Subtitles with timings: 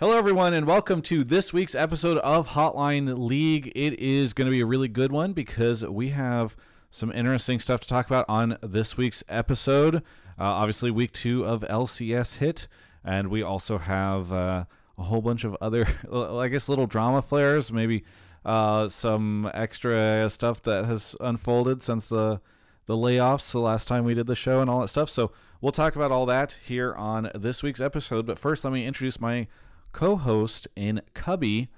[0.00, 3.70] Hello, everyone, and welcome to this week's episode of Hotline League.
[3.76, 6.56] It is going to be a really good one because we have
[6.90, 9.96] some interesting stuff to talk about on this week's episode.
[9.96, 10.00] Uh,
[10.38, 12.66] obviously, week two of LCS hit,
[13.04, 14.64] and we also have uh,
[14.96, 18.02] a whole bunch of other, I guess, little drama flares, maybe
[18.46, 22.40] uh, some extra stuff that has unfolded since the
[22.86, 25.10] the layoffs the last time we did the show and all that stuff.
[25.10, 25.30] So
[25.60, 28.24] we'll talk about all that here on this week's episode.
[28.24, 29.46] But first, let me introduce my
[29.92, 31.68] co-host in Cubby.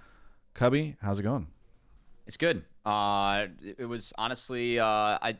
[0.54, 1.46] Cubby, how's it going?
[2.26, 2.64] It's good.
[2.84, 5.36] Uh, it was honestly, uh, I,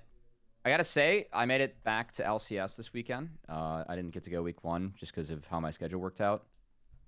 [0.65, 3.30] I gotta say, I made it back to LCS this weekend.
[3.49, 6.21] Uh, I didn't get to go week one just because of how my schedule worked
[6.21, 6.45] out.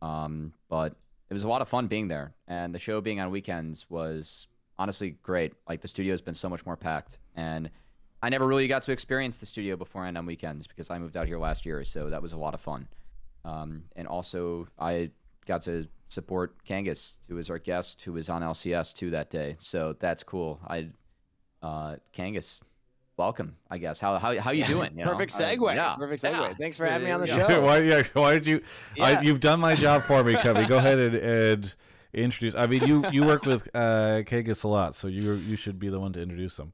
[0.03, 0.95] Um, but
[1.31, 4.49] it was a lot of fun being there, and the show being on weekends was
[4.79, 5.55] honestly great.
[5.69, 7.71] Like the studio's been so much more packed, and
[8.23, 11.27] I never really got to experience the studio beforehand on weekends because I moved out
[11.27, 12.89] here last year, so that was a lot of fun.
[13.45, 15.11] Um, and also, I
[15.47, 19.57] got to support Kangas, who was our guest, who was on LCS too that day.
[19.61, 20.61] So that's cool.
[20.67, 20.89] I,
[21.63, 22.63] uh, Kangas,
[23.17, 23.57] welcome.
[23.71, 24.93] I guess how how how you doing?
[24.97, 25.13] You know?
[25.13, 25.71] Perfect segue.
[25.71, 25.97] Uh, yeah.
[25.97, 26.33] Perfect segue.
[26.33, 26.55] Yeah.
[26.55, 27.61] Thanks for having me on the show.
[27.63, 28.63] why, yeah, why did you?
[29.01, 30.67] I, you've done my job for me, Cubby.
[30.67, 31.75] Go ahead and, and
[32.13, 32.55] introduce.
[32.55, 35.89] I mean, you you work with uh, Kangas a lot, so you you should be
[35.89, 36.73] the one to introduce them.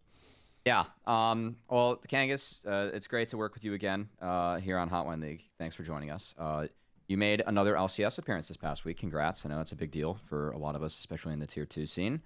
[0.64, 0.84] Yeah.
[1.06, 5.22] Um, well, Kangas, uh, it's great to work with you again uh, here on Hotline
[5.22, 5.42] League.
[5.58, 6.34] Thanks for joining us.
[6.38, 6.66] Uh,
[7.10, 8.96] you made another LCS appearance this past week.
[8.98, 9.44] Congrats.
[9.44, 11.66] I know it's a big deal for a lot of us, especially in the tier
[11.66, 12.22] two scene.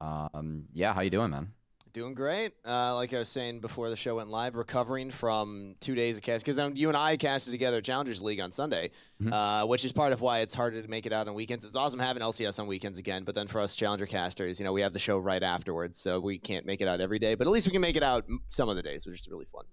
[0.00, 1.52] Um, yeah, how you doing, man?
[1.92, 2.52] Doing great.
[2.66, 6.24] Uh, like I was saying before the show went live, recovering from two days of
[6.24, 8.90] cast because you and I casted together Challengers League on Sunday,
[9.22, 9.32] Mhm.
[9.32, 11.64] uh, which is part of why it's harder to make it out on weekends.
[11.64, 14.72] It's awesome having LCS on weekends again, but then for us Challenger casters, you know,
[14.72, 17.46] we have the show right afterwards, so we can't make it out every day, but
[17.46, 19.64] at least we can make it out some of the days, which is really fun.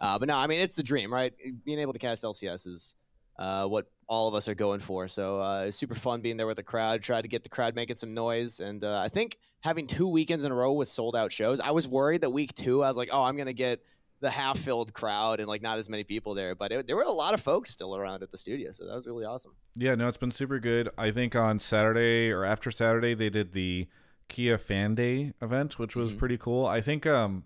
[0.00, 1.32] Uh, but no, I mean it's the dream, right?
[1.64, 2.94] Being able to cast LCS is
[3.38, 5.08] uh, what all of us are going for.
[5.08, 7.02] So uh, it's super fun being there with the crowd.
[7.02, 10.44] Tried to get the crowd making some noise, and uh, I think having two weekends
[10.44, 12.96] in a row with sold out shows, I was worried that week two, I was
[12.96, 13.80] like, oh, I'm gonna get
[14.20, 17.02] the half filled crowd and like not as many people there, but it, there were
[17.02, 19.52] a lot of folks still around at the studio, so that was really awesome.
[19.74, 20.88] Yeah, no, it's been super good.
[20.96, 23.86] I think on Saturday or after Saturday they did the
[24.28, 26.18] Kia Fan Day event, which was Mhm.
[26.18, 26.64] pretty cool.
[26.66, 27.44] I think um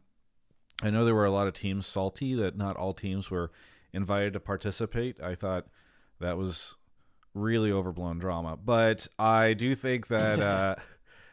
[0.82, 3.50] I know there were a lot of teams salty that not all teams were
[3.92, 5.20] invited to participate.
[5.20, 5.66] I thought
[6.20, 6.76] that was
[7.34, 8.56] really overblown drama.
[8.56, 10.74] But I do think that uh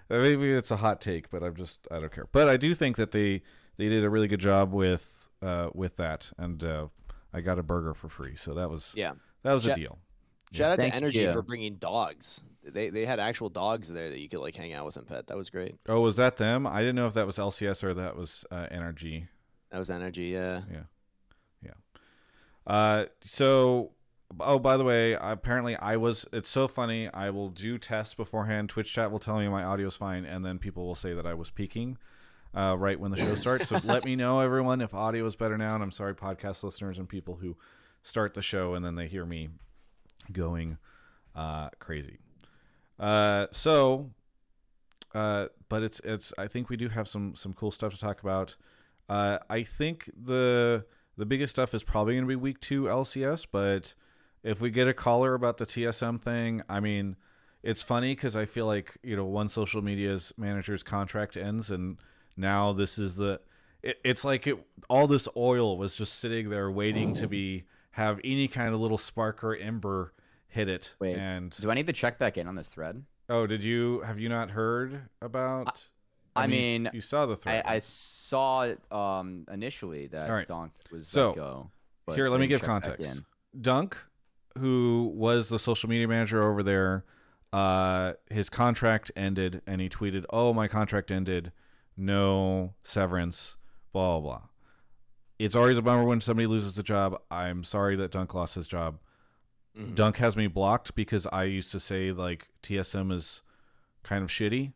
[0.10, 2.28] maybe it's a hot take, but I'm just I don't care.
[2.32, 3.42] But I do think that they
[3.78, 6.88] they did a really good job with uh with that and uh
[7.34, 8.36] I got a burger for free.
[8.36, 9.14] So that was Yeah.
[9.44, 10.00] that was a deal.
[10.54, 11.34] Shout out Thank to Energy you.
[11.34, 12.42] for bringing dogs.
[12.64, 15.28] They they had actual dogs there that you could like hang out with and pet.
[15.28, 15.76] That was great.
[15.90, 16.66] Oh, was that them?
[16.66, 19.28] I didn't know if that was LCS or that was uh, NRG.
[19.72, 20.26] That was Energy.
[20.28, 20.62] Yeah.
[20.72, 20.84] Yeah.
[21.62, 21.72] Yeah.
[22.66, 23.92] Uh, so,
[24.40, 26.26] oh, by the way, apparently I was.
[26.32, 27.10] It's so funny.
[27.10, 28.70] I will do tests beforehand.
[28.70, 31.26] Twitch chat will tell me my audio is fine, and then people will say that
[31.26, 31.98] I was peaking.
[32.56, 33.68] Uh, right when the show starts.
[33.68, 35.74] So let me know, everyone, if audio is better now.
[35.74, 37.58] And I'm sorry, podcast listeners and people who
[38.02, 39.50] start the show and then they hear me
[40.32, 40.78] going
[41.36, 42.20] uh, crazy.
[43.00, 44.12] Uh, so,
[45.14, 46.34] uh, but it's it's.
[46.38, 48.56] I think we do have some some cool stuff to talk about.
[49.10, 50.86] Uh, I think the
[51.18, 53.96] the biggest stuff is probably going to be week two LCS, but
[54.46, 57.16] if we get a caller about the TSM thing, I mean,
[57.64, 61.98] it's funny because I feel like you know one social media's manager's contract ends, and
[62.38, 63.42] now this is the.
[63.82, 64.58] It, it's like it
[64.88, 68.98] all this oil was just sitting there waiting to be have any kind of little
[68.98, 70.14] spark or ember
[70.48, 70.94] hit it.
[71.00, 73.04] Wait, and Do I need to check back in on this thread?
[73.30, 75.84] oh, did you have you not heard about?
[76.36, 77.64] I you- mean, you, saw the I, thread.
[77.66, 80.46] I saw um, initially that right.
[80.48, 81.72] Dunk was So, go.
[82.06, 83.22] but here, let me give context.
[83.60, 83.98] Dunk,
[84.58, 87.06] who was the social media manager over there,
[87.54, 91.52] uh, his contract ended, and he tweeted, "Oh, my contract ended.
[91.98, 93.58] No severance.
[93.94, 94.42] Blah blah." blah.
[95.38, 97.22] It's always a bummer when somebody loses the job.
[97.30, 99.00] I'm sorry that Dunk lost his job.
[99.78, 99.94] Mhm.
[99.96, 103.42] Dunk has me blocked because I used to say like TSM is
[104.04, 104.74] kind of shitty,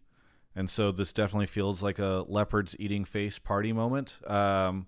[0.55, 4.19] and so this definitely feels like a leopards eating face party moment.
[4.29, 4.87] Um,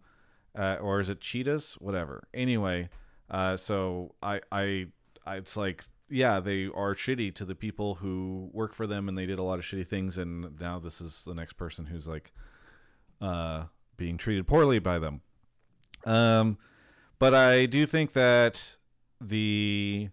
[0.53, 1.75] uh, or is it cheetahs?
[1.75, 2.27] Whatever.
[2.33, 2.89] Anyway,
[3.31, 4.87] uh, so I, I,
[5.25, 9.17] I, it's like yeah, they are shitty to the people who work for them, and
[9.17, 12.07] they did a lot of shitty things, and now this is the next person who's
[12.07, 12.33] like,
[13.21, 13.63] uh,
[13.95, 15.21] being treated poorly by them.
[16.05, 16.57] Um,
[17.17, 18.77] but I do think that
[19.21, 20.09] the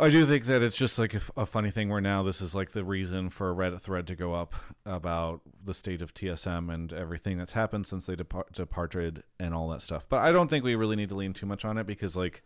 [0.00, 2.70] I do think that it's just like a funny thing where now this is like
[2.70, 4.54] the reason for a Reddit thread to go up
[4.86, 9.68] about the state of TSM and everything that's happened since they depart- departed and all
[9.70, 10.08] that stuff.
[10.08, 12.42] But I don't think we really need to lean too much on it because like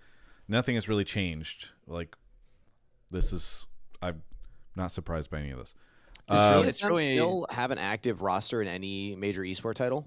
[0.49, 1.71] nothing has really changed.
[1.87, 2.17] Like
[3.11, 3.67] this is
[4.03, 4.23] I'm
[4.77, 5.75] not surprised by any of this.
[6.29, 10.07] Does Um, TSM really- still have an active roster in any major esport title?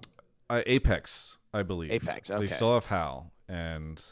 [0.50, 1.92] uh, Apex, I believe.
[1.92, 4.04] Apex, They still have Hal and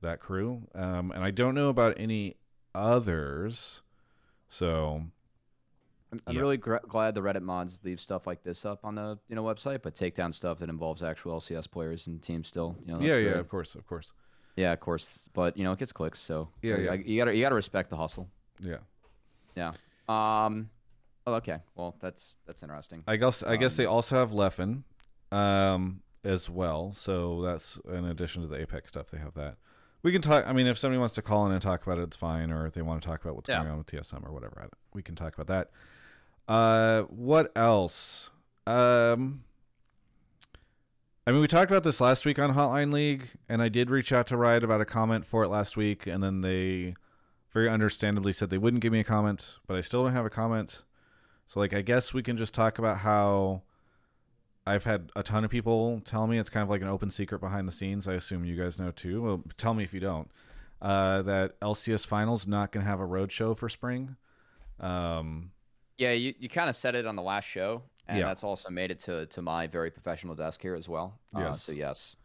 [0.00, 2.36] that crew, um, and I don't know about any
[2.78, 3.82] others.
[4.48, 5.02] So
[6.12, 6.40] I'm, I'm Yeah.
[6.40, 9.42] really gr- glad the Reddit mods leave stuff like this up on the you know
[9.44, 12.76] website, but take down stuff that involves actual LCS players and teams still.
[12.86, 14.12] You know, yeah, yeah, of course, of course,
[14.56, 15.28] yeah, of course.
[15.34, 16.90] But you know, it gets clicks, so Yeah, I- yeah.
[16.92, 18.28] I- you gotta you gotta respect the hustle.
[18.60, 18.78] yeah.
[19.56, 19.72] Yeah.
[20.08, 20.70] Um.
[21.26, 21.58] Oh, okay.
[21.74, 23.02] Well, that's that's interesting.
[23.06, 24.84] I guess I guess Um, they also have Leffen,
[25.30, 26.92] um, as well.
[26.94, 29.56] So that's in addition to the Apex stuff, they have that.
[30.08, 30.46] We can talk.
[30.46, 32.50] I mean, if somebody wants to call in and talk about it, it's fine.
[32.50, 33.58] Or if they want to talk about what's Yeah.
[33.58, 35.70] going on with TSM or whatever, we can talk about that.
[36.50, 38.30] Uh, what else?
[38.66, 39.44] Um,
[41.26, 44.10] I mean, we talked about this last week on Hotline League, and I did reach
[44.10, 46.94] out to Riot about a comment for it last week, and then they
[47.52, 50.30] very understandably said they wouldn't give me a comment, but I still don't have a
[50.30, 50.84] comment.
[51.46, 53.60] So, like, I guess we can just talk about how
[54.68, 57.40] I've had a ton of people tell me it's kind of like an open secret
[57.40, 58.06] behind the scenes.
[58.06, 59.22] I assume you guys know too.
[59.22, 60.30] Well, tell me if you don't.
[60.80, 64.16] Uh, that LCS Finals not going to have a road show for spring.
[64.80, 65.50] Um,
[65.96, 68.26] Yeah, you, you kind of said it on the last show, and Yeah.
[68.26, 71.18] that's also made it to, to my very professional desk here as well.
[71.34, 71.62] Uh, Yes.
[71.64, 72.16] so yes.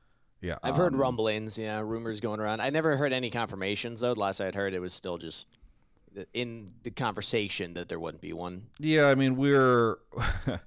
[0.42, 2.62] yeah, I've heard Um, rumblings, yeah, rumors going around.
[2.62, 4.14] I never heard any confirmations though.
[4.14, 5.48] The last I had heard, it was still just
[6.36, 8.68] in the conversation that there wouldn't be one.
[8.80, 9.98] Yeah, I mean we're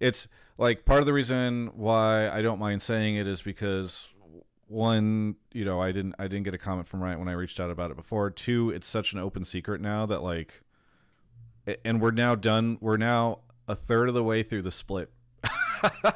[0.00, 4.08] it's like part of the reason why I don't mind saying it is because
[4.66, 7.58] one, you know, I didn't I didn't get a comment from Riot when I reached
[7.60, 8.30] out about it before.
[8.30, 10.62] Two, it's such an open secret now that like
[11.84, 15.10] and we're now done we're now a third of the way through the split.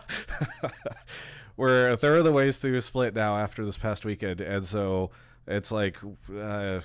[1.56, 4.64] we're a third of the ways through the split now after this past weekend and
[4.64, 5.10] so
[5.46, 5.96] it's like
[6.34, 6.80] uh,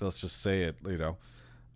[0.00, 1.16] let's just say it, you know.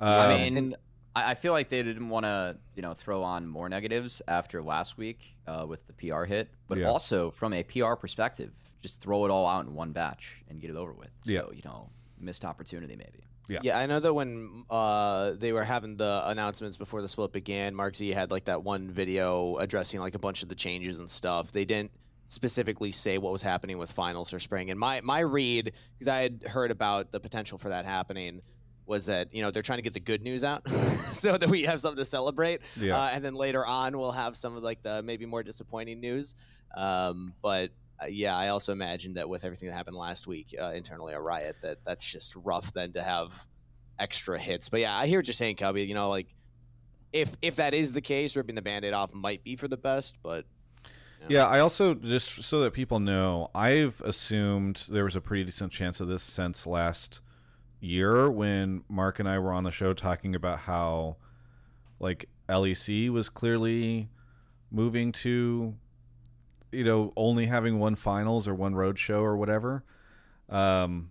[0.00, 0.75] I Um, mean,
[1.14, 4.62] I, I feel like they didn't want to, you know, throw on more negatives after
[4.62, 6.87] last week uh, with the PR hit, but Yeah.
[6.88, 10.70] also from a PR perspective, just throw it all out in one batch and get
[10.70, 11.11] it over with.
[11.23, 11.43] So, Yeah.
[11.53, 13.25] you know, missed opportunity maybe.
[13.49, 13.59] Yeah.
[13.62, 17.75] Yeah, I know that when uh, they were having the announcements before the split began,
[17.75, 21.11] Mark Z had like that one video addressing like a bunch of the changes and
[21.11, 21.50] stuff.
[21.53, 21.91] They didn't
[22.29, 24.70] specifically say what was happening with finals for spring.
[24.70, 28.41] And my my read, because I had heard about the potential for that happening,
[28.87, 30.69] was that you know they're trying to get the good news out
[31.12, 32.61] so that we have something to celebrate.
[32.76, 32.99] Yeah.
[32.99, 36.34] Uh, and then later on, we'll have some of like the maybe more disappointing news.
[36.76, 37.70] Um, but
[38.02, 41.23] uh, yeah, I also imagine that with everything that happened last week uh, internally at
[41.23, 43.32] Riot, that that's just rough then to have
[43.99, 44.69] extra hits.
[44.69, 45.85] But yeah, I hear what you're saying, Cubby.
[45.85, 46.28] You know, like
[47.12, 50.19] if if that is the case, ripping the band-aid off might be for the best,
[50.23, 50.44] but
[51.28, 55.73] Yeah, I also just so that people know, I've assumed there was a pretty decent
[55.73, 57.20] chance of this since last
[57.82, 61.17] year when Mark and I were on the show talking about how
[61.99, 64.08] like LEC was clearly
[64.70, 65.75] moving to
[66.70, 69.84] you know only having one finals or one road show or whatever.
[70.49, 71.11] Um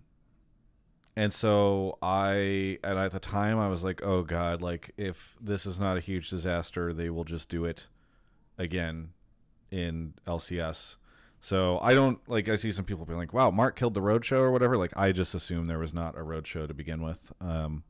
[1.14, 5.66] and so I and at the time I was like, "Oh god, like if this
[5.66, 7.88] is not a huge disaster, they will just do it
[8.56, 9.10] again
[9.70, 10.96] in LCS.
[11.44, 12.48] So I don't like.
[12.48, 15.10] I see some people being like, "Wow, Mark killed the roadshow or whatever." Like I
[15.10, 17.82] just assume there was not a roadshow to begin with, um,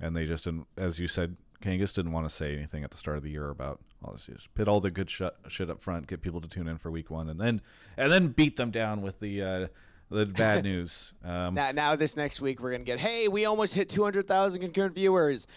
[0.00, 2.96] and they just didn't, as you said, Kangas didn't want to say anything at the
[2.96, 4.26] start of the year about all this.
[4.26, 6.90] Just put all the good sh- shit up front, get people to tune in for
[6.92, 7.60] week one, and then
[7.96, 9.66] and then beat them down with the uh,
[10.08, 11.14] the bad news.
[11.24, 14.94] Um, now now this next week we're gonna get, hey, we almost hit 200,000 concurrent
[14.94, 15.48] viewers,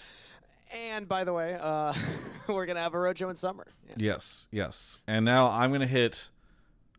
[0.73, 1.93] and by the way, uh,
[2.47, 3.67] we're gonna have a roadshow in summer.
[3.89, 3.93] Yeah.
[3.97, 4.97] Yes, yes.
[5.05, 6.31] And now I'm gonna hit.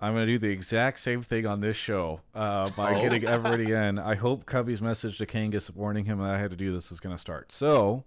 [0.01, 3.03] I'm gonna do the exact same thing on this show uh, by Oh.
[3.03, 3.99] getting everybody in.
[3.99, 7.01] I hope Cubby's message to Kangas warning him that I had to do this is
[7.01, 7.51] gonna start.
[7.53, 8.05] So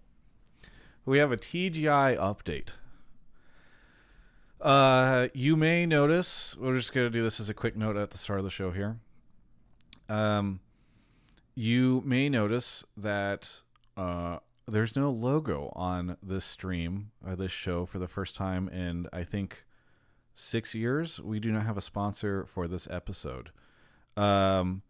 [1.06, 2.70] we have a TGI update.
[4.60, 6.56] Uh, you may notice.
[6.58, 8.72] We're just gonna do this as a quick note at the start of the show
[8.72, 8.98] here.
[10.08, 10.60] Um,
[11.56, 13.62] you may notice that
[13.98, 19.08] uh, there's no logo on this stream, uh, this show, for the first time in
[19.12, 19.66] I think
[20.34, 21.20] six years.
[21.20, 23.52] We do not have a sponsor for this episode.
[24.18, 24.82] Um,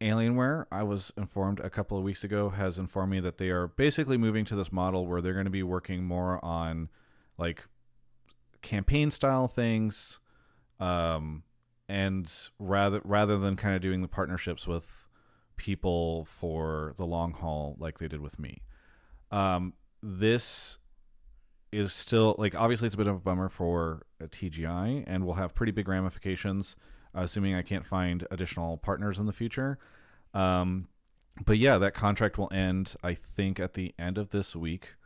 [0.00, 3.68] Alienware, I was informed a couple of weeks ago, has informed me that they are
[3.68, 6.88] basically moving to this model where they're going to be working more on
[7.38, 7.64] like
[8.62, 10.20] campaign style things,
[10.80, 11.44] um,
[11.88, 15.08] and rather rather than kind of doing the partnerships with
[15.56, 18.62] people for the long haul like they did with me.
[19.30, 20.78] Um, this
[21.72, 25.34] is still like obviously it's a bit of a bummer for a TGI and will
[25.34, 26.76] have pretty big ramifications,
[27.16, 29.78] uh, assuming I can't find additional partners in the future.
[30.34, 30.88] Um,
[31.44, 34.96] but yeah, that contract will end, I think, at the end of this week.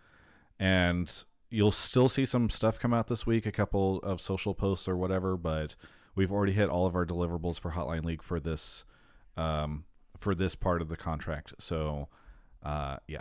[0.58, 1.12] And
[1.50, 4.96] you'll still see some stuff come out this week, a couple of social posts or
[4.96, 5.76] whatever, but
[6.16, 8.85] we've already hit all of our deliverables for Hotline League for this
[9.37, 9.85] um,
[10.18, 11.54] for this part of the contract.
[11.58, 12.08] So
[12.62, 13.20] uh, yeah.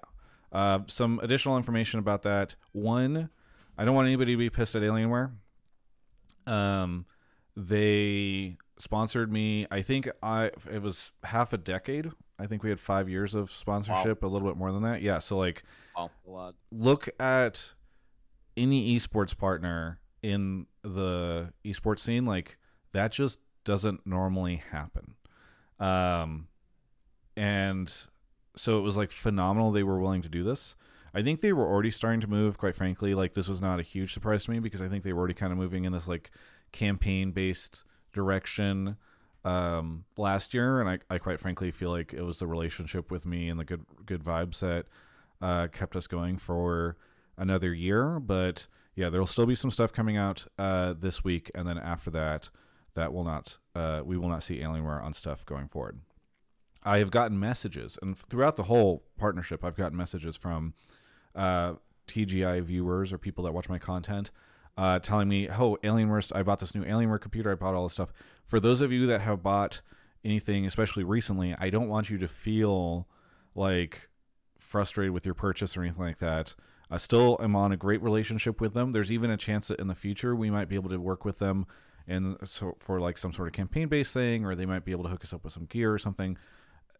[0.55, 2.55] Uh, some additional information about that.
[2.71, 3.29] One,
[3.77, 5.31] I don't want anybody to be pissed at Alienware.
[6.47, 7.05] Um,
[7.57, 9.67] they sponsored me.
[9.69, 12.09] I think I it was half a decade.
[12.39, 14.29] I think we had five years of sponsorship, wow.
[14.29, 15.01] a little bit more than that.
[15.01, 15.19] Yeah.
[15.19, 16.09] So like, wow.
[16.25, 16.55] a lot.
[16.71, 17.73] Look at
[18.55, 22.23] any esports partner in the esports scene.
[22.23, 22.57] Like
[22.93, 25.15] that just doesn't normally happen.
[25.81, 26.47] Um,
[27.35, 27.93] and
[28.55, 30.75] so it was like phenomenal they were willing to do this.
[31.13, 33.15] I think they were already starting to move, quite frankly.
[33.15, 35.33] Like this was not a huge surprise to me because I think they were already
[35.33, 36.29] kind of moving in this like
[36.71, 38.97] campaign based direction
[39.45, 43.25] um, last year, and I, I quite frankly feel like it was the relationship with
[43.25, 44.85] me and the good good vibes that
[45.41, 46.97] uh, kept us going for
[47.37, 48.19] another year.
[48.19, 51.77] But yeah, there will still be some stuff coming out uh, this week, and then
[51.77, 52.49] after that,
[52.95, 55.99] that will not uh, we will not see Alienware on stuff going forward.
[56.85, 60.75] I have gotten messages, and throughout the whole partnership, I've gotten messages from
[61.35, 61.73] uh,
[62.07, 64.29] TGI viewers or people that watch my content
[64.77, 66.31] uh, telling me, "Oh, Alienware!
[66.35, 67.51] I bought this new Alienware computer.
[67.51, 68.13] I bought all this stuff."
[68.45, 69.81] For those of you that have bought
[70.23, 73.07] anything, especially recently, I don't want you to feel
[73.55, 74.09] like
[74.59, 76.53] frustrated with your purchase or anything like that.
[76.91, 78.91] I still am on a great relationship with them.
[78.91, 81.39] There's even a chance that in the future we might be able to work with
[81.39, 81.65] them
[82.07, 85.03] and so for like some sort of campaign based thing, or they might be able
[85.03, 86.37] to hook us up with some gear or something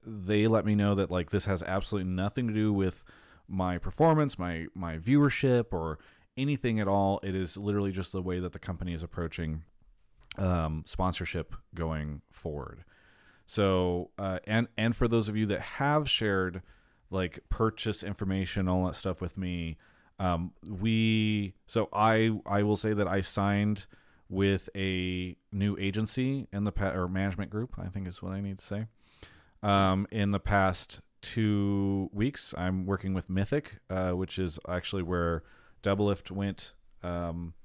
[0.06, 3.04] they let me know that like this has absolutely nothing to do with
[3.48, 6.00] my performance, my my viewership, or
[6.38, 7.20] anything at all.
[7.24, 9.64] It is literally just the way that the company is approaching
[10.38, 12.84] um, sponsorship going forward.
[13.48, 16.62] So, uh, and and for those of you that have shared
[17.10, 19.78] like purchase information, all that stuff with me,
[20.20, 23.86] um, we so I I will say that I signed
[24.28, 27.76] with a new agency in the or management group.
[27.78, 28.88] I think is what I need to say.
[29.66, 35.42] Um, in the past two weeks, I'm working with Mythic, uh, which is actually where
[35.82, 37.56] Doublelift went um,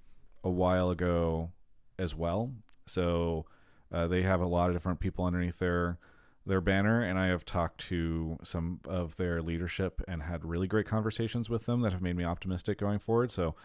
[0.42, 1.50] a while ago
[1.98, 2.52] as well.
[2.86, 3.44] So
[3.92, 5.98] uh, they have a lot of different people underneath their
[6.46, 10.86] their banner, and I have talked to some of their leadership and had really great
[10.86, 13.30] conversations with them that have made me optimistic going forward.
[13.30, 13.56] So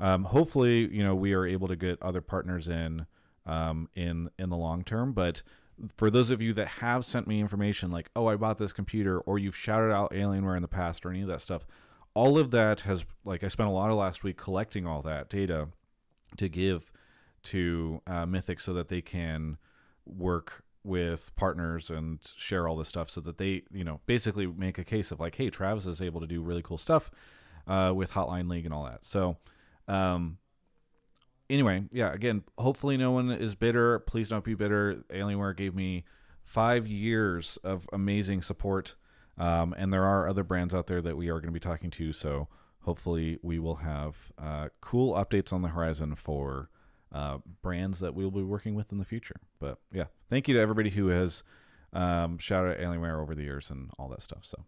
[0.00, 3.06] um, hopefully, you know, we are able to get other partners in
[3.46, 5.44] um, in in the long term, but
[5.96, 9.20] for those of you that have sent me information like, oh, I bought this computer,
[9.20, 11.66] or you've shouted out Alienware in the past, or any of that stuff,
[12.14, 15.28] all of that has, like, I spent a lot of last week collecting all that
[15.28, 15.68] data
[16.38, 16.90] to give
[17.44, 19.58] to uh, Mythic so that they can
[20.06, 24.78] work with partners and share all this stuff so that they, you know, basically make
[24.78, 27.10] a case of like, hey, Travis is able to do really cool stuff
[27.66, 29.04] uh, with Hotline League and all that.
[29.04, 29.36] So,
[29.88, 30.38] um,
[31.48, 33.98] anyway, yeah, again, hopefully no one is bitter.
[34.00, 35.02] Please don't be bitter.
[35.10, 36.04] Alienware gave me
[36.44, 38.94] five years of amazing support.
[39.38, 41.90] Um, and there are other brands out there that we are going to be talking
[41.90, 42.12] to.
[42.12, 42.48] So
[42.80, 46.70] hopefully we will have uh, cool updates on the horizon for
[47.12, 49.36] uh, brands that we'll be working with in the future.
[49.58, 51.42] But yeah, thank you to everybody who has
[51.92, 54.40] um, shouted at Alienware over the years and all that stuff.
[54.42, 54.64] So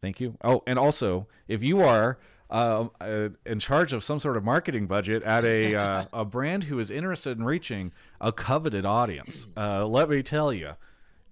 [0.00, 0.36] thank you.
[0.42, 2.18] Oh, and also, if you are
[2.50, 6.64] uh, uh, in charge of some sort of marketing budget at a uh, a brand
[6.64, 9.46] who is interested in reaching a coveted audience.
[9.56, 10.72] Uh, let me tell you,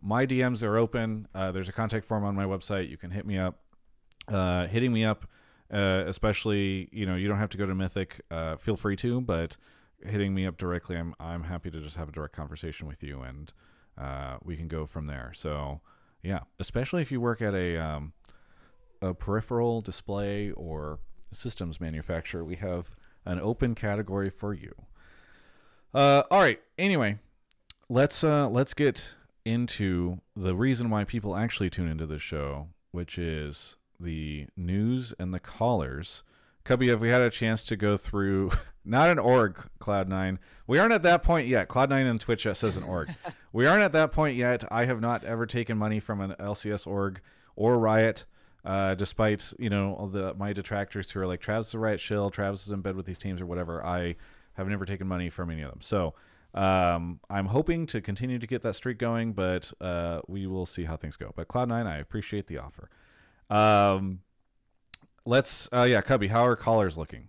[0.00, 1.26] my DMs are open.
[1.34, 2.88] Uh, there's a contact form on my website.
[2.88, 3.58] You can hit me up.
[4.28, 5.26] Uh, hitting me up,
[5.70, 8.20] especially you know you don't have to go to Mythic.
[8.58, 9.56] feel free to, but
[10.04, 13.22] hitting me up directly, I'm I'm happy to just have a direct conversation with you,
[13.22, 13.52] and
[14.44, 15.32] we can go from there.
[15.34, 15.80] So
[16.22, 18.12] yeah, especially if you work at a um,
[19.00, 21.00] a peripheral display or
[21.32, 22.90] systems manufacturer, we have
[23.24, 24.74] an open category for you.
[25.94, 26.60] Uh, all right.
[26.76, 27.18] Anyway,
[27.88, 33.18] let's uh, let's get into the reason why people actually tune into this show, which
[33.18, 36.22] is the news and the callers.
[36.64, 38.50] Cubby, have we had a chance to go through?
[38.84, 40.38] Not an org, Cloud9.
[40.66, 41.68] We aren't at that point yet.
[41.68, 43.10] Cloud9 and Twitch says an org.
[43.52, 44.64] we aren't at that point yet.
[44.70, 47.20] I have not ever taken money from an LCS org
[47.54, 48.24] or Riot.
[48.64, 52.00] Uh, despite you know all the my detractors who are like Travis is a right
[52.00, 54.16] shill, Travis is in bed with these teams or whatever, I
[54.54, 55.80] have never taken money from any of them.
[55.80, 56.14] So
[56.54, 60.84] um, I'm hoping to continue to get that streak going, but uh, we will see
[60.84, 61.32] how things go.
[61.36, 62.90] But Cloud9, I appreciate the offer.
[63.48, 64.20] Um,
[65.24, 67.28] let's uh, yeah, Cubby, how are callers looking?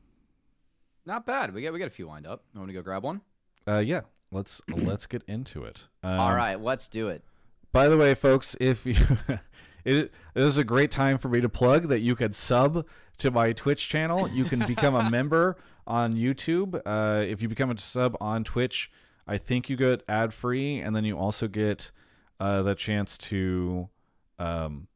[1.05, 1.53] Not bad.
[1.53, 2.43] We got we got a few lined up.
[2.55, 3.21] I want to go grab one.
[3.67, 5.87] Uh, yeah, let's let's get into it.
[6.03, 7.23] Um, All right, let's do it.
[7.71, 8.95] By the way, folks, if you
[9.85, 12.87] it, this is a great time for me to plug that you could sub
[13.19, 14.27] to my Twitch channel.
[14.29, 16.81] You can become a member on YouTube.
[16.85, 18.91] Uh, if you become a sub on Twitch,
[19.27, 21.91] I think you get ad free, and then you also get
[22.39, 23.89] uh, the chance to
[24.37, 24.87] um,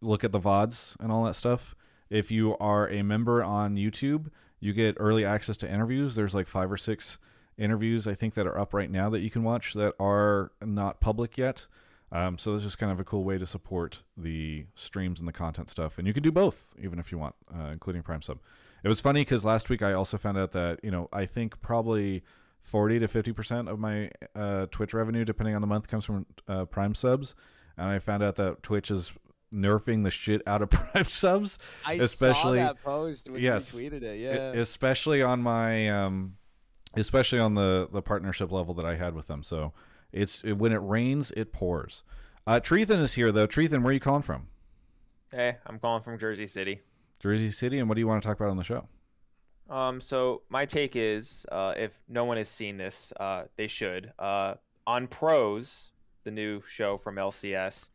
[0.00, 1.74] look at the VODs and all that stuff.
[2.10, 6.14] If you are a member on YouTube, you get early access to interviews.
[6.14, 7.18] There's like five or six
[7.56, 11.00] interviews I think that are up right now that you can watch that are not
[11.00, 11.66] public yet.
[12.14, 15.32] Um, so this is kind of a cool way to support the streams and the
[15.32, 18.38] content stuff, and you can do both, even if you want, uh, including Prime Sub.
[18.84, 21.60] It was funny because last week I also found out that you know I think
[21.60, 22.22] probably
[22.62, 26.24] forty to fifty percent of my uh, Twitch revenue, depending on the month, comes from
[26.46, 27.34] uh, Prime subs,
[27.76, 29.12] and I found out that Twitch is
[29.52, 31.58] nerfing the shit out of Prime subs.
[31.84, 34.20] I especially saw that post when yes, you tweeted it.
[34.20, 34.60] Yeah.
[34.60, 36.36] especially on my um,
[36.94, 39.42] especially on the the partnership level that I had with them.
[39.42, 39.72] So
[40.14, 42.02] it's it, when it rains, it pours.
[42.46, 43.46] Uh, Treethan is here though.
[43.46, 44.46] Treethan, where are you calling from?
[45.30, 46.80] Hey, I'm calling from Jersey City.
[47.18, 48.86] Jersey City, and what do you want to talk about on the show?
[49.68, 54.12] Um, so my take is, uh, if no one has seen this, uh, they should.
[54.18, 54.54] Uh,
[54.86, 55.90] on Pros,
[56.24, 57.88] the new show from LCS,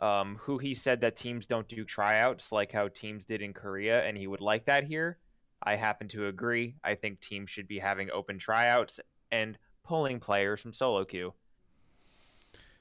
[0.00, 4.16] um, Huhi said that teams don't do tryouts like how teams did in Korea, and
[4.16, 5.18] he would like that here.
[5.62, 6.74] I happen to agree.
[6.82, 8.98] I think teams should be having open tryouts
[9.30, 11.32] and pulling players from solo queue.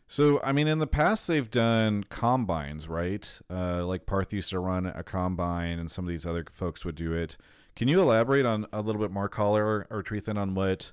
[0.08, 3.40] So, I mean, in the past, they've done combines, right?
[3.50, 6.96] Uh, like Parth used to run a combine, and some of these other folks would
[6.96, 7.38] do it.
[7.76, 10.92] Can you elaborate on a little bit more, Caller or Treethan, on what,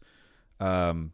[0.59, 1.13] um,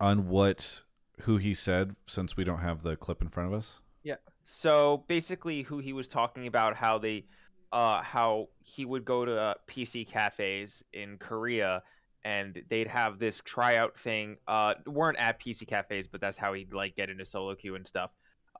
[0.00, 0.82] on what,
[1.22, 3.80] Huhi said, since we don't have the clip in front of us?
[4.02, 4.16] Yeah.
[4.44, 7.26] So basically, Huhi was talking about, how they,
[7.70, 11.82] uh, how he would go to uh, PC cafes in Korea,
[12.24, 14.36] and they'd have this tryout thing.
[14.46, 17.86] Uh, weren't at PC cafes, but that's how he'd like get into solo queue and
[17.86, 18.10] stuff.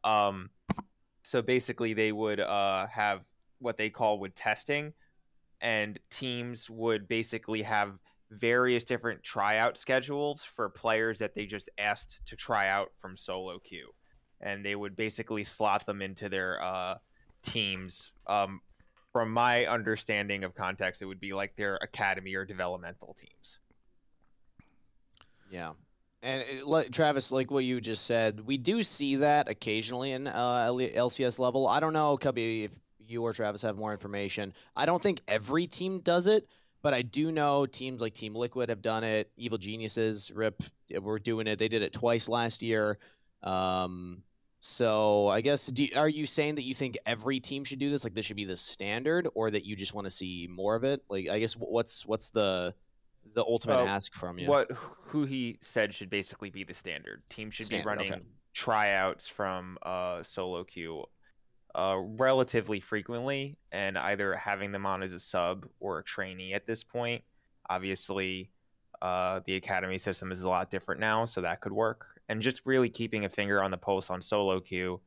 [0.05, 0.50] Um,
[1.23, 3.23] so basically, they would uh have
[3.59, 4.93] what they call would testing,
[5.61, 7.99] and teams would basically have
[8.31, 13.59] various different tryout schedules for players that they just asked to try out from solo
[13.59, 13.90] queue
[14.40, 16.94] and they would basically slot them into their uh,
[17.42, 18.12] teams.
[18.27, 18.61] Um,
[19.18, 23.59] from my understanding of context, it would be like their academy or developmental teams.
[25.50, 25.72] Yeah.
[26.22, 30.28] And it, like, Travis, like what you just said, we do see that occasionally in
[30.28, 31.66] uh, LCS level.
[31.66, 32.70] I don't know, Cubby, if
[33.09, 34.54] you or Travis have more information.
[34.76, 36.46] I don't think every team does it,
[36.81, 39.33] but I do know teams like Team Liquid have done it.
[39.37, 40.62] Evil Geniuses, RIP,
[41.00, 41.59] were doing it.
[41.59, 42.98] They did it twice last year.
[43.42, 44.22] Um,
[44.61, 48.05] so I guess, do, are you saying that you think every team should do this?
[48.05, 50.85] Like this should be the standard, or that you just want to see more of
[50.85, 51.01] it?
[51.09, 52.75] Like, I guess what's what's the
[53.35, 54.49] the ultimate Uh, ask from you?
[54.49, 54.71] What
[55.11, 57.23] Huhi said should basically be the standard.
[57.31, 58.23] Teams should Standard, be running okay.
[58.53, 61.05] tryouts from uh, solo queue
[61.75, 66.66] uh, relatively frequently, and either having them on as a sub or a trainee at
[66.66, 67.23] this point.
[67.71, 68.51] Obviously,
[69.03, 72.17] uh, the academy system is a lot different now, so that could work.
[72.29, 75.01] And just really keeping a finger on the pulse on solo queue,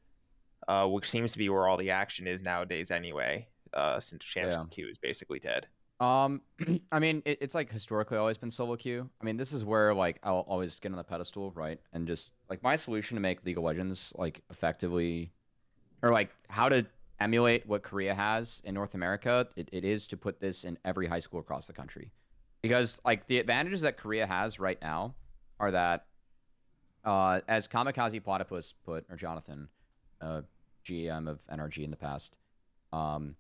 [0.68, 4.58] uh, which seems to be where all the action is nowadays anyway, uh, since champs
[4.58, 4.66] Yeah.
[4.70, 5.68] queue is basically dead.
[6.00, 6.42] Um,
[6.92, 9.10] I mean, it, it's like historically always been solo queue.
[9.22, 11.80] I mean, this is where like I'll always get on the pedestal, right?
[11.94, 15.32] And just like my solution to make League of Legends like effectively,
[16.02, 16.86] or like how to
[17.20, 21.08] emulate what Korea has in North America, it, it is to put this in every
[21.08, 22.12] high school across the country,
[22.64, 25.16] because like the advantages that Korea has right now
[25.60, 26.08] are that,
[27.04, 29.68] uh, as Kamikaze Platypus put or Jonathan,
[30.22, 30.42] uh,
[30.86, 32.38] GM of NRG in the past,
[32.94, 33.36] um,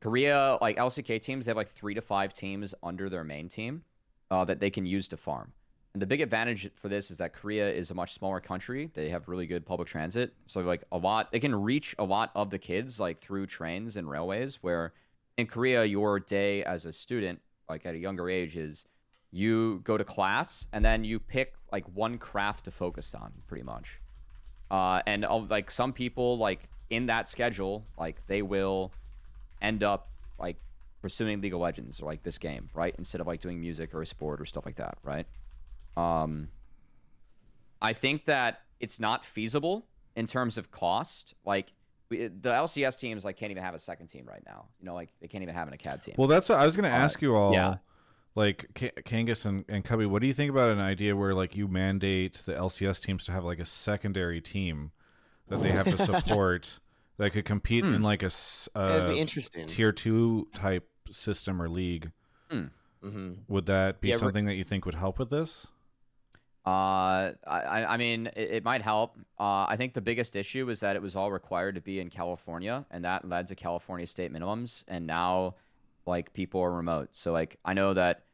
[0.00, 3.82] Korea, like LCK teams, they have like three to five teams under their main team
[4.30, 5.52] uh, that they can use to farm.
[5.94, 8.90] And the big advantage for this is that Korea is a much smaller country.
[8.94, 12.30] They have really good public transit, so like a lot, they can reach a lot
[12.34, 14.56] of the kids like through trains and railways.
[14.62, 14.94] Where
[15.36, 18.86] in Korea, your day as a student, like at a younger age, is
[19.32, 23.64] you go to class and then you pick like one craft to focus on, pretty
[23.64, 24.00] much.
[24.70, 28.92] Uh, and uh, like some people, like in that schedule, like they will
[29.62, 30.56] end up like
[31.00, 32.94] pursuing League of Legends or like this game, right?
[32.98, 35.26] Instead of like doing music or a sport or stuff like that, right?
[35.96, 36.48] Um,
[37.80, 41.34] I think that it's not feasible in terms of cost.
[41.44, 41.72] Like
[42.10, 44.66] we, the LCS teams like can't even have a second team right now.
[44.78, 46.14] You know, like they can't even have an acad team.
[46.18, 47.52] Well, that's what I was going to Uh, ask you all.
[47.52, 47.76] yeah.
[48.34, 51.54] Like K- Kangas and, and Cubby, what do you think about an idea where like
[51.54, 54.92] you mandate the LCS teams to have like a secondary team
[55.48, 56.80] that they have to support
[57.18, 57.94] that could compete Hmm.
[57.94, 58.30] in like a
[58.74, 59.66] That'd uh, interesting.
[59.66, 62.10] tier two type system or league?
[63.02, 65.66] hmm Would that be Yeah, re- something that you think would help with this?
[66.64, 69.16] Uh, I, I mean, it, it might help.
[69.38, 72.08] Uh, I think the biggest issue is that it was all required to be in
[72.08, 74.84] California, and that led to California state minimums.
[74.86, 75.56] And now,
[76.06, 77.10] like, people are remote.
[77.12, 78.24] So, like, I know that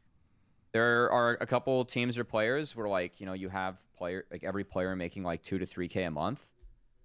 [0.71, 4.43] there are a couple teams or players where, like, you know, you have player like
[4.43, 6.49] every player making like two to three k a month,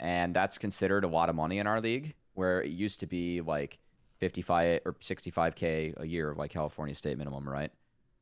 [0.01, 2.15] and that's considered a lot of money in our league.
[2.35, 3.79] Where it used to be like
[4.19, 7.71] 55 or 65k a year of like California state minimum, right?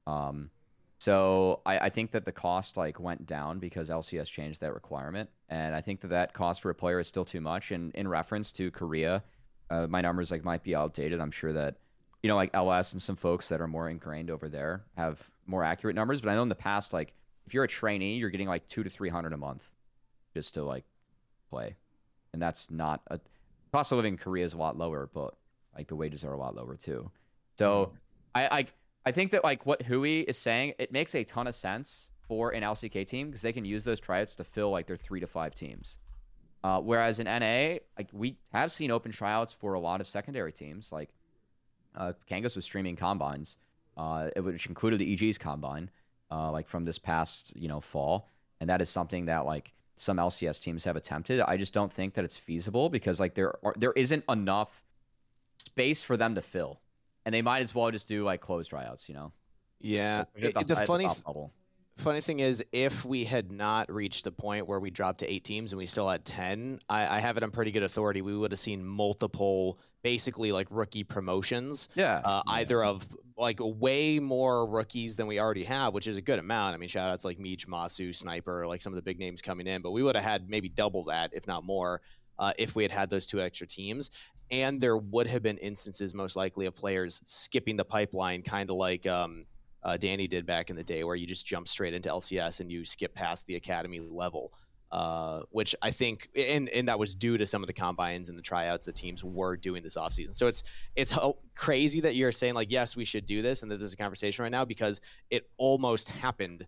[0.06, 0.50] Um,
[0.98, 5.30] so I, I, think that the cost like went down because LCS changed that requirement,
[5.48, 7.70] and I think that that cost for a player is still too much.
[7.70, 9.22] And in reference to Korea,
[9.70, 11.20] uh, my numbers like might be outdated.
[11.20, 11.76] I'm sure that
[12.22, 15.64] you know like LS and some folks that are more ingrained over there have more
[15.64, 16.20] accurate numbers.
[16.20, 17.12] But I know in the past, like
[17.46, 19.68] if you're a trainee, you're getting like two to three hundred a month
[20.34, 20.84] just to like
[21.50, 21.76] play,
[22.32, 23.20] and that's not a
[23.72, 25.34] cost of living in Korea is a lot lower, but
[25.76, 27.10] like the wages are a lot lower too.
[27.58, 27.98] So mm.
[28.34, 28.66] I, I
[29.06, 32.50] I think that like what Huhi is saying, it makes a ton of sense for
[32.50, 35.26] an LCK team because they can use those tryouts to fill like their three to
[35.26, 35.98] five teams.
[36.64, 40.52] Uh, whereas in NA, like we have seen open tryouts for a lot of secondary
[40.52, 40.92] teams.
[40.92, 41.10] Like
[41.96, 43.58] uh, Kangas was streaming combines,
[43.96, 45.90] uh, which included the EG's combine,
[46.30, 48.28] uh, like from this past you know fall,
[48.60, 51.40] and that is something that like some LCS teams have attempted.
[51.40, 54.82] I just don't think that it's feasible because like there are, there isn't enough
[55.58, 56.80] space for them to fill
[57.24, 59.32] and they might as well just do like closed tryouts, you know?
[59.80, 60.24] Yeah.
[60.34, 64.66] It, the, the funny, the funny thing is, if we had not reached the point
[64.66, 67.42] where we dropped to eight teams and we still had 10, I, I have it
[67.42, 68.22] on pretty good authority.
[68.22, 71.88] We would have seen multiple, basically like rookie promotions.
[71.94, 72.20] Yeah.
[72.24, 72.52] Uh, yeah.
[72.54, 76.74] Either of like way more rookies than we already have, which is a good amount.
[76.74, 79.66] I mean, shout outs like Meech, Masu, Sniper, like some of the big names coming
[79.66, 82.00] in, but we would have had maybe double that, if not more.
[82.38, 84.10] Uh, if we had had those two extra teams
[84.52, 88.76] and there would have been instances most likely of players skipping the pipeline, kind of
[88.76, 89.46] like um,
[89.82, 92.70] uh, Danny did back in the day, where you just jump straight into LCS and
[92.70, 94.52] you skip past the academy level.
[94.92, 98.36] Uh, which I think, and, and that was due to some of the combines and
[98.36, 100.34] the tryouts that teams were doing this offseason.
[100.34, 100.64] So it's
[100.96, 101.16] it's
[101.54, 104.42] crazy that you're saying like, yes, we should do this, and that there's a conversation
[104.42, 105.00] right now because
[105.30, 106.66] it almost happened,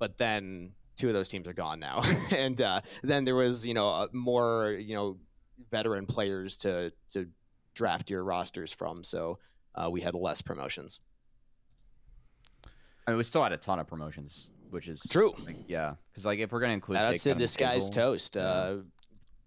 [0.00, 2.02] but then two of those teams are gone now,
[2.32, 5.18] and uh, then there was you know more you know
[5.70, 7.28] veteran players to to
[7.74, 9.04] draft your rosters from.
[9.04, 9.38] So
[9.76, 10.98] uh, we had less promotions.
[13.06, 15.34] I mean, we still had a ton of promotions, which is true.
[15.44, 18.36] Like, yeah, because like if we're gonna include, that's a disguised toast.
[18.36, 18.42] Yeah.
[18.42, 18.76] Uh,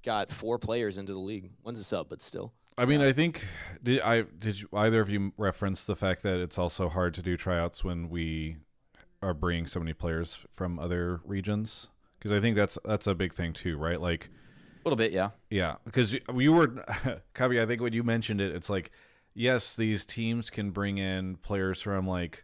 [0.04, 1.52] got four players into the league.
[1.64, 2.54] One's a sub, but still.
[2.78, 3.46] I mean, I think
[3.82, 7.22] did I did you, either of you reference the fact that it's also hard to
[7.22, 8.58] do tryouts when we
[9.22, 11.90] are bringing so many players from other regions?
[12.18, 14.02] Because I think that's that's a big thing too, right?
[14.02, 14.30] Like
[14.84, 15.30] a little bit, yeah.
[15.50, 16.84] Yeah, because you were,
[17.34, 18.92] Cubby, I think when you mentioned it, it's like,
[19.34, 22.44] yes, these teams can bring in players from like,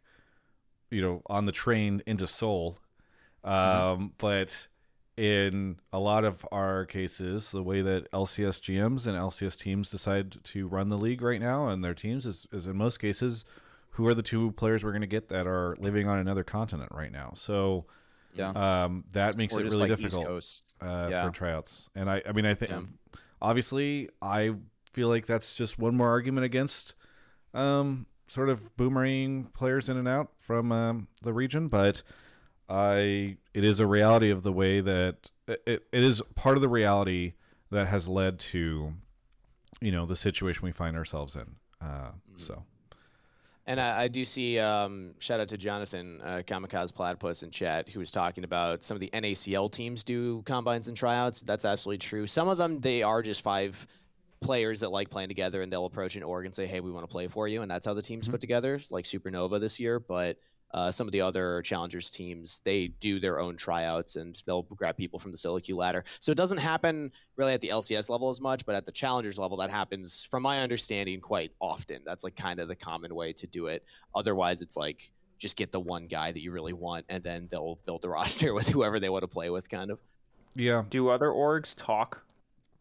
[0.91, 2.78] you know, on the train into Seoul,
[3.45, 3.49] mm-hmm.
[3.49, 4.06] um, mm-hmm.
[4.17, 4.67] but
[5.17, 10.41] in a lot of our cases, the way that LCS GMs and LCS teams decide
[10.45, 13.43] to run the league right now and their teams is, is in most cases,
[13.91, 16.89] who are the two players we're going to get that are living on another continent
[16.93, 17.34] right now.
[17.36, 17.86] So
[18.34, 18.52] yeah.
[18.52, 21.25] Um, that makes or it really like difficult uh, yeah.
[21.25, 21.89] for tryouts.
[21.95, 22.82] And I, I mean, I think yeah.
[23.41, 24.56] obviously I
[24.93, 26.95] feel like that's just one more argument against
[27.54, 32.04] um, sort of boomerang players in and out from um, the region, but
[32.70, 36.70] I it is a reality of the way that it, it is part of the
[36.70, 37.34] reality
[37.72, 38.94] that has led to
[39.82, 41.56] you know the situation we find ourselves in.
[41.82, 42.38] Uh, mm-hmm.
[42.38, 42.63] So.
[43.65, 47.88] And I, I do see um, shout out to Jonathan uh, Kamikaze Platypus in chat
[47.88, 51.42] who was talking about some of the NACL teams do combines and tryouts.
[51.42, 52.26] That's absolutely true.
[52.26, 53.86] Some of them they are just five
[54.41, 57.08] players that like playing together and they'll approach an org and say, "Hey, we want
[57.08, 58.32] to play for you," and that's how the team's mm-hmm.
[58.32, 59.99] put together, like Supernova this year.
[59.99, 60.38] But
[60.71, 64.95] uh, some of the other challengers teams they do their own tryouts and they'll grab
[64.95, 66.04] people from the solo queue ladder.
[66.19, 69.39] So it doesn't happen really at the lcs level as much but at the challengers
[69.39, 72.02] level that happens from my understanding quite often.
[72.06, 73.84] That's like kind of the common way to do it.
[74.13, 77.80] Otherwise it's like just get the one guy that you really want and then they'll
[77.86, 79.99] build the roster with whoever they want to play with kind of.
[80.56, 80.84] Yeah.
[80.89, 82.23] Do other orgs talk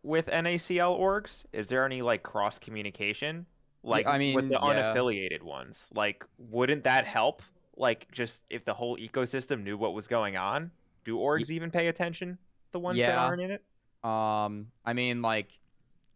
[0.08, 1.44] with nacl orgs?
[1.52, 3.46] Is there any like cross communication
[3.84, 4.94] like I mean, with the yeah.
[4.94, 5.86] unaffiliated ones?
[5.94, 7.42] Like wouldn't that help?
[7.76, 10.70] Like just if the whole ecosystem knew what was going on
[11.04, 12.36] do orgs even pay attention
[12.72, 13.12] the ones yeah.
[13.12, 13.62] that aren't in it?
[14.04, 15.58] Um i mean like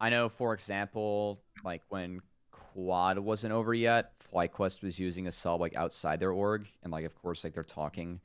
[0.00, 2.20] i know for example like when
[2.52, 7.04] quad wasn't over yet flyquest was using a sub like outside their org and like
[7.04, 8.20] of course like they're talking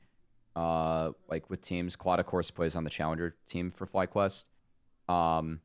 [0.56, 1.96] uh like with teams.
[1.96, 4.44] Quad of course plays on the challenger team for flyquest
[5.08, 5.60] um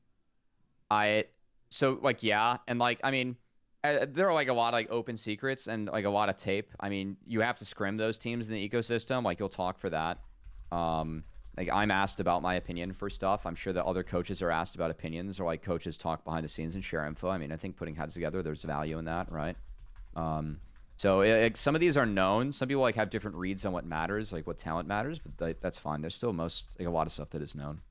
[0.89, 1.25] i
[1.69, 3.35] so like yeah and like i mean
[3.83, 6.37] uh, there are like a lot of like open secrets and like a lot of
[6.37, 6.71] tape.
[6.79, 9.23] I mean, you have to scrim those teams in the ecosystem.
[9.23, 10.19] Like you'll talk for that.
[10.71, 11.23] Um,
[11.57, 13.45] like I'm asked about my opinion for stuff.
[13.45, 16.47] I'm sure that other coaches are asked about opinions, or like coaches talk behind the
[16.47, 17.29] scenes and share info.
[17.29, 19.55] I mean, I think putting heads together, there's value in that, right?
[20.15, 20.59] Um,
[20.95, 22.53] so it, like, some of these are known.
[22.53, 25.77] Some people like have different reads on what matters, like what talent matters, but that's
[25.77, 26.01] fine.
[26.01, 27.81] There's still most like a lot of stuff that is known.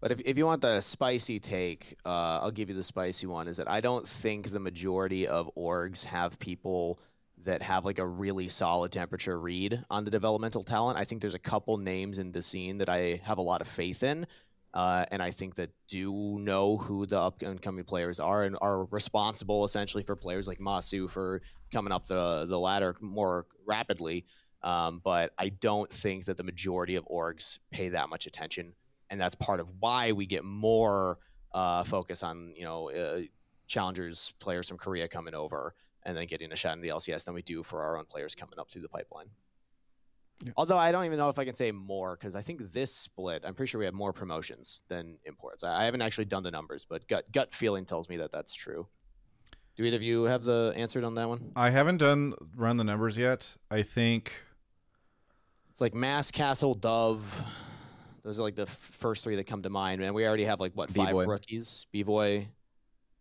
[0.00, 3.48] But if, if you want the spicy take, uh, I'll give you the spicy one.
[3.48, 7.00] Is that I don't think the majority of orgs have people
[7.44, 10.98] that have like a really solid temperature read on the developmental talent.
[10.98, 13.68] I think there's a couple names in the scene that I have a lot of
[13.68, 14.26] faith in.
[14.74, 18.58] Uh, and I think that do know who the up and coming players are and
[18.60, 21.40] are responsible essentially for players like Masu for
[21.72, 24.26] coming up the the ladder more rapidly.
[24.62, 28.74] Um, but I don't think that the majority of orgs pay that much attention,
[29.10, 31.18] and that's part of why we get more
[31.52, 33.20] uh, focus on you know uh,
[33.66, 37.34] challengers players from Korea coming over and then getting a shot in the LCS than
[37.34, 39.26] we do for our own players coming up through the pipeline.
[40.44, 40.52] Yeah.
[40.56, 43.42] Although I don't even know if I can say more because I think this split,
[43.44, 45.64] I'm pretty sure we have more promotions than imports.
[45.64, 48.54] I, I haven't actually done the numbers, but gut gut feeling tells me that that's
[48.54, 48.86] true.
[49.76, 51.52] Do either of you have the answer on that one?
[51.56, 53.56] I haven't done run the numbers yet.
[53.70, 54.32] I think
[55.70, 57.44] It's like Mass Castle Dove.
[58.26, 60.12] Those are like the first three that come to mind, man.
[60.12, 61.26] We already have like what five B-Boy.
[61.26, 61.86] rookies?
[61.92, 62.48] B boy,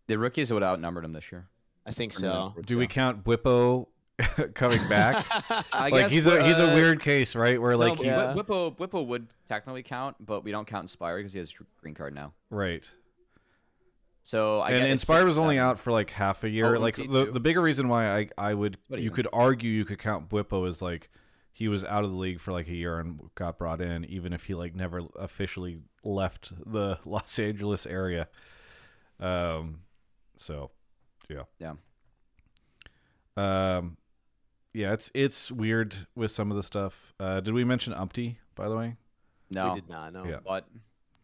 [0.08, 1.48] The rookies would outnumber them this year.
[1.86, 2.54] I think For new so.
[2.66, 3.86] do we count Whippo
[4.56, 5.24] coming back?
[5.72, 7.62] I like guess he's a he's a uh, weird case, right?
[7.62, 8.34] Where like no, he, Yeah.
[8.34, 11.94] Whippo, Whippo would technically count, but we don't count Inspire because he has a green
[11.94, 12.34] card now.
[12.50, 12.92] right.
[14.24, 16.76] So I and get it's Inspired was only out for like half a year.
[16.76, 19.86] Oh, like the the bigger reason why I I would you you could argue you
[19.86, 21.12] could count Whippo as like
[21.56, 24.34] he was out of the league for like a year and got brought in, even
[24.34, 28.28] if he like never officially left the Los Angeles area.
[29.22, 29.80] Um,
[30.38, 30.72] so
[31.30, 31.76] yeah, Yeah.
[33.38, 33.98] Um,
[34.74, 37.14] yeah, it's it's weird with some of the stuff.
[37.20, 38.96] Uh, did we mention Umpty by the way?
[39.50, 40.26] No, We did not know.
[40.26, 40.40] Yeah.
[40.46, 40.68] but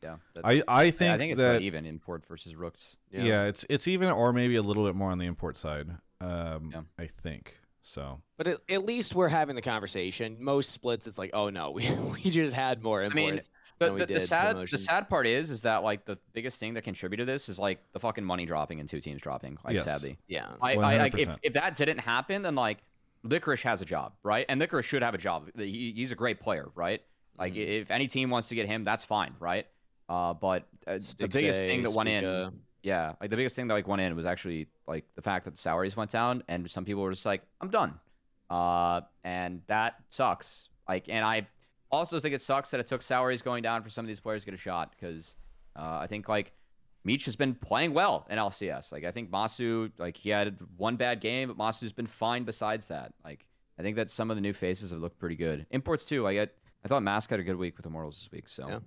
[0.01, 2.95] yeah, that's, I I yeah, think I think it's that like even import versus rooks.
[3.11, 3.43] yeah.
[3.43, 5.89] it's it's even or maybe a little bit more on the import side.
[6.21, 6.81] Um, Yeah.
[6.97, 8.21] I think so.
[8.37, 10.37] But at, at least we're having the conversation.
[10.39, 13.15] Most splits, it's like, oh no, we, we just had more imports.
[13.15, 13.35] mean,
[13.79, 16.17] than The, we the, the did sad the sad part is is that like the
[16.33, 19.21] biggest thing that contributed to this is like the fucking money dropping and two teams
[19.21, 19.57] dropping.
[19.65, 19.85] Like Yes.
[19.85, 20.49] sadly, yeah.
[20.61, 22.79] I, I like if if that didn't happen, then like
[23.23, 24.45] Licorice has a job, right?
[24.49, 25.49] And Licorice should have a job.
[25.55, 27.01] He, he's a great player, right?
[27.37, 27.81] Like Mhm.
[27.81, 29.65] if any team wants to get him, that's fine, right?
[30.09, 32.51] Uh, but uh, the biggest Stixxay, thing that went in, Spica.
[32.83, 35.51] Yeah, like the biggest thing that like went in was actually like the fact that
[35.51, 37.99] the salaries went down, and some people were just like, "I'm done,"
[38.49, 40.69] uh, and that sucks.
[40.87, 41.47] Like, and I
[41.91, 44.41] also think it sucks that it took salaries going down for some of these players
[44.41, 45.35] to get a shot because
[45.75, 46.53] uh, I think like
[47.03, 48.91] Meech has been playing well in LCS.
[48.91, 52.87] Like I think Masu, like he had one bad game, but Masu's been fine besides
[52.87, 53.13] that.
[53.23, 53.45] Like
[53.79, 55.65] I think that some of the new faces have looked pretty good.
[55.71, 56.27] Imports too.
[56.27, 56.53] I get.
[56.83, 58.49] I thought Mask had a good week with Immortals this week.
[58.49, 58.79] So Yeah.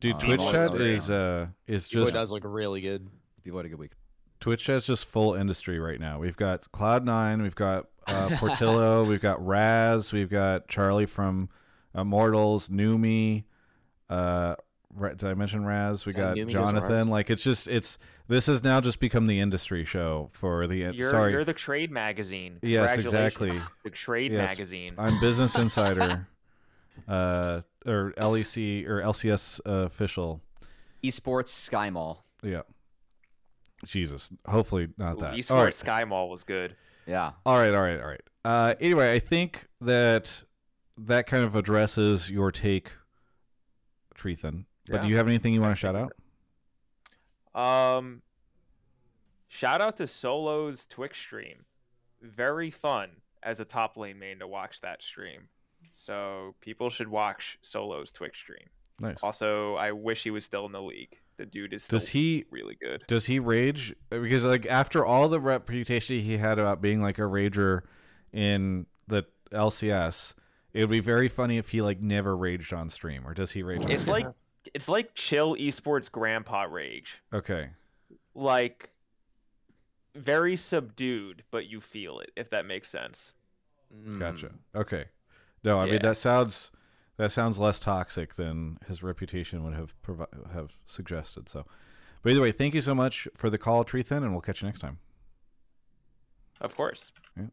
[0.00, 1.16] Dude, Uh, Twitch chat is down.
[1.16, 3.08] uh is B-Boy just does look really good.
[3.44, 3.92] People had a good week.
[4.40, 6.18] Twitch chat's just full industry right now.
[6.18, 11.48] We've got Cloud Nine, we've got uh, Portillo, we've got Raz, we've got Charlie from
[11.94, 13.44] Immortals, Numi.
[14.10, 14.56] Uh,
[14.96, 16.04] Ra- did I mention Raz?
[16.06, 17.08] We Is got Numi Jonathan.
[17.08, 21.10] Like it's just it's this has now just become the industry show for the You're
[21.10, 21.32] sorry.
[21.32, 22.58] you're the trade magazine.
[22.62, 23.58] yes, exactly.
[23.84, 24.50] The trade Yes.
[24.50, 24.94] magazine.
[24.98, 26.26] I'm Business Insider,
[27.08, 30.40] uh, or LEC or LCS uh, official.
[31.02, 32.24] Esports Sky Mall.
[32.42, 32.62] Yeah.
[33.90, 34.30] Jesus.
[34.46, 35.34] Hopefully not Ooh, that.
[35.34, 35.74] Esports All right.
[35.74, 36.76] Sky Mall was good.
[37.06, 37.32] Yeah.
[37.44, 38.22] All right, all right, all right.
[38.44, 40.44] Uh, anyway, I think that
[40.98, 42.90] that kind of addresses your take,
[44.14, 44.66] Treethan.
[44.88, 46.12] But do you have anything you want to shout out?
[47.54, 48.20] Um,
[49.48, 51.64] shout out to Solo's Twitch stream.
[52.20, 53.10] Very fun
[53.42, 55.48] as a top lane main to watch that stream.
[55.94, 58.66] So people should watch Solo's Twitch stream.
[59.00, 59.22] Nice.
[59.22, 61.16] Also, I wish he was still in the league.
[61.36, 63.04] The dude is still Does he really good.
[63.08, 63.94] does he rage?
[64.10, 67.82] Because like after all the reputation he had about being like a rager
[68.32, 70.34] in the LCS,
[70.72, 73.26] it would be very funny if he like never raged on stream.
[73.26, 73.80] Or does he rage?
[73.84, 74.12] on It's stream?
[74.26, 74.26] like
[74.74, 77.20] it's like chill esports grandpa rage.
[77.32, 77.70] okay,
[78.34, 78.90] Like
[80.14, 83.34] very subdued, but you feel it if that makes sense.
[84.18, 84.46] gotcha.
[84.46, 84.52] Mm.
[84.80, 85.04] Okay,
[85.64, 86.70] no, I mean that sounds
[87.16, 91.48] that sounds less toxic than his reputation would have provi- have suggested.
[91.48, 91.64] So,
[92.22, 94.66] but either way, thank you so much for the call, Treethan, and we'll catch you
[94.68, 94.98] next time.
[96.60, 97.12] Of course.
[97.36, 97.46] Yeah.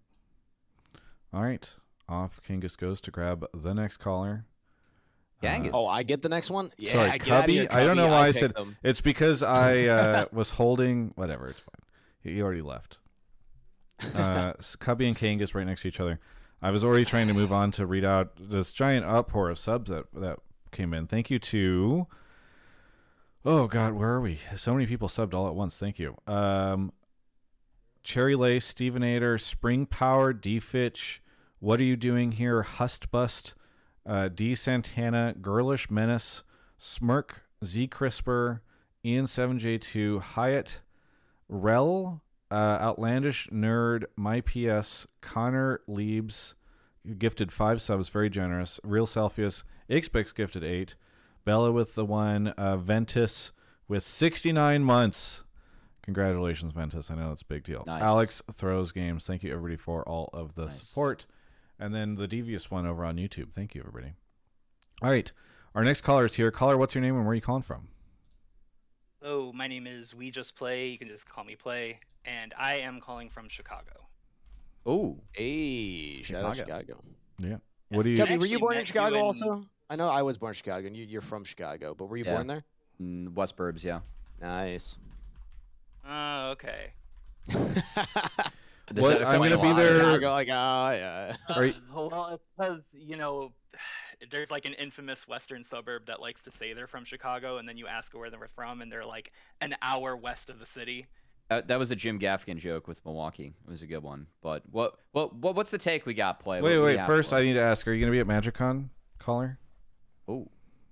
[1.34, 1.74] All right,
[2.10, 4.46] off Kangas goes to grab the next caller.
[5.42, 5.72] Gangus.
[5.74, 6.72] Oh, I get the next one.
[6.78, 7.82] Yeah, Sorry, get outta here, Cubby?
[7.82, 8.78] I don't know why I picked said- them.
[8.84, 11.48] It's because I uh, was holding whatever.
[11.48, 11.82] It's fine.
[12.22, 13.00] He he already left.
[14.16, 16.20] Uh, Cubby and Kangas right next to each other.
[16.62, 19.90] I was already trying to move on to read out this giant outpour of subs
[19.90, 20.40] that that
[20.72, 21.08] came in.
[21.08, 22.08] Thank you to.
[23.44, 24.40] Oh God, where are we?
[24.56, 25.78] So many people subbed all at once.
[25.78, 26.16] Thank you.
[26.28, 26.94] Um,
[28.04, 31.22] Cherry Lace, Stevenator, Spring Power, D Fitch.
[31.60, 32.64] What are you doing here?
[32.64, 33.56] Hustbust,
[34.06, 36.44] uh, D Santana, Girlish Menace,
[36.78, 38.62] Smirk, Z Crisper,
[39.04, 40.82] Ian Seven J Two, Hyatt,
[41.50, 46.54] Rel, uh, Outlandish Nerd, My PS, Connor Leibs,
[47.18, 48.80] gifted five subs, very generous.
[48.84, 50.96] Real Celsius, Ixbix gifted eight.
[51.46, 52.50] Bella with the one.
[52.50, 53.52] Uh, Ventus
[53.88, 55.44] with 69 months.
[56.04, 57.10] Congratulations, Ventus.
[57.10, 57.84] I know that's a big deal.
[57.88, 58.02] Nice.
[58.02, 59.26] Alex throws games.
[59.26, 60.82] Thank you, everybody, for all of the Nice.
[60.84, 61.26] support.
[61.80, 63.52] And then the devious one over on YouTube.
[63.54, 64.14] Thank you, everybody.
[65.02, 65.32] All right.
[65.74, 66.52] Our next caller is here.
[66.52, 67.88] Caller, what's your name and where are you calling from?
[69.22, 70.88] Hello, my name is We Just Play.
[70.88, 74.08] You can just call me Play, and I am calling from Chicago.
[74.86, 76.82] Oh, Hey, shout Chicago.
[76.88, 77.04] Chicago.
[77.38, 77.58] Yeah.
[77.90, 78.18] What do you?
[78.18, 79.66] Tell Kevin, were you born in Chicago in- also?
[79.90, 82.24] I know I was born in Chicago, and you, you're from Chicago, but were you
[82.26, 82.36] Yeah.
[82.36, 82.64] born there?
[83.02, 84.00] mm, West Burbs, yeah.
[84.42, 84.98] Nice.
[86.08, 86.94] Oh, okay.
[87.52, 89.78] What- I'm gonna be lot?
[89.78, 90.52] there- Chicago, like, oh,
[90.92, 91.36] yeah.
[91.56, 93.52] Are you- Uh, well, it's because you know,
[94.30, 97.78] there's like an infamous western suburb that likes to say they're from Chicago, and then
[97.78, 99.32] you ask where they're from, and they're like
[99.62, 101.08] an hour west of the city.
[101.50, 103.54] That, that was a Jim Gaffigan joke with Milwaukee.
[103.68, 104.28] It was a good one.
[104.42, 106.40] But what what, what what's the take we got?
[106.40, 106.62] Play.
[106.62, 107.06] Wait, What- what do wait.
[107.06, 109.58] First, I need to ask: Are you going to be at MagicCon, caller?
[110.28, 110.48] Oh,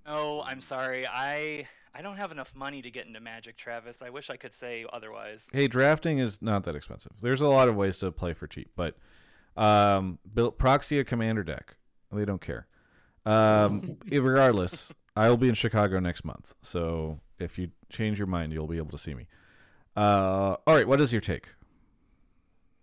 [0.06, 1.06] No, I'm sorry.
[1.08, 3.98] I I don't have enough money to get into Magic, Travis.
[4.02, 5.46] I wish I could say otherwise.
[5.54, 7.14] Hey, drafting is not that expensive.
[7.22, 8.96] There's a lot of ways to play for cheap, but
[9.56, 11.76] um, build proxy a commander deck.
[12.12, 12.68] They don't care.
[13.26, 16.54] Um, regardless, I will be in Chicago next month.
[16.62, 19.28] So if you change your mind, you'll be able to see me.
[19.96, 21.48] Uh, all right, what is your take?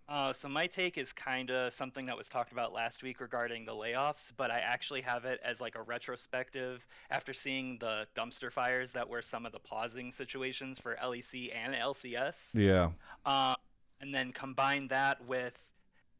[0.09, 3.65] Uh, so my take is kind of something that was talked about last week regarding
[3.65, 8.49] the layoffs, but I actually have it as like a retrospective after seeing the dumpster
[8.49, 12.35] fires that were some of the pausing situations for LEC and LCS.
[12.53, 12.91] Yeah,
[13.25, 13.55] Uh,
[13.99, 15.57] and then combine that with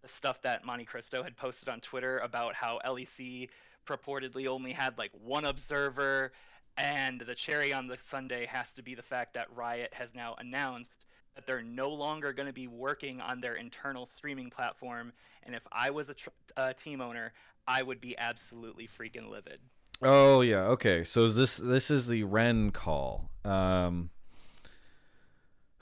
[0.01, 3.49] the stuff that Montecristo had posted on Twitter about how LEC
[3.87, 6.31] purportedly only had like one observer,
[6.77, 10.35] and the cherry on the sundae has to be the fact that Riot has now
[10.39, 15.13] announced that they're no longer going to be working on their internal streaming platform.
[15.43, 17.31] And if I was a tr- uh, team owner,
[17.67, 19.59] I would be absolutely freaking livid.
[20.01, 21.03] Oh yeah, okay.
[21.03, 23.29] So is this this is the Ren call.
[23.43, 24.09] Um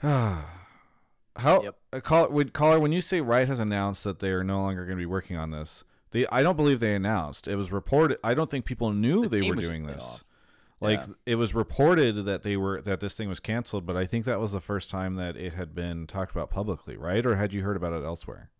[0.02, 1.76] How Yep.
[1.92, 4.84] uh, call would caller when you say Riot has announced that they are no longer
[4.84, 5.84] going to be working on this.
[6.10, 7.48] They I don't believe they announced.
[7.48, 8.18] It was reported.
[8.22, 10.24] I don't think people knew The they were doing this.
[10.80, 11.14] Like Yeah.
[11.24, 14.40] it was reported that they were that this thing was canceled, but I think that
[14.40, 17.24] was the first time that it had been talked about publicly, right?
[17.24, 18.50] Or had you heard about it elsewhere?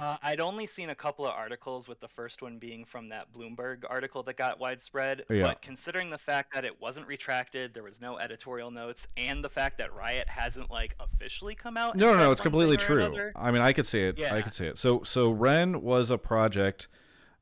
[0.00, 3.32] Uh, I'd only seen a couple of articles, with the first one being from that
[3.32, 5.24] Bloomberg article that got widespread.
[5.30, 5.42] Yeah.
[5.42, 9.48] But considering the fact that it wasn't retracted, there was no editorial notes, and the
[9.48, 11.96] fact that Riot hasn't like officially come out.
[11.96, 12.32] No, no, no.
[12.32, 13.04] It's completely true.
[13.04, 14.20] another- I mean, I could see it.
[14.20, 14.78] I could see it.
[14.78, 16.88] So, so Ren was a project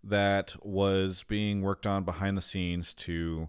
[0.04, 3.48] that was being worked on behind the scenes to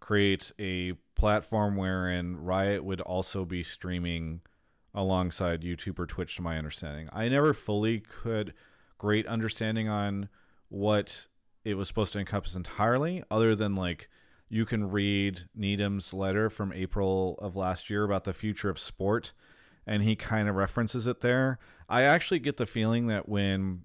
[0.00, 4.40] create a platform wherein Riot would also be streaming
[4.94, 6.36] alongside YouTube or Twitch.
[6.36, 8.54] To my understanding, I never fully could
[8.98, 10.28] great understanding on
[10.68, 11.26] what
[11.64, 14.08] it was supposed to encompass entirely, other than like
[14.48, 19.32] you can read Needham's letter from April of last year about the future of sport,
[19.86, 21.58] and he kind of references it there.
[21.88, 23.82] I actually get the feeling that when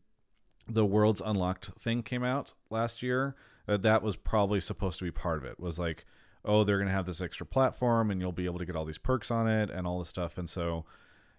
[0.68, 5.12] the Worlds Unlocked thing came out last year, that that was probably supposed to be
[5.12, 5.60] part of it.
[5.60, 6.06] Was like,
[6.46, 8.98] oh, they're gonna have this extra platform, and you'll be able to get all these
[8.98, 10.38] perks on it and all this stuff.
[10.38, 10.86] And so,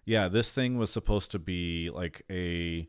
[0.05, 2.87] yeah, this thing was supposed to be like a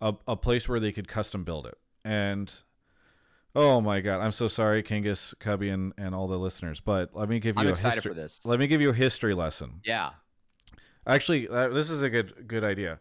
[0.00, 1.78] a, a place where they could custom build it.
[2.04, 2.52] And
[3.54, 6.80] oh my god, I'm so sorry, Kangas, Cubby, and, and all the listeners.
[6.80, 8.10] But let me give you I'm a excited history.
[8.10, 8.40] for this.
[8.44, 9.80] Let me give you a history lesson.
[9.84, 10.10] Yeah.
[11.06, 12.98] Actually, uh, this is a good good idea.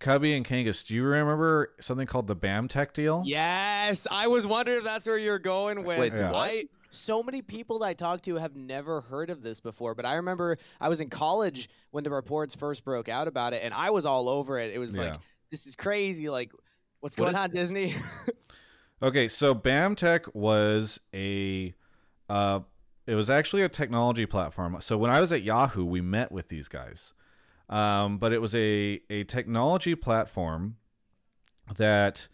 [0.00, 3.22] Cubby and Kangas, do you remember something called the BAMTech deal?
[3.24, 5.98] Yes, I was wondering if that's where you're going with.
[5.98, 6.32] Wait, Yeah.
[6.32, 6.64] what?
[6.94, 10.14] So many people that I talked to have never heard of this before, but I
[10.14, 13.90] remember I was in college when the reports first broke out about it, and I
[13.90, 14.72] was all over it.
[14.72, 15.04] It was Yeah.
[15.04, 15.20] like,
[15.50, 16.28] this is crazy.
[16.28, 16.52] Like,
[17.00, 17.94] what's What going on, Disney?
[19.02, 21.74] Okay, so BAMTech was a
[22.30, 22.60] uh
[23.06, 24.76] it was actually a technology platform.
[24.80, 27.12] So when I was at Yahoo, we met with these guys.
[27.68, 30.76] Um, but it was a a technology platform
[31.76, 32.28] that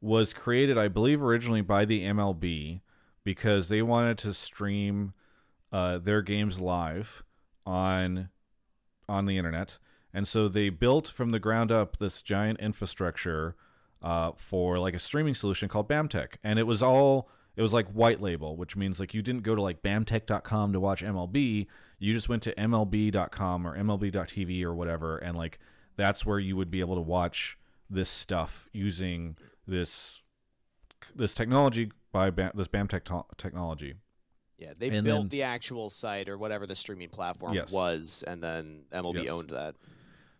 [0.00, 2.80] was created, I believe, originally by the MLB
[3.24, 5.12] because they wanted to stream
[5.72, 7.24] uh, their games live
[7.66, 8.28] on
[9.08, 9.78] on the internet,
[10.12, 13.54] and so they built from the ground up this giant infrastructure
[14.02, 17.88] uh, for like a streaming solution called BAMTech, and it was all it was like
[17.88, 21.66] white label, which means like you didn't go to like bamtech.com to watch MLB.
[21.98, 25.58] You just went to MLB.com or MLB.tv or whatever, and like
[25.96, 27.56] that's where you would be able to watch
[27.88, 30.22] this stuff using this
[31.14, 33.94] this technology by Bam, this BAMTech to- technology.
[34.56, 37.72] Yeah, they And built then- the actual site or whatever the streaming platform Yes.
[37.72, 39.30] was, and then MLB Yes.
[39.30, 39.74] owned that.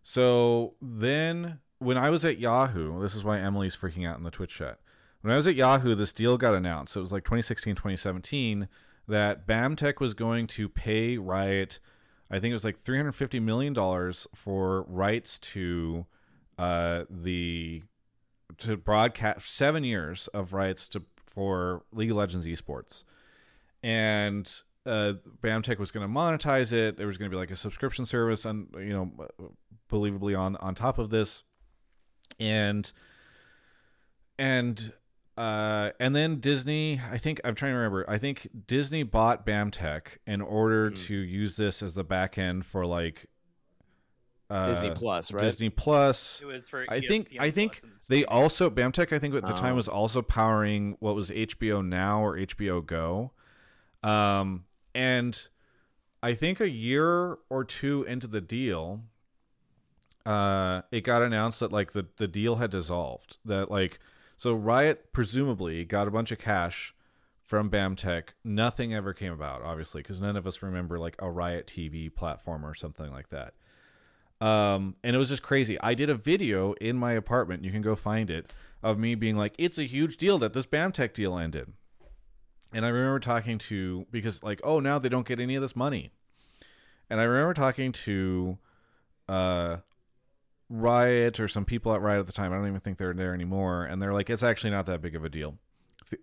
[0.05, 4.31] So then when I was at Yahoo, this is why Emily's freaking out in the
[4.31, 4.79] Twitch chat.
[5.22, 6.97] When I was at Yahoo, this deal got announced.
[6.97, 8.68] It was like 2016, 2017
[9.09, 11.81] that BAMTech was going to pay Riot,
[12.31, 13.75] I think it was like $350 million
[14.35, 16.07] for rights to
[16.57, 17.83] uh, the
[18.59, 21.03] to broadcast seven years of rights to
[21.35, 23.05] for League of Legends esports,
[23.82, 24.51] and
[24.87, 26.97] uh, BAMTech was going to monetize it.
[26.97, 29.11] There was going to be like a subscription service, and you know,
[29.91, 31.43] believably on on top of this,
[32.39, 32.91] and
[34.39, 34.93] and
[35.37, 37.01] uh, and then Disney.
[37.11, 38.09] I think I'm trying to remember.
[38.09, 41.07] I think Disney bought BAMTech in order Mhm.
[41.07, 43.26] to use this as the back end for like
[44.55, 45.41] uh, Disney Plus, right?
[45.43, 46.41] Disney Plus.
[46.43, 48.29] It was for I think- I think Plus They streaming.
[48.29, 49.77] also BAMTech, I think at the time Oh.
[49.77, 53.33] was also powering what was HBO Now or HBO Go,
[54.03, 55.49] um, and
[56.23, 59.03] I think a year or two into the deal,
[60.27, 63.39] uh, it got announced that like the the deal had dissolved.
[63.45, 63.99] That like
[64.37, 66.95] so Riot presumably got a bunch of cash
[67.43, 68.31] from BAMTech.
[68.43, 72.65] Nothing ever came about, obviously, because none of us remember like a Riot TV platform
[72.65, 73.55] or something like that.
[74.41, 75.80] Um, and it was just crazy.
[75.80, 77.64] I did a video in my apartment.
[77.64, 80.66] You can go find it of me being like, "It's a huge deal that this
[80.66, 81.72] BAMTech deal ended."
[82.74, 85.76] And I remember talking to because like, oh, now they don't get any of this
[85.76, 86.11] money.
[87.09, 88.59] And I remember talking to
[89.28, 89.76] uh
[90.68, 92.53] Riot or some people at Riot at the time.
[92.53, 93.85] I don't even think they're there anymore.
[93.85, 95.57] And they're like, it's actually not that big of a deal.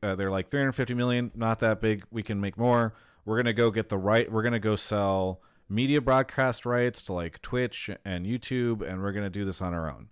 [0.03, 2.03] Uh, they're like 350 million, not that big.
[2.11, 2.93] We can make more.
[3.23, 4.29] We're gonna go get the right.
[4.29, 5.41] We're gonna go sell
[5.71, 9.89] media broadcast rights to like Twitch and YouTube, and we're gonna do this on our
[9.89, 10.09] own.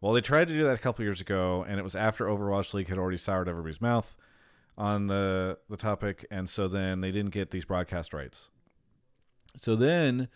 [0.00, 2.72] Well, they tried to do that a couple years ago, and it was after Overwatch
[2.72, 4.16] League had already soured everybody's mouth
[4.78, 8.50] on the the topic, and so then they didn't get these broadcast rights.
[9.56, 10.28] So then,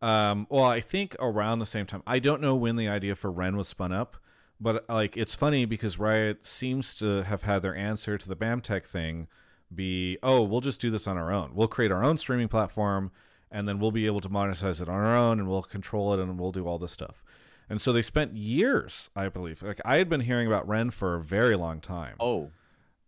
[0.00, 3.30] um, well, I think around the same time, I don't know when the idea for
[3.30, 4.16] Ren was spun up,
[4.58, 8.84] but like it's funny because Riot seems to have had their answer to the BAMTech
[8.84, 9.28] thing
[9.74, 11.50] be, oh, we'll just do this on our own.
[11.54, 13.10] We'll create our own streaming platform,
[13.50, 16.20] and then we'll be able to monetize it on our own, and we'll control it,
[16.20, 17.22] and we'll do all this stuff.
[17.68, 19.62] And so they spent years, I believe.
[19.62, 22.14] Like I had been hearing about Ren for a very long time.
[22.20, 22.50] Oh,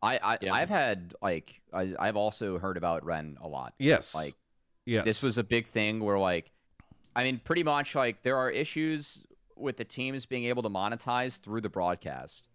[0.02, 0.52] I, I Yeah.
[0.54, 3.74] I've had like I, I've also heard about Ren a lot.
[3.78, 4.34] yes, Like
[4.84, 6.50] yes, this was a big thing where like,
[7.14, 9.24] I mean, pretty much like there are issues
[9.56, 12.48] with the teams being able to monetize through the broadcast.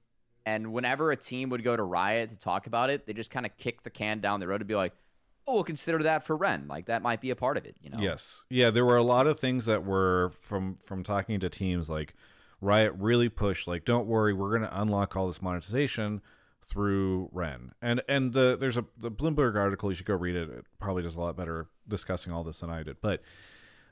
[0.45, 3.45] And whenever a team would go to Riot to talk about it, they just kind
[3.45, 5.02] of kick the can down the road to be like, "Oh,
[5.47, 6.67] we'll consider that for Ren.
[6.67, 7.99] Like that might be a part of it." You know?
[7.99, 8.43] Yes.
[8.49, 12.13] Yeah, there were a lot of things that were from from talking to teams like
[12.61, 16.21] Riot really pushed like don't worry, we're going to unlock all this monetization
[16.61, 17.73] through Ren.
[17.81, 20.49] And and the there's a the Bloomberg article you should go read it.
[20.49, 22.97] It probably does a lot better discussing all this than I did.
[23.01, 23.21] But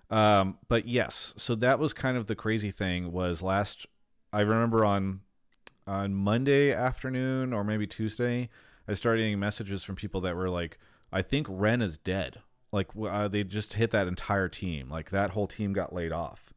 [0.10, 3.86] um but yes, so that was kind of the crazy thing was last
[4.34, 5.22] I remember on
[5.88, 8.50] on Monday afternoon or maybe Tuesday,
[8.88, 10.78] I started getting messages from people that were like,
[11.12, 12.42] I think Ren is dead.
[12.72, 14.90] Like uh, they just hit that entire team.
[14.90, 16.54] Like that whole team got laid off.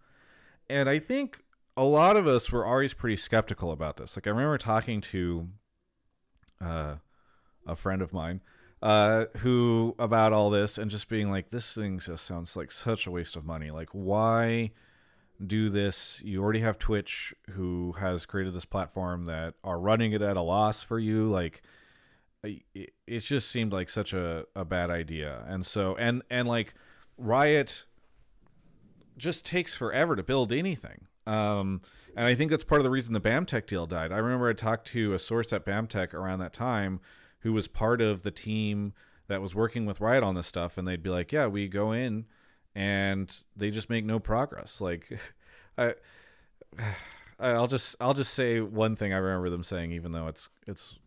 [0.69, 1.43] And I think
[1.77, 4.17] a lot of us were always pretty skeptical about this.
[4.17, 5.49] Like I remember talking to
[6.61, 6.95] uh,
[7.67, 8.43] a friend of mine
[8.81, 13.07] uh, who about all this and just being like, this thing just sounds like such
[13.07, 13.71] a waste of money.
[13.71, 14.71] Like why
[15.45, 16.23] do this?
[16.25, 20.43] You already have Twitch who has created this platform that are running it at a
[20.43, 21.29] loss for you.
[21.29, 21.63] Like
[22.45, 25.45] it, it just seemed like such a, a bad idea.
[25.47, 26.75] And so and and like
[27.17, 27.87] Riot
[29.17, 31.07] just takes forever to build anything.
[31.27, 31.81] Um,
[32.17, 34.13] and I think that's part of the reason the BAMTech deal died.
[34.13, 37.01] I remember I talked to a source at BAMTech around that time
[37.41, 38.93] who was part of the team
[39.27, 41.93] that was working with Riot on this stuff, and they'd be like, "Yeah, we go
[41.93, 42.27] in,
[42.75, 45.19] and they just make no progress." Like,
[45.79, 45.95] I,
[47.41, 50.99] I'll just I'll just say one thing I remember them saying, even though it's it's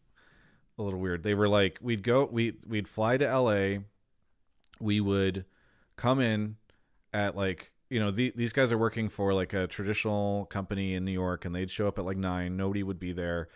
[0.78, 1.24] a little weird.
[1.24, 3.80] They were like, we'd go, we we'd fly to LA,
[4.80, 5.46] we would
[5.96, 6.58] come in
[7.14, 11.06] at like you know the, these guys are working for like a traditional company in
[11.06, 12.58] New York, and they'd show up at like nine.
[12.58, 13.50] Nobody would be there.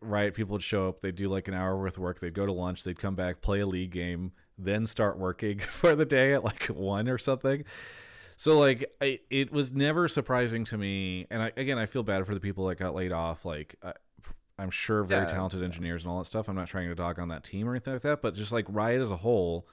[0.00, 1.00] Right, people would show up.
[1.00, 2.18] They'd do like an hour worth of work.
[2.18, 2.82] They'd go to lunch.
[2.82, 6.66] They'd come back, play a league game, then start working for the day at like
[6.66, 7.64] one or something.
[8.36, 12.26] So like I, it was never surprising to me, and I, again I feel bad
[12.26, 13.44] for the people that got laid off.
[13.44, 13.76] Like
[14.58, 15.66] I'm sure very Yeah, talented yeah.
[15.66, 16.48] engineers and all that stuff.
[16.48, 18.66] I'm not trying to dog on that team or anything like that, but just like
[18.68, 19.66] Riot as a whole,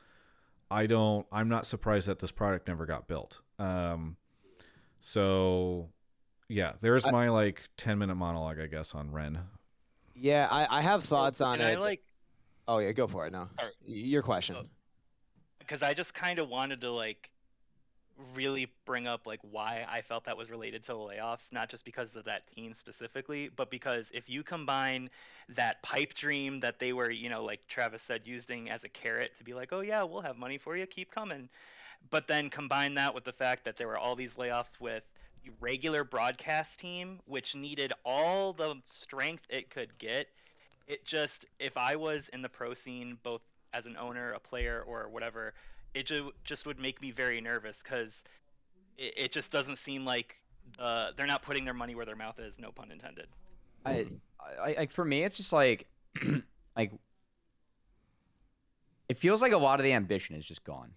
[0.72, 1.26] I don't.
[1.32, 3.42] I'm not surprised that this product never got built.
[3.60, 4.16] Um,
[5.02, 5.90] so
[6.48, 9.40] yeah, there's I- my like 10 minute monologue, I guess, on Ren.
[10.16, 11.80] Yeah, I, I have thoughts on and I it.
[11.80, 12.02] like
[12.68, 13.50] oh yeah, go for it now.
[13.60, 13.72] Sorry.
[13.86, 14.56] Your question.
[14.60, 14.66] Oh.
[15.60, 17.30] because I just kind of wanted to like
[18.36, 21.86] really bring up like why I felt that was related to the layoffs, not just
[21.86, 25.10] because of that team specifically, but because if you combine
[25.50, 29.32] that pipe dream that they were, you know, like Travis said, using as a carrot
[29.38, 31.50] to be like, oh yeah, we'll have money for you, keep coming,
[32.10, 35.04] but then combine that with the fact that there were all these layoffs with
[35.44, 40.28] the regular broadcast team, which needed all the strength it could get.
[40.88, 43.42] It just, if I was in the pro scene, both
[43.74, 45.54] as an owner, a player, or whatever,
[45.94, 48.12] it ju- just would make me very nervous because
[48.98, 50.36] it, it just doesn't seem like
[50.78, 52.54] uh, they're not putting their money where their mouth is.
[52.58, 53.28] No pun intended.
[53.86, 54.08] I,
[54.40, 55.88] I, like for me, it's just like,
[56.78, 56.92] like,
[59.08, 60.92] it feels like a lot of the ambition is just gone.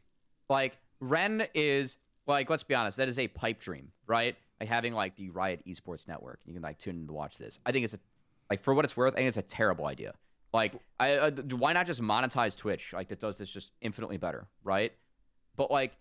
[0.48, 4.36] Like Ren is like, let's be honest, that is a pipe dream, right?
[4.60, 7.58] Like having like the Riot Esports Network, you can like tune in to watch this.
[7.64, 7.98] I think it's a,
[8.50, 10.12] like for what it's worth, I think it's a terrible idea.
[10.52, 12.92] Like, I, uh, why not just monetize Twitch?
[12.92, 14.92] Like that does this just infinitely better, right?
[15.56, 15.96] But like,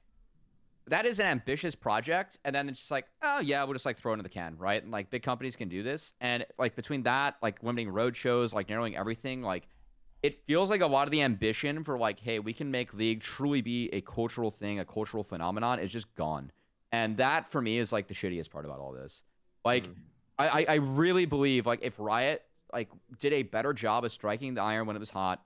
[0.88, 3.98] that is an ambitious project and then it's just like oh yeah we'll just like
[3.98, 6.76] throw it in the can right and like big companies can do this and like
[6.76, 9.68] between that like limiting road shows like narrowing everything like
[10.24, 13.22] it feels like a lot of the ambition for like hey we can make league
[13.22, 16.52] truly be a cultural thing a cultural phenomenon is just gone
[16.92, 19.24] and that for me is like the shittiest part about all this
[19.64, 19.96] like Mm.
[20.40, 22.44] I, I i really believe like if riot
[22.74, 25.44] like did a better job of striking the iron when it was hot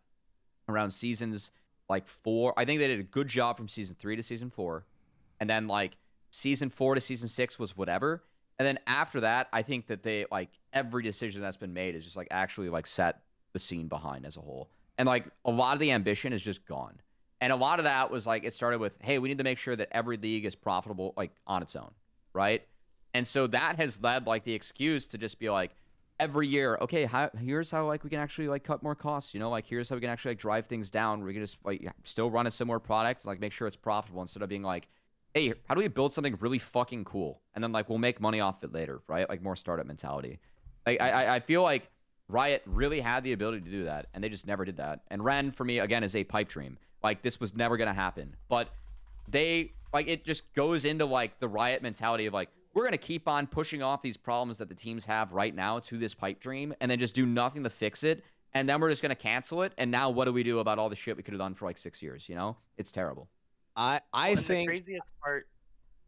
[0.70, 1.52] around seasons
[1.90, 2.54] like four.
[2.58, 4.86] I think they did a good job from season three to season four.
[5.40, 5.98] And then like
[6.32, 8.24] season four to season six was whatever.
[8.58, 12.06] And then after that i think that they like every decision that's been made is
[12.06, 13.22] just like actually like set
[13.52, 14.70] the scene behind as a whole.
[14.98, 17.00] And like a lot of the ambition is just gone.
[17.42, 19.58] And a lot of that was like it started with hey we need to make
[19.58, 21.92] sure that every league is profitable like on its own
[22.36, 22.62] right?
[23.16, 25.72] And so that has led like the excuse to just be like
[26.20, 29.40] every year okay how, here's how like we can actually like cut more costs you
[29.40, 31.86] know like here's how we can actually like drive things down we can just like
[32.04, 34.88] still run a similar product like make sure it's profitable instead of being like
[35.36, 37.42] hey, how do we build something really fucking cool?
[37.54, 39.30] And then like we'll make money off it later, right?
[39.30, 40.40] Like more startup mentality.
[40.88, 41.92] Like I- I feel like
[42.30, 45.02] Riot really had the ability to do that, and they just never did that.
[45.12, 46.78] And Ren, for me, again, is a pipe dream.
[47.04, 48.36] Like this was never gonna happen.
[48.48, 48.70] But
[49.28, 53.28] they like it just goes into like the Riot mentality of like we're gonna keep
[53.28, 56.74] on pushing off these problems that the teams have right now to this pipe dream,
[56.82, 58.24] and then just do nothing to fix it.
[58.54, 59.74] And then we're just gonna cancel it.
[59.78, 61.66] And now what do we do about all the shit we could have done for
[61.66, 62.30] like six years?
[62.30, 63.30] You know, it's terrible.
[63.76, 65.48] I I And think the craziest part.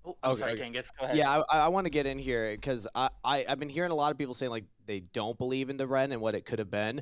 [0.05, 0.61] Oh, Okay, sorry, okay.
[0.61, 1.17] Kangas, go ahead.
[1.17, 3.95] Yeah, I, I want to get in here because I, I I've been hearing a
[3.95, 6.59] lot of people saying like they don't believe in the Ren and what it could
[6.59, 7.01] have been.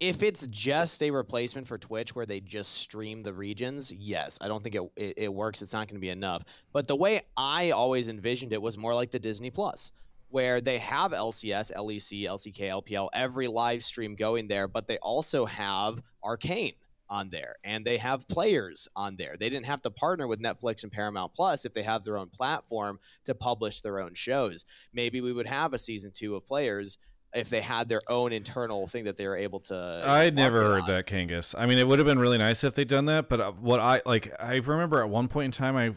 [0.00, 4.48] If it's just a replacement for Twitch where they just stream the regions, yes, I
[4.48, 5.62] don't think it it, it works.
[5.62, 6.44] It's not going to be enough.
[6.72, 9.92] But the way I always envisioned it was more like the Disney Plus,
[10.30, 15.44] where they have LCS, LEC, LCK, LPL, every live stream going there, but they also
[15.46, 16.74] have Arcane
[17.12, 19.36] on there and they have players on there.
[19.38, 22.30] They didn't have to partner with Netflix and Paramount Plus if they have their own
[22.30, 24.64] platform to publish their own shows.
[24.94, 26.96] Maybe we would have a season two of players
[27.34, 30.02] if they had their own internal thing that they were able to.
[30.04, 30.88] I had never heard on.
[30.88, 31.54] that Kangas.
[31.56, 33.28] I mean, it would have been really nice if they'd done that.
[33.28, 35.94] But uh, what I like, I remember at one point in time, I,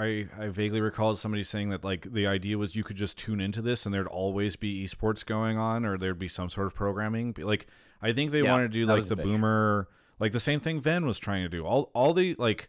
[0.00, 3.40] I, I vaguely recalled somebody saying that like the idea was you could just tune
[3.40, 6.74] into this and there'd always be esports going on, or there'd be some sort of
[6.74, 7.34] programming.
[7.38, 7.66] Like,
[8.00, 10.80] I think they Yeah, wanted to do like the the boomer, like the same thing
[10.80, 11.64] Ven was trying to do.
[11.64, 12.68] All, all the like,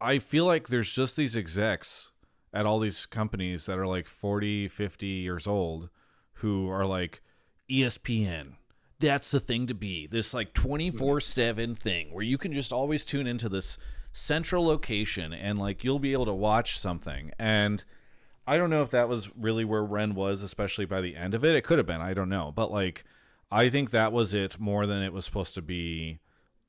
[0.00, 2.12] I feel like there's just these execs
[2.52, 5.90] at all these companies that are like 40, 50 years old
[6.38, 7.22] who are like
[7.70, 8.54] "E ESPN.
[9.00, 10.06] That's the thing to be.
[10.06, 13.78] This like 24/7 thing where you can just always tune into this
[14.12, 17.30] central location and like you'll be able to watch something.
[17.38, 17.84] And
[18.46, 21.44] I don't know if that was really where Ren was especially by the end of
[21.44, 21.54] it.
[21.54, 22.52] It could have been, I don't know.
[22.54, 23.04] But like
[23.50, 26.18] I think that was it more than it was supposed to be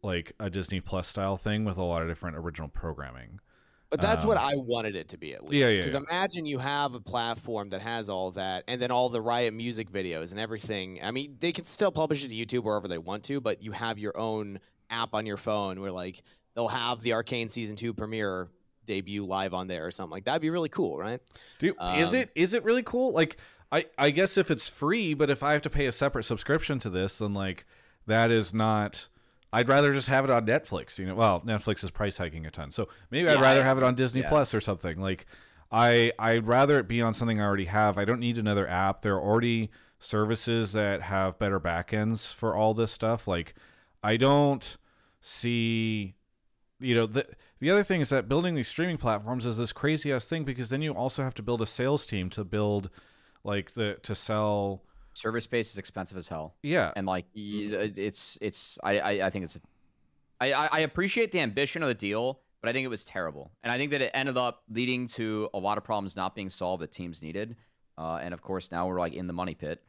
[0.01, 3.39] like a Disney Plus style thing with a lot of different original programming.
[3.89, 5.53] But that's what Um, I wanted it to be at least.
[5.59, 6.01] yeah, yeah, Because yeah.
[6.09, 9.91] imagine you have a platform that has all that, and then all the Riot music
[9.91, 10.99] videos and everything.
[11.01, 13.71] I mean, they can still publish it to YouTube wherever they want to, but you
[13.71, 14.59] have your own
[14.91, 16.21] app on your phone where like
[16.55, 18.49] they'll have the Arcane season two premiere
[18.85, 20.31] debut live on there or something like that.
[20.31, 21.19] That'd be really cool, right?
[21.59, 23.11] Dude, is Um, it is it really cool?
[23.11, 23.37] Like
[23.71, 26.79] I I guess if it's free, but if I have to pay a separate subscription
[26.79, 27.65] to this, then like
[28.07, 29.07] that is not
[29.51, 31.15] I'd rather just have it on Netflix, you know.
[31.15, 32.71] Well, Netflix is price hiking a ton.
[32.71, 34.29] So maybe I'd rather I- have it on Disney yeah.
[34.29, 34.99] Plus or something.
[34.99, 35.25] Like
[35.71, 37.97] I I'd rather it be on something I already have.
[37.97, 39.01] I don't need another app.
[39.01, 39.69] There are already
[39.99, 43.27] services that have better backends for all this stuff.
[43.27, 43.53] Like
[44.03, 44.77] I don't
[45.21, 46.15] see
[46.79, 47.25] you know the
[47.59, 50.69] the other thing is that building these streaming platforms is this crazy ass thing because
[50.69, 52.89] then you also have to build a sales team to build
[53.43, 54.83] like the to sell
[55.19, 59.45] Server space is expensive as hell, yeah and like it's it's I I, I think
[59.45, 59.59] it's
[60.39, 63.71] I I appreciate the ambition of the deal, but I think it was terrible, and
[63.71, 66.81] I think that it ended up leading to a lot of problems not being solved
[66.83, 67.55] that teams needed,
[67.97, 69.81] uh, and of course now we're like in the money pit,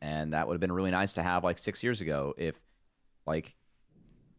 [0.00, 2.60] and that would have been really nice to have like six years ago if
[3.26, 3.54] like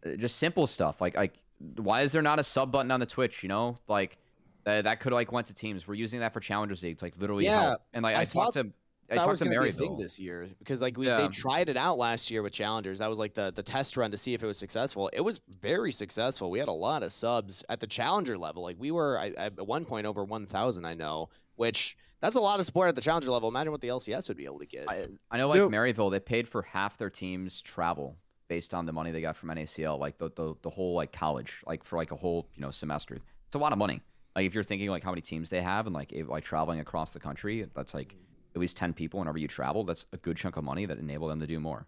[0.05, 1.35] uh, just simple stuff like like
[1.77, 3.43] why is there not a sub button on the Twitch?
[3.43, 4.17] You know, like
[4.65, 5.87] uh, that could like went to teams.
[5.87, 7.45] We're using that for challengers leagues, like literally.
[7.45, 7.81] Yeah, help.
[7.93, 8.71] and like I, I talked thought to
[9.11, 9.99] I that talked was to going to be a thing Maryville.
[9.99, 11.17] this year because like we Yeah.
[11.21, 12.99] they tried it out last year with challengers.
[12.99, 15.09] That was like the the test run to see if it was successful.
[15.13, 16.49] It was very successful.
[16.49, 18.63] We had a lot of subs at the challenger level.
[18.63, 20.85] Like we were I, at one point over 1,000.
[20.85, 23.49] I know, which that's a lot of support at the challenger level.
[23.49, 24.89] Imagine what the LCS would be able to get.
[24.89, 25.71] I, I know, like Nope.
[25.71, 28.15] Maryville, they paid for half their team's travel
[28.47, 31.63] based on the money they got from NACL, like the, the the whole like college,
[31.65, 33.17] like for like a whole you know semester.
[33.47, 34.01] It's a lot of money.
[34.35, 36.79] Like if you're thinking like how many teams they have and like if, like traveling
[36.79, 38.17] across the country, that's like mm.
[38.55, 39.83] At least ten people whenever you travel.
[39.83, 41.87] That's a good chunk of money that enable them to do more.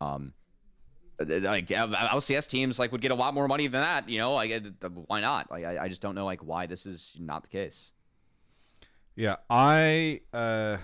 [0.00, 0.32] Um,
[1.20, 4.08] uh, like uh, LCS teams like would get a lot more money than that.
[4.08, 4.52] You know, like
[5.06, 5.50] why not?
[5.50, 7.92] Like I, I just don't know like why this is not the case.
[9.14, 10.78] Yeah, I uh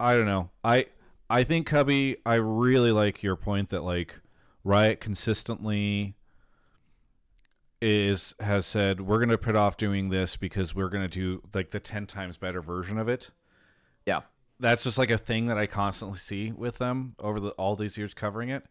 [0.00, 0.50] I don't know.
[0.64, 0.86] I
[1.28, 4.20] I think Cubby, I really like your point that like
[4.64, 6.16] Riot consistently
[7.80, 11.42] is has said we're going to put off doing this because we're going to do
[11.54, 13.30] like the 10 times better version of it.
[14.06, 14.22] Yeah.
[14.58, 17.98] That's just like a thing that I constantly see with them over the all these
[17.98, 18.64] years covering it.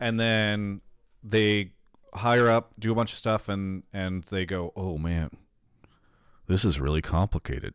[0.00, 0.80] And then
[1.22, 1.72] they
[2.14, 5.30] hire up, do a bunch of stuff and and they go, "Oh man,
[6.46, 7.74] this is really complicated."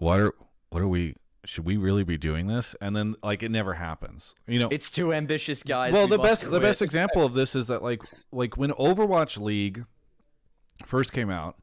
[0.00, 0.34] what are
[0.70, 4.34] what are we should we really be doing this and then like it never happens
[4.46, 5.92] you know It's too ambitious, guys.
[5.92, 9.38] well We the best the best example of this is that like like when overwatch
[9.38, 9.84] league
[10.86, 11.56] first came out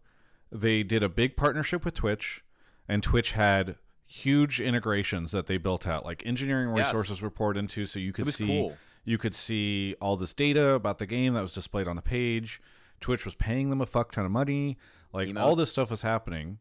[0.52, 2.44] they did a big partnership with twitch
[2.88, 3.78] and twitch had
[4.08, 8.34] huge integrations that they built out like engineering resources were poured into so you could
[8.34, 8.78] see cool.
[9.04, 12.62] you could see all this data about the game that was displayed on the page
[13.02, 14.78] twitch was paying them a fuck ton of money
[15.12, 16.58] like all this stuff was happening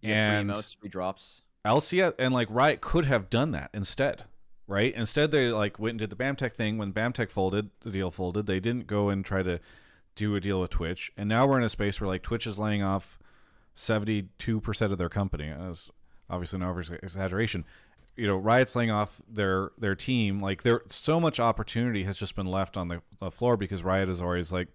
[0.00, 1.42] Yeah, and free emotes, free drops.
[1.64, 4.24] LCS and like Riot could have done that instead,
[4.66, 4.94] right?
[4.94, 6.78] Instead, they like went and did the BAMTech thing.
[6.78, 8.46] When BAMTech folded, the deal folded.
[8.46, 9.60] They didn't go and try to
[10.16, 12.58] do a deal with Twitch, and now we're in a space where like Twitch is
[12.58, 13.18] laying off
[13.74, 15.52] seventy-two percent of their company.
[15.58, 15.90] That's
[16.30, 17.64] obviously no over exaggeration.
[18.16, 20.40] You know, Riot's laying off their their team.
[20.40, 24.08] Like there, so much opportunity has just been left on the, the floor because Riot
[24.08, 24.68] is always like,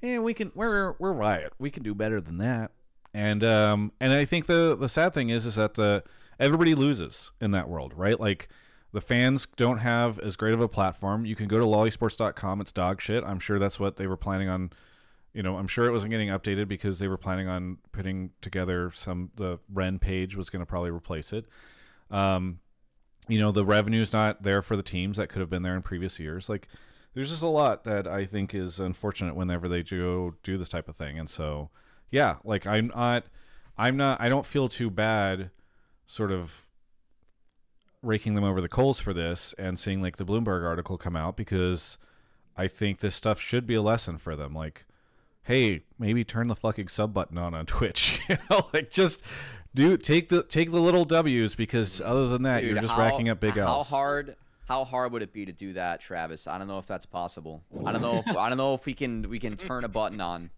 [0.00, 1.52] "Hey, we can we're we're Riot.
[1.58, 2.72] We can do better than that."
[3.14, 6.04] And um and I think the the sad thing is is that the
[6.38, 8.18] everybody loses in that world, right?
[8.18, 8.48] Like
[8.92, 11.24] the fans don't have as great of a platform.
[11.24, 12.60] You can go to lolesports.com.
[12.60, 13.22] It's dog shit.
[13.24, 14.70] I'm sure that's what they were planning on.
[15.34, 18.90] You know, I'm sure it wasn't getting updated because they were planning on putting together
[18.92, 19.30] some.
[19.36, 21.46] The Ren page was going to probably replace it.
[22.10, 22.60] Um,
[23.28, 25.82] you know, the revenue's not there for the teams that could have been there in
[25.82, 26.48] previous years.
[26.48, 26.68] Like,
[27.14, 30.88] there's just a lot that I think is unfortunate whenever they do do this type
[30.88, 31.18] of thing.
[31.18, 31.70] And so,
[32.10, 33.26] yeah, like I'm not,
[33.76, 35.50] I'm not, I don't feel too bad,
[36.06, 36.66] sort of
[38.02, 41.36] raking them over the coals for this and seeing like the Bloomberg article come out
[41.36, 41.98] because
[42.56, 44.54] I think this stuff should be a lesson for them.
[44.54, 44.86] Like,
[45.48, 48.20] hey, maybe turn the fucking sub button on on Twitch.
[48.28, 49.24] you know, like just
[49.74, 53.00] do take the take the little W's because other than that, Dude, you're just how-
[53.00, 53.88] racking up big How L's.
[53.88, 54.36] hard?
[54.68, 56.46] How hard would it be to do that, Travis?
[56.46, 57.62] I don't know if that's possible.
[57.86, 58.22] I don't know.
[58.26, 60.50] If, I don't know if we can we can turn a button on.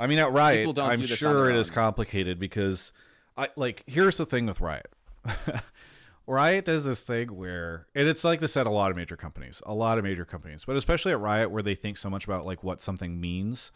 [0.00, 1.74] I mean, at Riot, don't I'm sure it is own.
[1.74, 2.90] complicated because
[3.36, 3.84] I like.
[3.86, 4.88] Here's the thing with Riot.
[6.30, 9.60] Riot does this thing where, and it's like this at a lot of major companies,
[9.66, 12.46] a lot of major companies, but especially at Riot, where they think so much about
[12.46, 13.72] like what something means.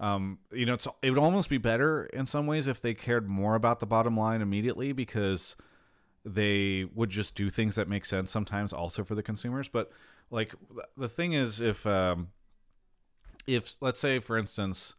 [0.00, 3.28] Um, you know, it's it would almost be better in some ways if they cared
[3.28, 5.54] more about the bottom line immediately because
[6.24, 9.68] they would just do things that make sense sometimes also for the consumers.
[9.68, 9.90] But
[10.30, 10.54] like
[10.96, 12.28] the thing is, if um,
[13.46, 14.94] if let's say for instance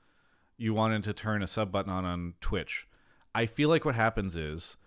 [0.57, 2.87] you wanted to turn a sub button on on Twitch,
[3.33, 4.77] I feel like what happens is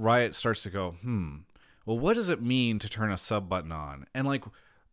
[0.00, 1.38] Riot starts to go, hmm,
[1.86, 4.06] well, what does it mean to turn a sub button on?
[4.14, 4.44] And like,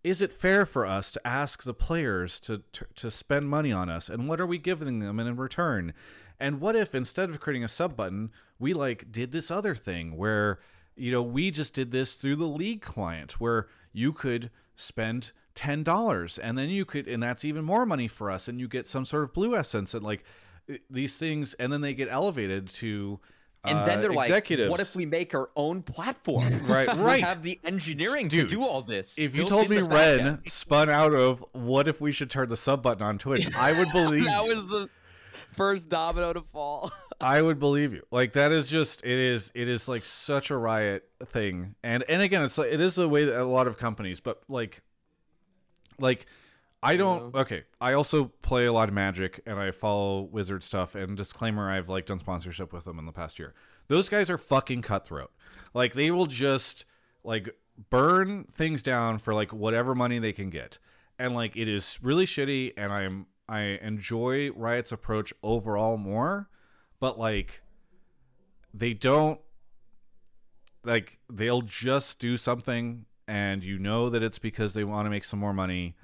[0.03, 3.89] is it fair for us to ask the players to, to to spend money on
[3.89, 4.10] us?
[4.10, 5.93] And what are we giving them in return?
[6.39, 10.16] And what if instead of creating a sub button, we like did this other thing
[10.16, 10.60] where
[10.95, 15.84] you know we just did this through the league client where you could spend ten
[15.84, 18.88] dollars and then you could and that's even more money for us and you get
[18.88, 20.24] some sort of blue essence and like
[20.89, 23.20] these things, and then they get elevated to.
[23.68, 24.70] And then uh, they're like, executives.
[24.70, 26.47] "What if we make our own platform?
[26.65, 27.18] Right, right.
[27.18, 29.18] We have the engineering Dude, to do all this.
[29.18, 32.57] If you built told me Ren spun out of what if we should turn the
[32.57, 34.49] sub button on Twitch, I would believe that you.
[34.49, 34.89] was the
[35.53, 36.91] first domino to fall.
[37.22, 38.03] I would believe you.
[38.11, 41.76] Like that is just it is it is like such a riot thing.
[41.84, 44.41] And and again it's like it is the way that a lot of companies, but
[44.47, 44.82] like
[45.99, 46.28] like
[46.84, 47.64] I don't okay.
[47.82, 51.90] I also play a lot of Magic and I follow Wizard stuff and disclaimer I've
[51.90, 53.54] like done sponsorship with them in the past year.
[53.88, 55.32] Those guys are fucking cutthroat.
[55.74, 56.86] Like they will just
[57.24, 57.50] like
[57.90, 60.78] burn things down for like whatever money they can get.
[61.18, 66.50] And like it is really shitty and I'm I enjoy Riot's approach overall more,
[67.00, 67.64] but like
[68.74, 69.40] they don't
[70.84, 75.24] like they'll just do something and you know that it's because they want to make
[75.24, 75.96] some more money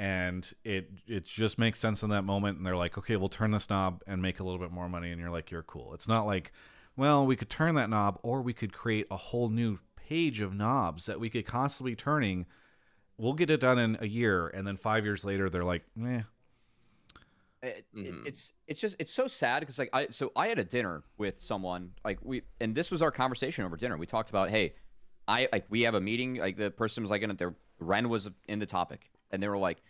[0.00, 3.50] and it it just makes sense in that moment and they're like okay we'll turn
[3.50, 6.08] this knob and make a little bit more money and you're like you're cool it's
[6.08, 6.52] not like
[6.96, 10.54] well we could turn that knob or we could create a whole new page of
[10.54, 12.46] knobs that we could constantly turning
[13.18, 16.22] we'll get it done in a year and then five years later they're like eh
[17.62, 18.26] It, it- Mhm.
[18.26, 21.38] it's it's just it's so sad because like I so I had a dinner with
[21.38, 23.98] someone like we and this was our conversation over dinner.
[23.98, 24.74] We talked about hey,
[25.28, 28.08] I like we have a meeting like the person was like in it there Ren
[28.08, 29.82] was in the topic and they were like,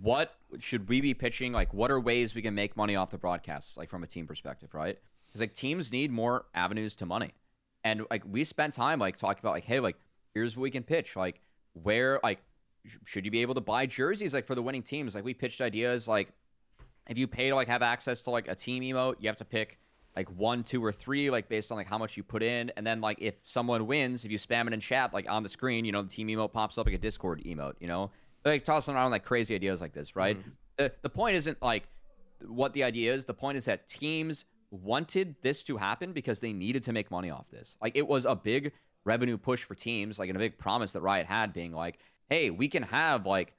[0.00, 1.52] what should we be pitching?
[1.52, 4.26] Like what are ways we can make money off the broadcasts like from a team
[4.26, 4.98] perspective, right?
[5.26, 7.32] Because like teams need more avenues to money,
[7.84, 9.96] and like we spent time like talking about like hey like
[10.34, 11.40] here's what we can pitch like
[11.74, 12.40] where like
[12.86, 15.34] sh- should you be able to buy jerseys like for the winning teams like we
[15.34, 16.28] pitched ideas like
[17.08, 19.44] if you pay to like have access to like a team emote, you have to
[19.44, 19.78] pick
[20.16, 22.70] like one, two, or three, like based on like how much you put in.
[22.76, 25.48] And then like if someone wins, if you spam it in chat, like on the
[25.48, 28.10] screen, you know, the team emote pops up like a Discord emote, you know?
[28.44, 30.38] Like tossing around like crazy ideas like this, right?
[30.38, 30.50] Mm-hmm.
[30.76, 31.84] The the point isn't like
[32.46, 33.24] what the idea is.
[33.24, 37.30] The point is that teams wanted this to happen because they needed to make money
[37.30, 37.76] off this.
[37.80, 38.72] Like it was a big
[39.04, 42.50] revenue push for teams, like and a big promise that Riot had being like, hey,
[42.50, 43.54] we can have like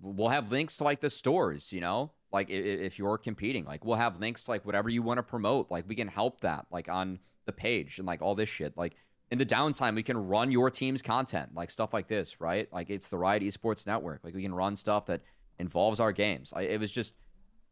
[0.00, 3.96] we'll have links to like the stores, you know, like if you're competing, like we'll
[3.96, 5.70] have links to like whatever you want to promote.
[5.70, 8.76] Like we can help that, like on the page and like all this shit.
[8.76, 8.96] Like
[9.30, 12.70] in the downtime, we can run your team's content, like stuff like this, right?
[12.72, 14.20] Like it's the Riot Esports Network.
[14.22, 15.22] Like we can run stuff that
[15.58, 16.52] involves our games.
[16.54, 17.14] I, it was just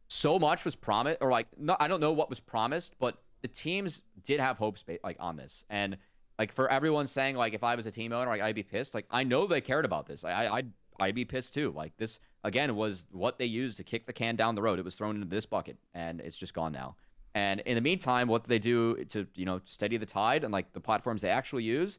[0.09, 3.49] so much was promised, or like no, I don't know what was promised, but the
[3.49, 5.97] teams did have hopes like on this, and
[6.39, 8.95] like for everyone saying like if I was a team owner, like I'd be pissed.
[8.95, 10.25] Like I know they cared about this.
[10.25, 11.73] I, I I'd I'd be pissed too.
[11.73, 14.79] Like this again was what they used to kick the can down the road.
[14.79, 16.97] It was thrown into this bucket, and it's just gone now.
[17.35, 20.53] And in the meantime, what do they do to you know steady the tide and
[20.53, 21.99] like the platforms they actually use?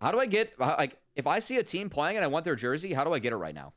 [0.00, 2.56] How do I get like if I see a team playing and I want their
[2.56, 3.74] jersey, how do I get it right now?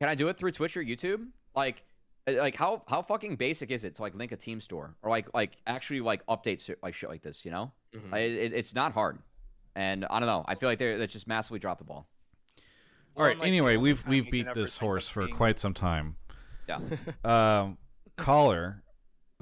[0.00, 1.26] Can I do it through Twitch or YouTube?
[1.54, 1.82] Like,
[2.28, 5.10] uh, like how how fucking basic is it to like link a team store or
[5.10, 7.44] like like actually like update shit- like shit like this?
[7.44, 8.12] You know, Mhm.
[8.12, 9.18] I, it, it's not hard.
[9.74, 10.44] And I don't know.
[10.48, 12.06] I feel like they're they just massively dropped the ball.
[13.16, 15.72] all right unlike anyway the only we've we've beat this horse for being- quite some
[15.74, 16.16] time
[16.68, 16.80] Yeah.
[17.24, 17.78] um,
[18.16, 18.82] caller,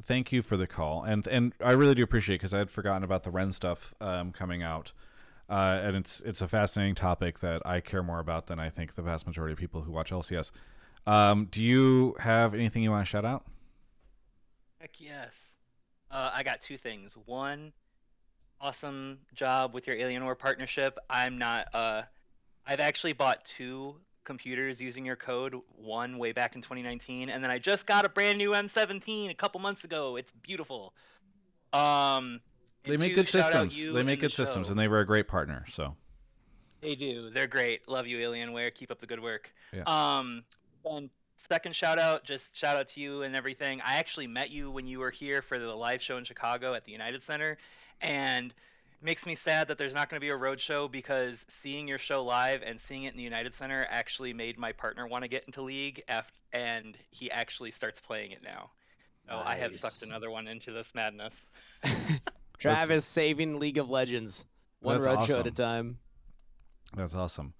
[0.02, 3.04] thank you for the call, and and I really do appreciate because I had forgotten
[3.04, 4.92] about the Ren stuff um, coming out,
[5.48, 8.94] uh, and it's it's a fascinating topic that I care more about than I think
[8.94, 10.50] the vast majority of people who watch LCS.
[11.06, 13.44] Um, do you have anything you want to shout out?
[14.78, 15.34] Heck yes.
[16.10, 17.16] Uh, I got two things.
[17.26, 17.72] One,
[18.60, 20.98] awesome job with your Alienware partnership.
[21.10, 21.68] I'm not.
[21.74, 22.02] Uh,
[22.66, 25.54] I've actually bought two computers using your code.
[25.76, 29.34] One way back in 2019, and then I just got a brand new M17 a
[29.34, 30.16] couple months ago.
[30.16, 30.94] It's beautiful.
[31.72, 32.40] Um,
[32.84, 33.76] They make two, good systems.
[33.76, 34.70] They make and the good systems, show.
[34.72, 35.64] and they were a great partner.
[35.68, 35.96] So
[36.80, 37.30] They do.
[37.30, 37.88] They're great.
[37.88, 38.74] Love you, Alienware.
[38.74, 39.52] Keep up the good work.
[39.72, 39.82] Yeah.
[39.86, 40.44] Um,
[40.84, 41.10] and
[41.48, 43.80] second shout out, just shout out to you and everything.
[43.80, 46.84] I actually met you when you were here for the live show in Chicago at
[46.84, 47.58] the United Center,
[48.00, 48.54] and
[49.04, 51.98] makes me sad that there's not going to be a road show because seeing your
[51.98, 55.28] show live and seeing it in the United Center actually made my partner want to
[55.28, 58.70] get into League, af- and he actually starts playing it now.
[59.28, 61.34] So I have sucked another one into this madness.
[62.58, 64.46] Travis saving League of Legends.
[64.80, 65.98] One That's road show at a time.
[66.94, 67.54] that's awesome.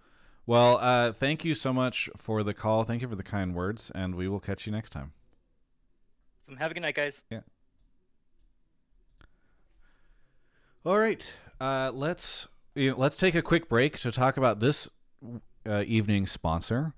[0.46, 2.84] Well, uh, thank you so much for the call.
[2.84, 5.12] Thank you for the kind words, and we will catch you next time.
[6.58, 7.22] Have a good night, guys.
[10.86, 11.32] All right,
[11.62, 14.86] uh, let's you know, let's take a quick break to talk about this
[15.66, 16.92] uh, evening's sponsor,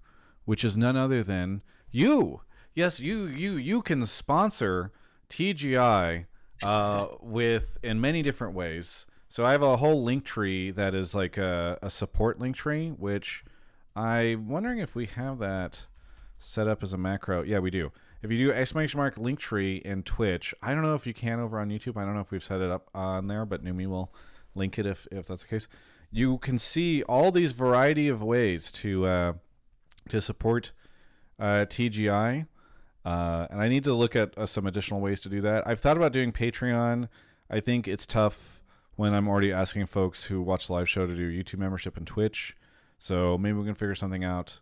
[0.45, 1.63] which is none other than
[1.93, 2.41] you.
[2.75, 4.91] Yes, you you you can sponsor
[5.31, 6.27] TGI
[6.65, 9.07] uh, with in many different ways.
[9.29, 12.89] So I have a whole link tree that is like a, a support link tree,
[12.89, 13.45] which
[13.95, 15.87] I'm wondering if we have that
[16.41, 17.45] set up as a macro.
[17.45, 17.93] Yeah, we do.
[18.27, 21.61] If you do exclamation mark Linktree in Twitch, I don't know if you can over
[21.61, 21.97] on YouTube.
[21.97, 24.13] I don't know if we've set it up on there, but Numi will
[24.57, 25.69] link it if if that's the case.
[26.11, 29.33] You can see all these variety of ways to uh,
[30.09, 30.73] to support
[31.39, 32.49] uh, TGI.
[33.05, 35.65] Uh, and I need to look at uh, some additional ways to do that.
[35.65, 37.09] I've thought about doing Patreon.
[37.49, 38.61] I think it's tough
[38.97, 42.05] when I'm already asking folks who watch the live show to do YouTube membership and
[42.05, 42.57] Twitch.
[42.99, 44.59] So maybe we can figure something out.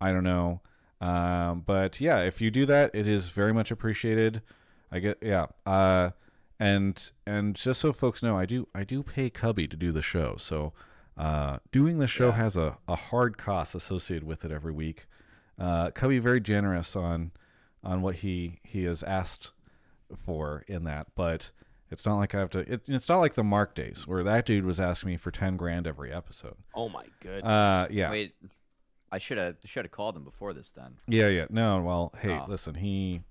[0.00, 0.60] I don't know.
[1.00, 4.42] Um, but yeah, if you do that, it is very much appreciated.
[4.90, 5.46] I get yeah.
[5.66, 6.10] Uh,
[6.58, 10.02] and and just so folks know, I do I do pay Cubby to do the
[10.02, 10.36] show.
[10.38, 10.72] So
[11.16, 12.36] uh, doing the show Yeah.
[12.36, 15.06] has a, a hard cost associated with it every week.
[15.58, 17.32] Uh, Cubby very generous on
[17.84, 19.52] on what he he has asked
[20.24, 21.50] for in that, but
[21.90, 22.60] it's not like I have to.
[22.60, 25.56] It, it's not like the Mark days where that dude was asking me for ten
[25.56, 26.56] grand every episode.
[26.74, 27.44] Oh my goodness.
[27.44, 28.34] Uh, yeah, Wait,
[29.10, 30.96] I should have should have called him before this then.
[31.06, 31.46] yeah, yeah.
[31.50, 32.44] No, well, hey, Oh.
[32.48, 33.22] listen, he,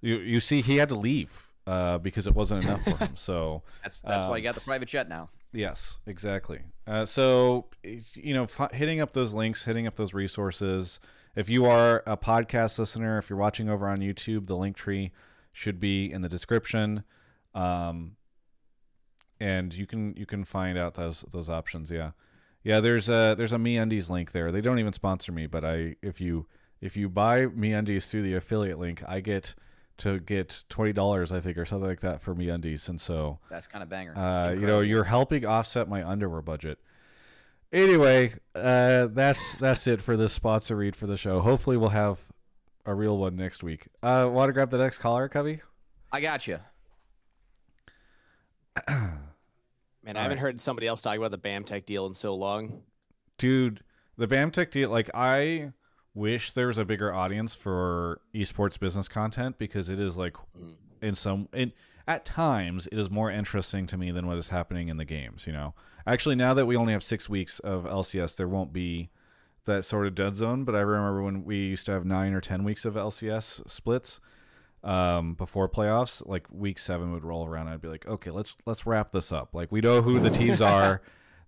[0.00, 3.12] you you see, he had to leave uh, because it wasn't enough for him.
[3.16, 5.28] So That's that's why Um, you got the private jet now.
[5.52, 6.60] Yes, exactly.
[6.86, 10.98] Uh, so, you know, f- hitting up those links, hitting up those resources.
[11.36, 15.12] If you are a podcast listener, if you're watching over on YouTube, the link tree
[15.52, 17.04] should be in the description,
[17.54, 18.16] um,
[19.40, 21.90] and you can you can find out those those options.
[21.90, 22.12] Yeah,
[22.64, 22.80] yeah.
[22.80, 24.52] There's a there's a MeUndies link there.
[24.52, 26.46] They don't even sponsor me, but I if you
[26.80, 29.54] if you buy MeUndies through the affiliate link, I get
[29.98, 33.38] to get twenty dollars, I think, or something like that for MeUndies, and so.
[33.50, 34.16] That's kind of banger.
[34.16, 36.78] Uh, you know, you're helping offset my underwear budget.
[37.72, 41.40] Anyway, uh, that's that's it for this sponsor read for the show.
[41.40, 42.18] Hopefully, we'll have
[42.84, 43.86] a real one next week.
[44.02, 45.60] Uh, Want to grab the next caller, Cubby?
[46.10, 46.58] I got you.
[50.04, 52.82] Man, I haven't heard somebody else talk about the BAMTech deal in so long.
[53.38, 53.82] Dude,
[54.16, 54.90] the BAMTech deal.
[54.90, 55.72] Like, I
[56.14, 60.74] wish there was a bigger audience for esports business content because it is like Mm.
[61.00, 61.72] in some in
[62.06, 65.46] at times it is more interesting to me than what is happening in the games
[65.46, 65.72] you know
[66.06, 69.08] actually now that we only have six weeks of lcs there won't be
[69.64, 72.40] that sort of dead zone but i remember when we used to have nine or
[72.42, 74.20] ten weeks of lcs splits
[74.84, 78.56] um, before playoffs like week seven would roll around and i'd be like okay let's
[78.66, 81.00] let's wrap this up like we know who the teams are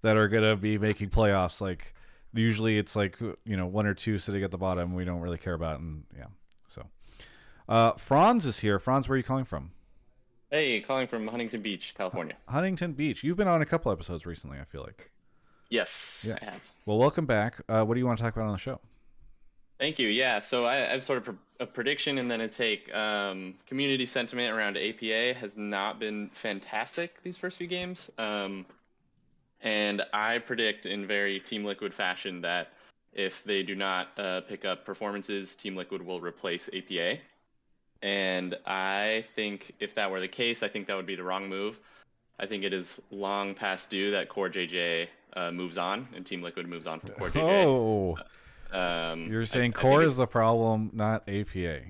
[0.03, 1.95] that are gonna be making playoffs like
[2.33, 5.39] usually it's like you know one or two sitting at the bottom we don't really
[5.39, 6.27] care about and yeah
[6.69, 6.85] so
[7.69, 9.71] uh, franz is here franz where are you calling from
[10.51, 12.37] Hey, calling from Huntington Beach, California.
[12.49, 13.25] Huntington Beach.
[13.25, 15.11] You've been on a couple episodes recently, I feel like.
[15.69, 16.39] Yes, Yeah.
[16.41, 16.61] I have.
[16.87, 17.57] Well, welcome back.
[17.69, 18.79] Uh, what do you want to talk about on the show?
[19.79, 20.09] Thank you.
[20.09, 22.95] Yeah, so I, I have sort of a prediction and then a take.
[22.95, 28.11] Um, community sentiment around APA has not been fantastic these first few games.
[28.17, 28.67] Um,
[29.61, 32.69] and I predict in very Team Liquid fashion that
[33.13, 37.19] if they do not uh, pick up performances, Team Liquid will replace APA.
[38.03, 41.49] And I think if that were the case, I think that would be the wrong
[41.49, 41.79] move.
[42.39, 46.69] I think it is long past due that CoreJJ uh, moves on and Team Liquid
[46.69, 47.65] moves on from CoreJJ.
[47.65, 48.19] Oh,
[48.75, 51.81] Um, you're saying I core think is the problem, not APA.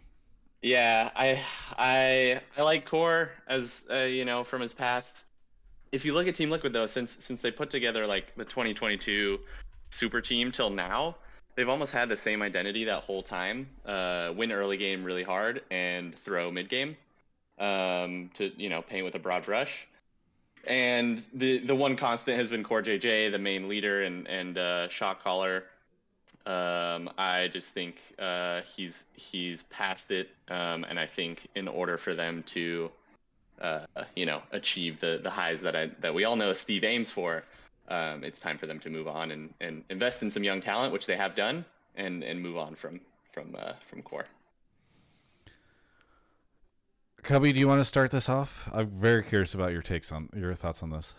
[0.61, 1.41] Yeah, I
[1.78, 5.22] I I like Core as uh, you know from his past.
[5.93, 9.41] If you look at Team Liquid though, since since they put together like the 2022
[9.91, 11.16] super team till now,
[11.55, 13.68] they've almost had the same identity that whole time.
[13.85, 16.97] Uh, win early game really hard and throw mid game
[17.59, 19.87] um, to you know paint with a broad brush.
[20.66, 25.22] And the the one constant has been CoreJJ, the main leader and and uh, shot
[25.22, 25.64] caller.
[26.47, 31.97] Um, I just think uh, he's he's past it, um, and I think in order
[31.97, 32.90] for them to,
[33.62, 37.11] uh, you know, achieve the the highs that I that we all know Steve aims
[37.11, 37.45] for,
[37.88, 40.92] um, it's time for them to move on and, and invest in some young talent,
[40.92, 41.64] which they have done,
[41.97, 43.01] and and move on from
[43.32, 44.26] from uh, from core.
[47.22, 48.68] Cubby, do you want to start this off?
[48.70, 51.14] I'm very curious about your takes on your thoughts on this.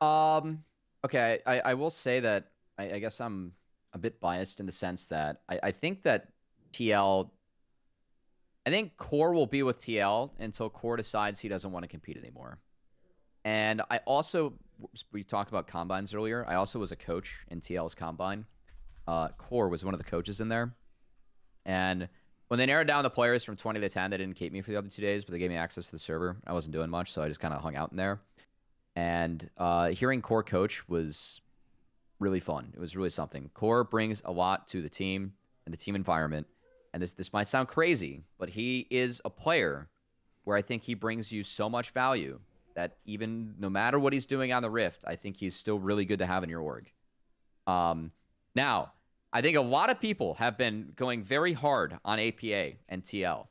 [0.00, 0.62] Um.
[1.04, 1.40] Okay.
[1.44, 2.46] I, I will say that
[2.78, 3.52] I, I guess I'm
[3.94, 6.28] a bit biased in the sense that I, I think that
[6.72, 7.30] TL.
[8.66, 12.16] I think Core will be with TL until Core decides he doesn't want to compete
[12.16, 12.58] anymore.
[13.44, 14.54] And I also
[15.12, 16.44] we talked about combines earlier.
[16.48, 18.44] I also was a coach in TL's combine.
[19.06, 20.74] Uh, Core was one of the coaches in there,
[21.66, 22.08] and
[22.48, 24.70] when they narrowed down the players from 20 to 10, they didn't keep me for
[24.70, 26.36] the other two days, but they gave me access to the server.
[26.46, 28.20] I wasn't doing much, so I just kind of hung out in there.
[28.96, 31.40] And uh, hearing Core coach was
[32.24, 32.72] really fun.
[32.74, 33.50] It was really something.
[33.52, 35.32] Core brings a lot to the team
[35.66, 36.46] and the team environment.
[36.92, 39.88] And this this might sound crazy, but he is a player
[40.44, 42.40] where I think he brings you so much value
[42.74, 46.04] that even no matter what he's doing on the Rift, I think he's still really
[46.04, 46.90] good to have in your org.
[47.66, 48.10] Um,
[48.54, 48.92] now,
[49.32, 53.46] I think a lot of people have been going very hard on APA and TL.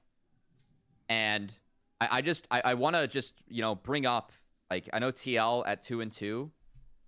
[1.09, 1.57] And
[2.01, 4.31] I, I just I, I want to just you know bring up
[4.71, 6.49] like I know TL at two and two,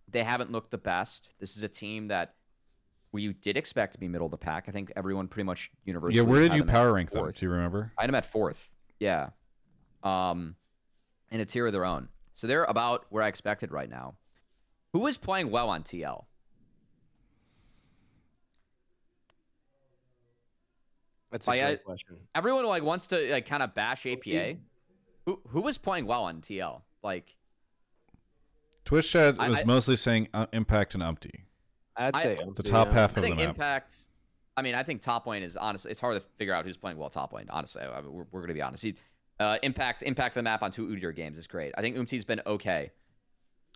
[0.10, 1.34] they haven't looked the best.
[1.40, 2.36] This is a team that
[3.12, 4.66] we did expect to be middle of the pack.
[4.68, 6.18] I think everyone pretty much universally.
[6.18, 7.32] Yeah, where did you power rank them?
[7.32, 7.92] Do you remember?
[7.98, 8.70] I had them at fourth.
[9.00, 9.30] Yeah.
[10.04, 10.56] Um,
[11.32, 12.10] in a tier of their own.
[12.34, 14.16] So they're about where I expected right now.
[14.94, 16.26] Who is playing well on TL?
[21.32, 22.16] That's a Like, great question.
[22.34, 24.56] Everyone like wants to like kind of bash APA.
[25.26, 26.82] Who who was playing well on TL?
[27.04, 27.36] Like
[28.86, 31.42] Twitch chat I- was I- mostly saying uh, Impact and Umti.
[31.98, 32.94] I'd I- say The top yeah.
[32.94, 33.50] half I of the think map.
[33.50, 33.96] Impact.
[34.58, 35.92] I mean, I think top lane is honestly.
[35.92, 37.48] It's hard to figure out who's playing well top lane.
[37.50, 38.84] Honestly, I mean, we're, we're going to be honest.
[38.84, 38.96] He,
[39.40, 41.74] uh, impact impact the map on two Udyr games is great.
[41.78, 42.92] I think Umti's been okay.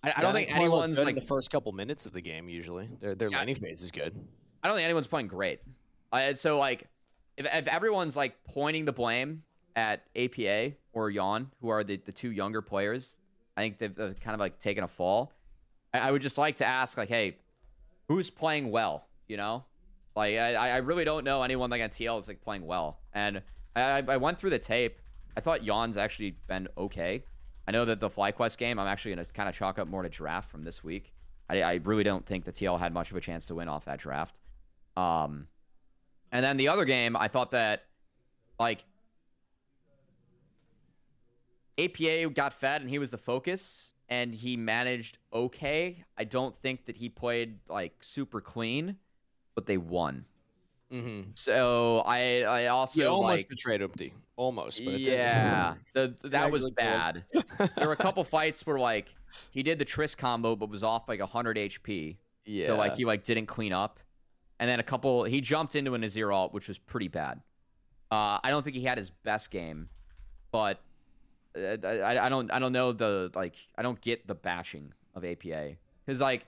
[0.01, 1.15] I, I Yeah, don't think anyone's good like.
[1.17, 2.47] in the first couple minutes of the game.
[2.47, 3.39] Usually, their their Yeah.
[3.39, 4.15] laning phase is good.
[4.63, 5.59] I don't think anyone's playing great.
[6.13, 6.87] Uh, so like,
[7.35, 9.43] if, if everyone's like pointing the blame
[9.75, 13.17] at APA or Yeon, who are the, the two younger players,
[13.59, 15.33] I think they've kind of like taken a fall.
[15.93, 17.35] I, would just like to ask like, hey,
[18.07, 19.05] who's playing well?
[19.27, 19.65] You know,
[20.15, 22.99] like I, I really don't know anyone like TL that's like playing well.
[23.13, 23.41] And
[23.75, 24.97] I, I- went through the tape.
[25.35, 27.23] I thought Yeon's actually been okay.
[27.67, 30.09] I know that the FlyQuest game, I'm actually gonna kind of chalk up more to
[30.09, 31.13] draft from this week.
[31.49, 33.85] I, I really don't think the TL had much of a chance to win off
[33.85, 34.39] that draft.
[34.95, 35.47] Um,
[36.31, 37.83] and then the other game, I thought that
[38.57, 38.85] like
[41.85, 46.03] APA got fed and he was the focus and he managed okay.
[46.17, 48.97] I don't think that he played like super clean,
[49.55, 50.25] but they won.
[50.91, 51.31] Mm-hmm.
[51.35, 54.11] So I I also You almost like betrayed Umti.
[54.35, 57.25] Almost, but yeah, the, that was bad.
[57.33, 59.13] there were a couple fights where like
[59.51, 62.17] he did the Triss combo but was off like 100 HP.
[62.45, 62.67] yeah.
[62.67, 63.99] So like he like didn't clean up,
[64.59, 67.41] and then a couple he jumped into an Azir ult, which was pretty bad.
[68.11, 69.89] Uh, I don't think he had his best game,
[70.51, 70.79] but
[71.55, 75.71] I, I don't I don't know the like I don't get the bashing of APA
[76.05, 76.45] because like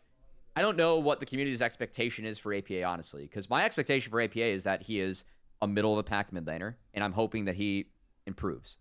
[0.56, 4.22] I don't know what the community's expectation is for APA honestly because my expectation for
[4.22, 5.24] APA is that he is
[5.62, 7.88] a middle of the pack mid laner and I'm hoping that he
[8.28, 8.78] improves.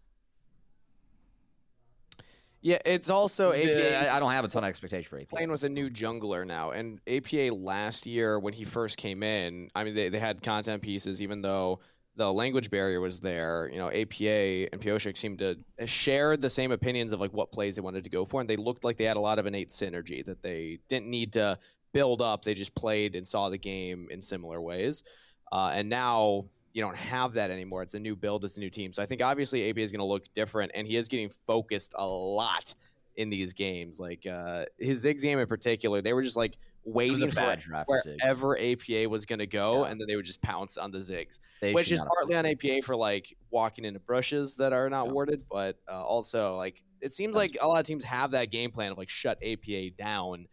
[2.63, 4.11] yeah, it's also APA.
[4.11, 5.27] I, I don't have a ton of expectation for APA.
[5.27, 6.73] playing with a new jungler now.
[6.73, 10.83] And APA last year when he first came in, I mean they, they had content
[10.83, 11.81] pieces even though
[12.21, 13.71] the language barrier was there.
[13.73, 15.57] You know, APA and Pyosik seemed to
[15.87, 18.57] share the same opinions of like what plays they wanted to go for, and they
[18.57, 21.59] looked like they had a lot of innate synergy that they didn't need to
[21.95, 22.43] build up.
[22.43, 25.03] They just played and saw the game in similar ways.
[25.51, 26.45] Uh, and now
[26.75, 27.83] you don't have that anymore.
[27.83, 28.93] It's a new build, it's a new team.
[28.93, 31.95] So I think obviously APA is going to look different, and he is getting focused
[31.97, 32.75] a lot
[33.17, 33.99] in these games.
[33.99, 37.59] Like uh, his Ziggs game in particular, they were just like waiting a for bad
[37.59, 38.17] draft for Ziggs.
[38.23, 39.91] wherever APA was going to go, Yeah.
[39.91, 42.47] and then they would just pounce on the Ziggs, They which is partly on.
[42.47, 45.13] APA for like walking into brushes that are not Yeah.
[45.13, 48.71] warded, but uh, also like it seems like a lot of teams have that game
[48.71, 50.47] plan of like shut APA down.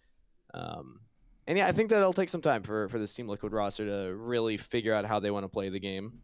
[0.54, 1.02] Um,
[1.46, 3.86] and yeah, I think that it'll take some time for for this Team Liquid roster
[3.86, 6.22] to really figure out how they want to play the game.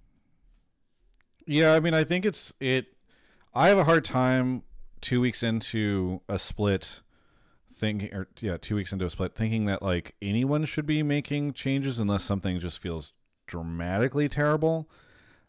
[1.45, 2.87] Yeah, I mean, I think it's it.
[3.53, 4.63] I have a hard time
[5.01, 7.01] two weeks into a split
[7.75, 11.53] thinking, or yeah, two weeks into a split, thinking that like anyone should be making
[11.53, 13.13] changes unless something just feels
[13.47, 14.89] dramatically terrible.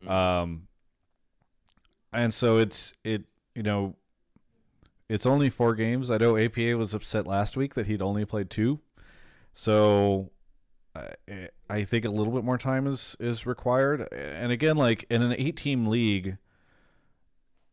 [0.07, 0.69] Um,
[2.13, 3.97] and so it's it you know,
[5.09, 6.11] it's only four games.
[6.11, 8.81] I know APA was upset last week that he'd only played two,
[9.55, 10.31] so
[10.95, 14.09] I, I think a little bit more time is is required.
[14.13, 16.39] And again, like in an eight team league,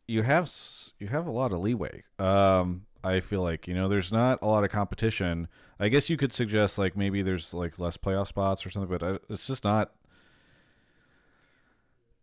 [0.07, 0.51] you have
[0.99, 2.03] you have a lot of leeway.
[2.19, 5.47] Um, I feel like you know there's not a lot of competition.
[5.79, 9.03] I guess you could suggest like maybe there's like less playoff spots or something, but
[9.03, 9.91] I, it's just not.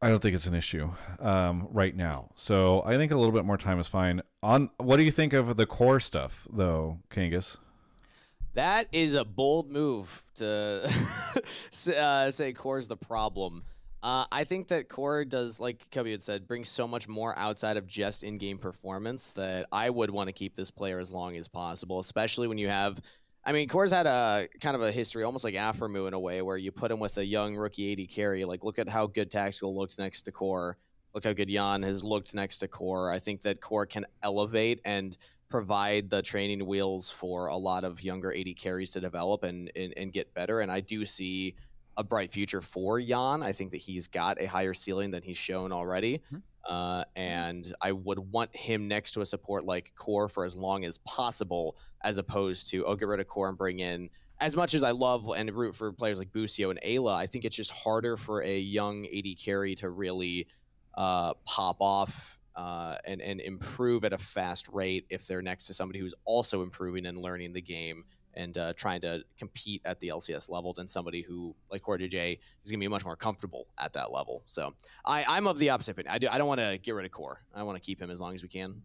[0.00, 2.30] I don't think it's an issue um, right now.
[2.36, 4.22] So I think a little bit more time is fine.
[4.44, 7.56] On what do you think of the core stuff though, Kangas?
[8.54, 10.88] That is a bold move to
[11.96, 13.64] uh, say Core's the problem.
[14.02, 17.76] Uh, I think that Core does, like Cubby had said, brings so much more outside
[17.76, 21.48] of just in-game performance that I would want to keep this player as long as
[21.48, 23.00] possible, especially when you have.
[23.44, 26.42] I mean, Core's had a kind of a history, almost like Aphromoo in a way,
[26.42, 28.44] where you put him with a young rookie AD carry.
[28.44, 30.76] Like, look at how good Tactical looks next to Core.
[31.14, 33.10] Look how good Yeon has looked next to Core.
[33.10, 35.16] I think that Core can elevate and
[35.48, 39.94] provide the training wheels for a lot of younger AD carries to develop and, and,
[39.96, 40.60] and get better.
[40.60, 41.56] And I do see
[41.98, 43.42] a bright future for Yeon.
[43.44, 46.22] I think that he's got a higher ceiling than he's shown already.
[46.32, 46.42] Mhm.
[46.64, 50.84] Uh, and I would want him next to a support like Core for as long
[50.84, 54.10] as possible, as opposed to, oh, get rid of Core and bring in.
[54.38, 57.44] As much as I love and root for players like Busio and Eyla, I think
[57.44, 60.46] it's just harder for a young AD carry to really
[60.94, 65.74] uh, pop off uh, and and improve at a fast rate if they're next to
[65.74, 68.04] somebody who's also improving and learning the game
[68.38, 72.70] and uh, trying to compete at the LCS level than somebody who, like CoreJJ, is
[72.70, 74.42] going to be much more comfortable at that level.
[74.46, 74.72] So
[75.04, 76.14] I, I'm of the opposite opinion.
[76.14, 77.42] I, do, I don't want to get rid of Core.
[77.54, 78.82] I want to keep him as long as we can.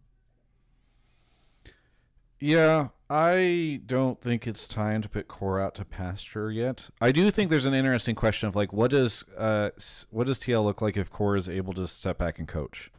[2.40, 6.90] Yeah, I don't think it's time to put Core out to pasture yet.
[7.00, 9.70] I do think there's an interesting question of like, what does uh,
[10.10, 12.90] what does TL look like if Core is able to step back and coach?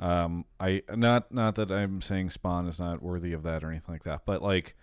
[0.00, 3.94] Um, I not not that I'm saying Spawn is not worthy of that or anything
[3.94, 4.74] like that, but like,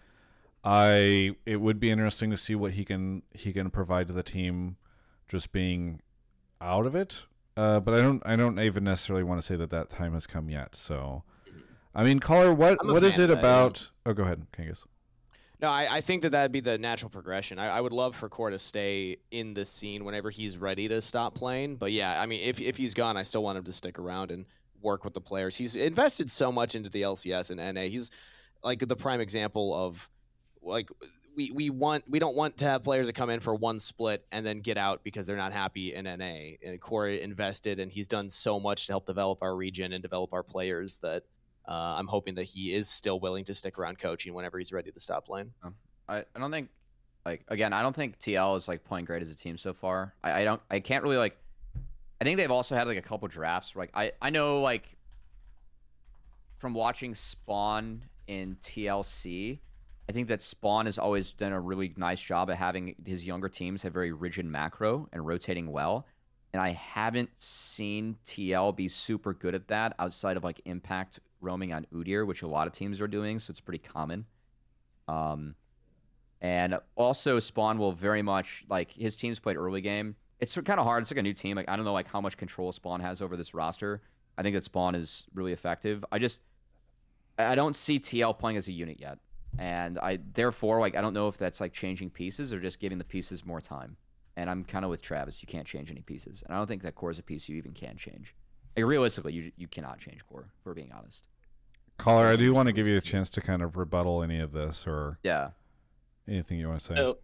[0.68, 4.22] I it would be interesting to see what he can he can provide to the
[4.22, 4.76] team,
[5.30, 6.02] just being
[6.60, 7.26] out of it.
[7.56, 10.28] Uh, but I don't I don't even necessarily want to say that that time has
[10.28, 10.76] come yet.
[10.76, 11.24] So.
[11.96, 13.40] I mean, caller, what what is it of that, yeah.
[13.40, 13.90] about?
[14.06, 14.84] Oh, go ahead, Kangas.
[15.60, 17.58] No, I, I think that that'd be the natural progression.
[17.58, 21.02] I, I would love for Core to stay in the scene whenever he's ready to
[21.02, 21.78] stop playing.
[21.78, 24.32] But yeah, I mean, if if he's gone, I still want him to stick around
[24.32, 24.46] and
[24.82, 25.56] work with the players.
[25.56, 27.84] He's invested so much into the LCS and NA.
[27.84, 28.12] He's
[28.64, 30.08] like the prime example of
[30.68, 30.90] like
[31.36, 34.26] we, we want we don't want to have players that come in for one split
[34.32, 36.58] and then get out because they're not happy in NA.
[36.66, 40.34] And Corey invested and he's done so much to help develop our region and develop
[40.34, 41.24] our players that
[41.68, 44.92] uh, I'm hoping that he is still willing to stick around coaching whenever he's ready
[44.92, 45.52] to stop playing.
[46.10, 46.70] I, I don't think
[47.24, 50.16] like again I don't think TL is like playing great as a team so far.
[50.24, 51.38] I, I don't I can't really like
[52.20, 54.88] I think they've also had like a couple drafts where, like I I know like
[56.58, 59.60] from watching Spawn in TLC,
[60.10, 63.50] I think that Spawn has always done a really nice job at having his younger
[63.50, 66.08] teams have very rigid macro and rotating well.
[66.54, 71.74] And I haven't seen TL be super good at that outside of like impact roaming
[71.74, 74.26] on Udyr, which a lot of teams are doing, so it's pretty common.
[75.08, 75.56] Um,
[76.42, 80.16] and also Spawn will very much like his teams played early game.
[80.40, 81.02] It's kind of hard.
[81.02, 81.58] It's like a new team.
[81.58, 84.02] Like I don't know like how much control Spawn has over this roster.
[84.38, 86.06] I think that Spawn is really effective.
[86.12, 86.40] I just
[87.40, 89.18] I don't see TL playing as a unit yet,
[89.58, 92.98] and I therefore like I don't know if that's like changing pieces or just giving
[92.98, 93.98] the pieces more time.
[94.36, 95.42] And I'm kind of with Travis.
[95.42, 97.58] You can't change any pieces, and I don't think that core is a piece you
[97.58, 98.36] even can change.
[98.76, 100.50] Like realistically, you you cannot change core.
[100.64, 101.26] For being honest.
[101.98, 104.52] Caller, I do want to give you a chance to kind of rebuttal any of
[104.52, 105.50] this or Yeah.
[106.28, 106.96] anything you want to say.
[106.96, 107.18] So,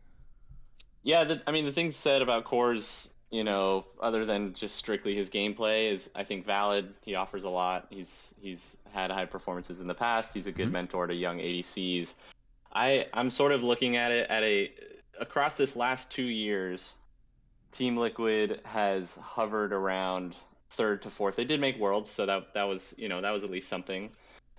[1.03, 5.15] yeah, the, I mean, the things said about Core's, you know, other than just strictly
[5.15, 6.93] his gameplay, is I think valid.
[7.01, 7.87] He offers a lot.
[7.89, 10.35] He's he's had high performances in the past.
[10.35, 10.73] He's a good Mhm.
[10.73, 12.13] mentor to young ADCs.
[12.71, 14.71] I I'm sort of looking at it at a
[15.19, 16.93] across this last two years,
[17.71, 20.35] Team Liquid has hovered around
[20.69, 21.35] third to fourth.
[21.35, 24.11] They did make worlds, so that that was you know that was at least something.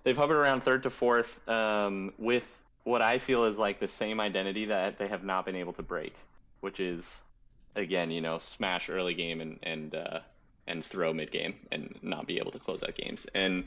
[0.02, 4.18] They've hovered around third to fourth um, with what I feel is like the same
[4.18, 6.14] identity that they have not been able to break,
[6.60, 7.20] which is
[7.76, 10.20] again you know smash early game and and uh,
[10.66, 13.26] and throw mid game and not be able to close out games.
[13.34, 13.64] And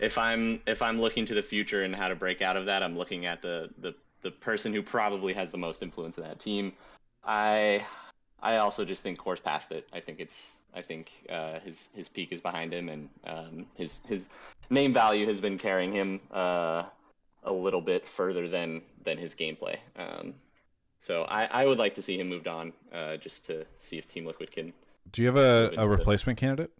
[0.00, 2.82] if I'm if I'm looking to the future and how to break out of that,
[2.82, 6.38] I'm looking at the the the person who probably has the most influence in that
[6.38, 6.72] team.
[7.24, 7.84] I
[8.40, 9.88] I also just think Core's past it.
[9.92, 14.00] I think it's I think uh, his his peak is behind him, and um, his
[14.06, 14.28] his
[14.70, 16.84] name value has been carrying him uh,
[17.44, 19.76] a little bit further than than his gameplay.
[19.96, 20.34] Um,
[20.98, 24.08] so I, I would like to see him moved on, uh, just to see if
[24.08, 24.72] Team Liquid can.
[25.12, 26.70] Do you have a, a to the- replacement candidate?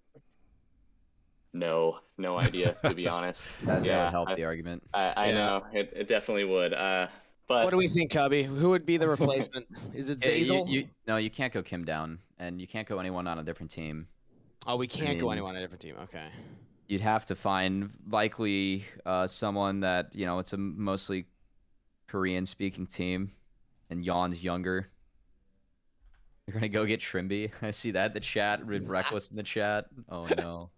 [1.52, 3.48] No, no idea to be honest.
[3.64, 4.82] That, that yeah, would help I, the argument.
[4.92, 5.34] I, I Yeah.
[5.34, 6.74] know it, it definitely would.
[6.74, 7.08] Uh,
[7.46, 8.42] but What do we think, Cubby?
[8.42, 9.66] Who would be the replacement?
[9.94, 12.98] Is it Yeah, you- you- no, you can't go Kim down, and you can't go
[12.98, 14.06] anyone on a different team.
[14.66, 15.94] oh, we can't go mean- anyone on a different team.
[16.02, 16.28] Okay.
[16.88, 21.26] You'd have to find likely uh, someone that you know it's a mostly
[22.06, 23.30] Korean-speaking team,
[23.90, 24.88] and Yeon's younger.
[26.46, 27.50] You're gonna go get Trimby.
[27.62, 28.64] I see that the chat.
[28.66, 29.86] Rid Reckless in the chat.
[30.08, 30.70] Oh no.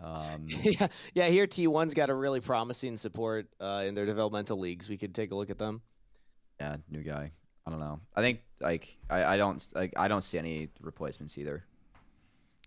[0.00, 1.28] Um, yeah, yeah.
[1.28, 4.88] Here, T1's got a really promising support uh, in their developmental leagues.
[4.88, 5.82] We could take a look at them.
[6.60, 7.32] yeah, new guy.
[7.66, 8.00] I don't know.
[8.14, 11.64] I think like I, I don't like I don't see any replacements either.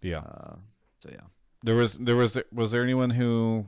[0.02, 0.20] Yeah.
[0.20, 0.56] Uh,
[1.00, 1.22] so yeah.
[1.64, 3.66] There was there was was there anyone who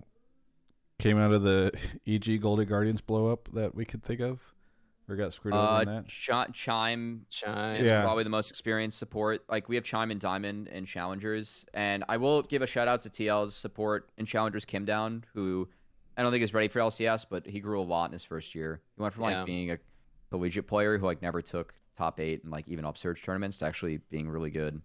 [0.99, 1.71] came out of the
[2.07, 4.52] EG Golden Guardians blow up that we could think of,
[5.09, 6.05] or got screwed over in Uh, that?
[6.27, 7.75] Chi- Chime Shine.
[7.77, 8.01] is Yeah.
[8.03, 9.43] probably the most experienced support.
[9.49, 13.01] Like we have Chime and Diamond and Challengers, and I will give a shout out
[13.01, 15.67] to TL's support in Challengers Kim Down, who
[16.15, 18.53] I don't think is ready for LCS, but he grew a lot in his first
[18.55, 18.81] year.
[18.95, 19.43] He went from like Yeah.
[19.45, 19.79] being a
[20.29, 23.97] collegiate player who like never took top eight and like even upsurge tournaments to actually
[24.09, 24.81] being really good.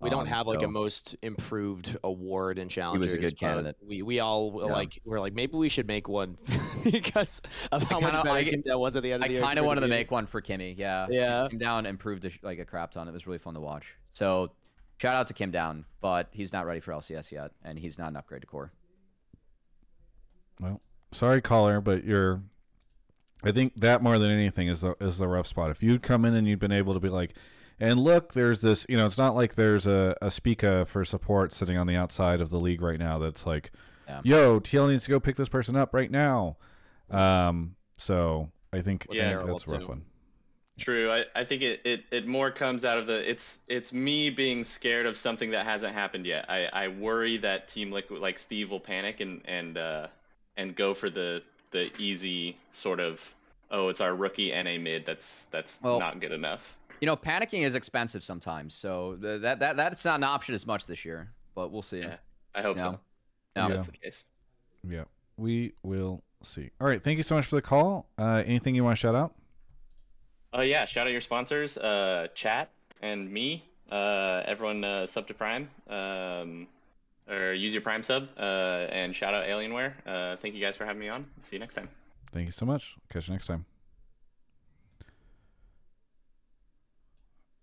[0.00, 3.76] We don't Um, have like so- a most improved award in was a good candidate.
[3.82, 4.72] We we all Yeah.
[4.72, 6.36] like we're like maybe we should make one
[6.84, 7.40] because
[7.72, 9.34] of how much kinda- better I- Kim Down was at the end of I the
[9.34, 9.42] year.
[9.42, 10.76] kind of compared wanted to make one for Kimmy.
[10.76, 11.06] Yeah.
[11.08, 11.48] Yeah.
[11.48, 13.08] Came down, improved a like a crap ton.
[13.08, 13.94] It was really fun to watch.
[14.12, 14.52] So
[14.98, 18.08] Shout out to Kim Down, but he's not ready for LCS yet, and he's not
[18.10, 18.70] an upgrade to core.
[20.60, 20.80] Well,
[21.12, 22.42] sorry, caller, but you're.
[23.42, 25.70] I think that more than anything is the is the rough spot.
[25.70, 27.34] If you'd come in and you'd been able to be like,
[27.80, 28.86] and look, there's this.
[28.88, 32.40] You know, it's not like there's a a Spica for support sitting on the outside
[32.40, 33.18] of the league right now.
[33.18, 33.70] That's like,
[34.08, 34.20] Yeah.
[34.24, 36.56] yo, TL needs to go pick this person up right now.
[37.10, 37.76] Um.
[37.96, 39.38] So I think, I Yeah.
[39.38, 39.88] think that's a rough too.
[39.88, 40.02] one.
[40.76, 41.08] True.
[41.12, 44.64] I, I think it, it, it more comes out of the it's it's me being
[44.64, 46.46] scared of something that hasn't happened yet.
[46.48, 50.08] I, I worry that Team Liquid like Steve will panic and and uh,
[50.56, 53.20] and go for the the easy sort of
[53.70, 56.74] oh it's our rookie NA mid that's that's Well- not good enough.
[57.04, 60.86] You know, panicking is expensive sometimes, so that that that's not an option as much
[60.86, 61.30] this year.
[61.54, 61.98] But we'll see.
[62.00, 62.16] Yeah.
[62.54, 62.82] I hope No.
[62.82, 63.00] so.
[63.56, 63.68] No.
[63.68, 63.74] Yeah.
[63.74, 64.24] That's the case.
[64.88, 65.04] Yeah,
[65.36, 66.70] we will see.
[66.80, 68.08] All right, thank you so much for the call.
[68.16, 69.34] Uh, anything you want to shout out?
[70.54, 72.70] Oh yeah, shout out your sponsors, uh, chat
[73.02, 73.68] and me.
[73.90, 76.66] Uh, everyone uh, sub to Prime, um,
[77.28, 79.92] or use your Prime sub, uh, and shout out Alienware.
[80.06, 81.26] Uh, thank you guys for having me on.
[81.42, 81.90] See you next time.
[82.32, 82.96] Thank you so much.
[83.10, 83.66] Catch you next time.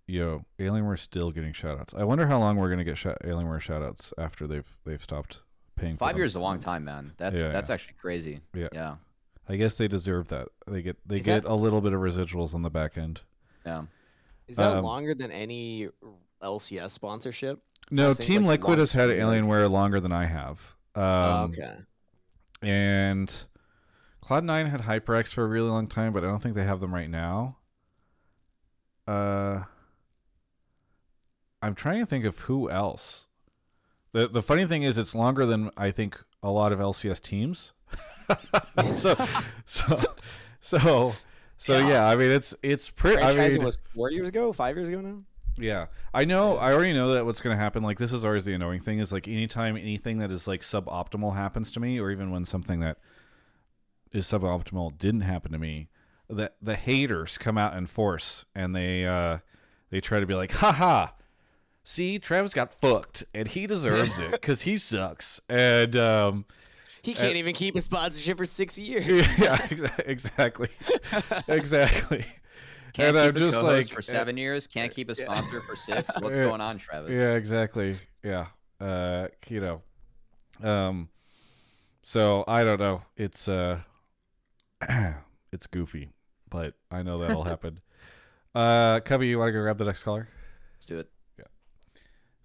[0.07, 1.95] Yo, Alienware still getting shoutouts.
[1.98, 5.41] I wonder how long we're gonna get sh- Alienware shoutouts after they've they've stopped
[5.76, 5.94] paying.
[5.94, 6.18] for Five them.
[6.19, 7.14] years is a long time, man.
[7.18, 7.73] That's Yeah, that's yeah.
[7.73, 8.41] actually crazy.
[8.53, 8.68] Yeah.
[8.73, 8.95] Yeah.
[9.48, 10.48] I guess they deserve that.
[10.68, 13.22] They get they Is get that- a little bit of residuals on the back end.
[13.65, 13.84] Yeah.
[14.48, 15.88] Is that Um, longer than any
[16.41, 17.61] LCS sponsorship?
[17.90, 20.76] No, think, Team like, Liquid has had long term, like- Alienware longer than I have.
[20.95, 21.78] Um, okay.
[22.61, 23.34] And
[24.23, 26.94] Cloud9 had HyperX for a really long time, but I don't think they have them
[26.94, 27.57] right now.
[29.07, 29.64] Uh,
[31.62, 33.28] I'm trying to think of who else.
[34.14, 37.74] The the funny thing is it's longer than I think a lot of LCS teams.
[38.96, 39.16] so
[39.66, 40.02] so
[40.60, 41.14] so
[41.58, 44.90] so yeah, I mean it's it's pretty I mean was four years ago, five years
[44.90, 45.18] ago now.
[45.58, 46.58] yeah, I know.
[46.58, 47.84] I already know that what's going to happen.
[47.84, 51.36] Like this is always the annoying thing is like anytime anything that is like suboptimal
[51.36, 52.98] happens to me, or even when something that
[54.12, 55.90] is suboptimal didn't happen to me,
[56.30, 59.38] that the haters come out in force and they uh
[59.90, 61.10] they try to be like, haha.
[61.84, 65.41] See, Travis got fucked, and he deserves it because he sucks.
[65.49, 66.45] And um,
[67.02, 69.28] He can't even keep a sponsorship for six years.
[69.40, 69.68] yeah,
[70.06, 70.70] exactly,
[71.48, 72.26] exactly.
[72.94, 74.68] Can't and keep I'm a just co-host like, for seven years.
[74.68, 76.12] Can't keep a sponsor for six.
[76.20, 76.44] What's Yeah.
[76.44, 77.16] going on, Travis?
[77.16, 77.95] Yeah, exactly.
[78.24, 78.48] Yeah.
[78.80, 79.82] Uh, you know.
[80.62, 81.08] Um
[82.03, 83.02] so I don't know.
[83.16, 83.80] It's uh
[85.52, 86.10] it's goofy,
[86.49, 87.80] but I know that'll happen.
[88.53, 90.28] Uh Cubby, you want to go grab the next caller?
[90.76, 91.10] Let's do it.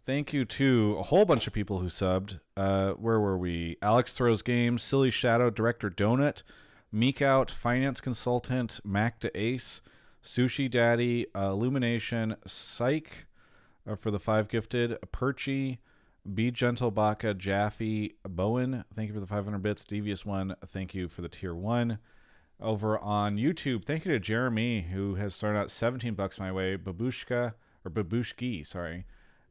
[0.07, 2.39] Thank you to a whole bunch of people who subbed.
[2.57, 3.77] Uh, where were we?
[3.83, 6.45] Alex Throws Games, Silly Shadow, Director Donut,
[6.93, 9.83] Meek Out, Finance Consultant, Mac to Ace,
[10.23, 13.27] Sushi Daddy, uh, Illumination, Psych
[13.85, 15.79] uh, for the five gifted, Perchy,
[16.33, 19.85] Be Gentle Baka, Jaffe, Bowen, thank you for the 500 bits.
[19.85, 21.99] Devious One, thank you for the tier one.
[22.61, 26.77] Over on YouTube, thank you to Jeremy who has thrown out 17 bucks my way.
[26.77, 27.55] Babushka
[27.85, 29.05] or Babushki, sorry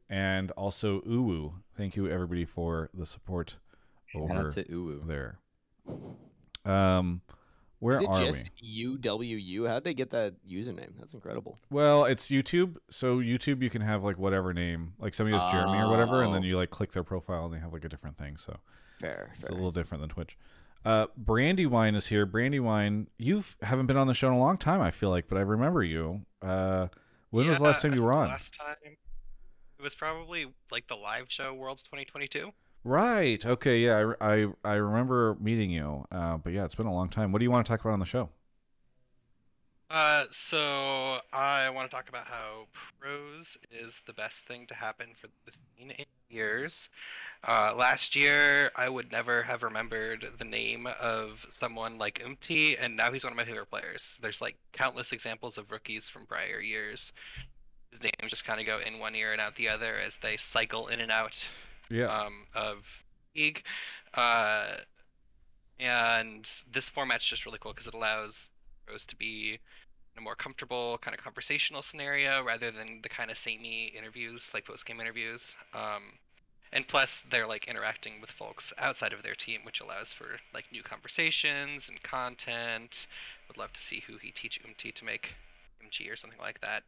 [0.08, 1.52] and also Uwu.
[1.76, 3.56] Thank you everybody for the support
[4.14, 5.06] over to Uwu.
[5.06, 5.38] there.
[6.64, 7.20] Um,
[7.78, 8.98] where Is it are just we?
[9.00, 9.68] UWU?
[9.68, 10.92] How'd they get that username?
[10.98, 11.58] That's incredible.
[11.70, 12.76] Well, it's YouTube.
[12.90, 16.34] So YouTube, you can have like whatever name, like somebody has Jeremy or whatever, and
[16.34, 16.46] then Oh.
[16.46, 18.36] you like click their profile and they have like a different thing.
[18.38, 18.56] So
[19.00, 19.50] Fair, it's fair.
[19.50, 20.36] a little different than Twitch.
[20.84, 22.24] Uh, Brandywine is here.
[22.26, 25.36] Brandywine, you haven't been on the show in a long time, I feel like, but
[25.36, 26.22] I remember you.
[26.40, 26.88] Uh,
[27.30, 28.28] when was the last time you were on?
[28.28, 28.96] Last time,
[29.78, 32.50] it was probably like the live show Worlds 2022.
[32.84, 33.44] Right.
[33.44, 33.80] Okay.
[33.80, 34.14] Yeah.
[34.20, 36.04] I, I, I remember meeting you.
[36.12, 37.32] Uh, but yeah, it's been a long time.
[37.32, 38.30] What do you want to talk about on the show?
[39.88, 42.66] Uh, so I want to talk about how
[43.00, 46.88] pros is the best thing to happen for the scene in years.
[47.46, 52.96] Uh, last year, I would never have remembered the name of someone like Umti, and
[52.96, 54.18] now he's one of my favorite players.
[54.20, 57.12] There's like countless examples of rookies from prior years.
[58.02, 60.88] Names just kind of go in one ear and out the other as they cycle
[60.88, 61.46] in and out
[61.88, 62.06] Yeah.
[62.06, 62.86] um, of
[63.34, 63.62] league.
[64.14, 64.76] Uh,
[65.78, 68.48] and this format's just really cool because it allows
[68.86, 69.52] pros to be
[70.14, 74.48] in a more comfortable kind of conversational scenario rather than the kind of samey interviews
[74.54, 75.54] like post game interviews.
[75.74, 76.02] Um,
[76.72, 80.64] and plus, they're like interacting with folks outside of their team, which allows for like
[80.72, 83.06] new conversations and content.
[83.48, 85.34] Would love to see who he teach Umti to make
[85.84, 86.82] MG or something like that.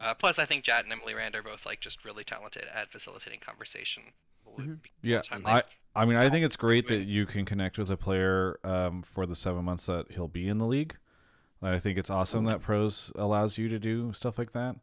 [0.00, 2.90] Uh, plus, I think Jatt and Emily Rand are both like just really talented at
[2.90, 4.02] facilitating conversation.
[4.44, 4.78] Will Mhm.
[5.02, 5.62] Yeah, I-
[5.96, 9.26] I mean, I think it's great that you can connect with a player um, for
[9.26, 10.96] the seven months that he'll be in the league.
[11.62, 14.76] I think it's awesome that pros allows you to do stuff like that.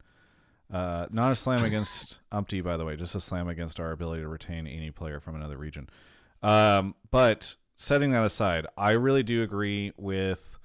[0.71, 4.21] Uh, not a slam against Umti, by the way, just a slam against our ability
[4.21, 5.89] to retain any player from another region.
[6.41, 10.57] Um, but setting that aside, I really do agree with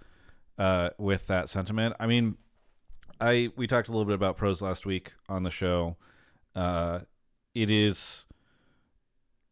[0.58, 1.96] uh, with that sentiment.
[2.00, 2.38] I mean,
[3.20, 5.96] I we talked a little bit about pros last week on the show.
[6.54, 7.00] Uh,
[7.54, 8.26] it is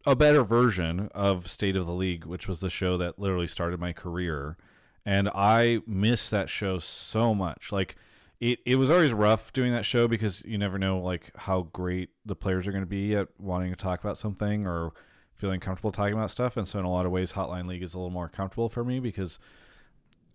[0.06, 3.80] a better version of State of the League, which was the show that literally started
[3.80, 4.56] my career,
[5.04, 7.72] and I miss that show so much.
[7.72, 7.96] Like
[8.40, 12.10] it, it was always rough doing that show because you never know like how great
[12.26, 14.92] the players are going to be at wanting to talk about something or
[15.34, 16.56] feeling comfortable talking about stuff.
[16.56, 18.84] And so in a lot of ways, Hotline League is a little more comfortable for
[18.84, 19.38] me because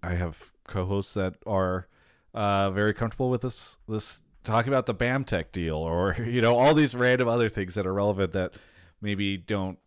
[0.02, 1.88] I have co-hosts that are
[2.34, 6.74] uh, very comfortable with this this talking about the BAMTech deal or you know all
[6.74, 8.54] these random other things that are relevant that
[9.02, 9.78] maybe don't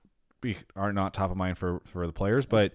[0.40, 2.74] be are not top of mind for for the players, but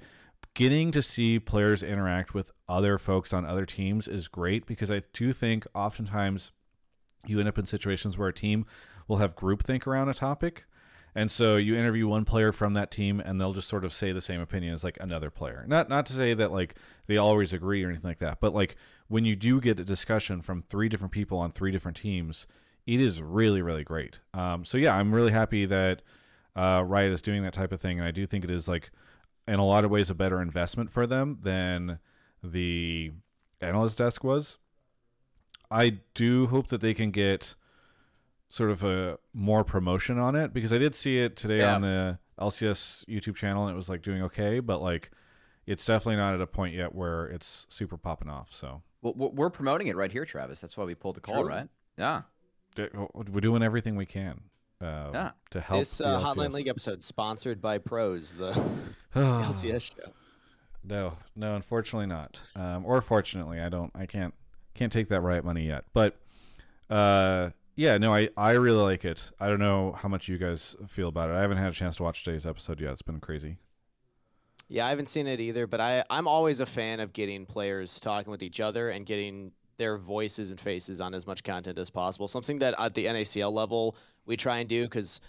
[0.53, 5.03] getting to see players interact with other folks on other teams is great because I
[5.14, 6.52] do think oftentimes
[7.27, 8.65] you end up in situations where a team
[9.07, 10.65] will have groupthink around a topic.
[11.18, 14.11] And so you interview one player from that team and they'll just sort of say
[14.11, 15.65] the same opinion as like another player.
[15.68, 16.76] Not not to say that like
[17.07, 18.76] they always agree or anything like that, but like
[19.07, 22.45] when you do get a discussion from three different people on three different teams,
[22.85, 24.19] it is really really great.
[24.35, 26.03] Um, so yeah, I'm really happy that
[26.56, 28.91] uh, Riot is doing that type of thing, and I do think it is like
[29.48, 31.98] in a lot of ways a better investment for them than
[32.44, 33.11] the
[33.60, 34.60] analyst desk was.
[35.72, 37.56] I do hope that they can get
[38.49, 41.76] sort of a more promotion on it because I did see it today Yeah.
[41.76, 45.11] on the LCS YouTube channel and it was like doing okay, but like
[45.65, 48.52] it's definitely not at a point yet where it's super popping off.
[48.52, 50.61] So Well, we're we're promoting it right here, Travis.
[50.61, 51.49] That's why we pulled the call, Truly.
[51.49, 51.69] right?
[51.98, 52.22] Yeah.
[53.03, 54.40] we're doing everything we can
[54.82, 55.32] uh, Yeah.
[55.52, 58.52] to help This uh, Hotline League episode sponsored by Pros, the
[59.15, 60.11] LCS show.
[60.84, 62.40] No, no, unfortunately not.
[62.56, 63.91] Um, or fortunately, I don't.
[63.95, 64.34] I can't
[64.74, 65.84] can't take that riot money yet.
[65.94, 66.15] But
[66.90, 69.31] uh, yeah, no, I I really like it.
[69.39, 71.33] I don't know how much you guys feel about it.
[71.33, 72.91] I haven't had a chance to watch today's episode yet.
[72.91, 73.57] It's been crazy.
[74.67, 78.01] Yeah, I haven't seen it either, but I, I'm always a fan of getting players
[78.01, 81.89] talking with each other and getting their voices and faces on as much content as
[81.89, 82.27] possible.
[82.27, 83.95] Something that at the NACL level
[84.25, 85.21] we try and do because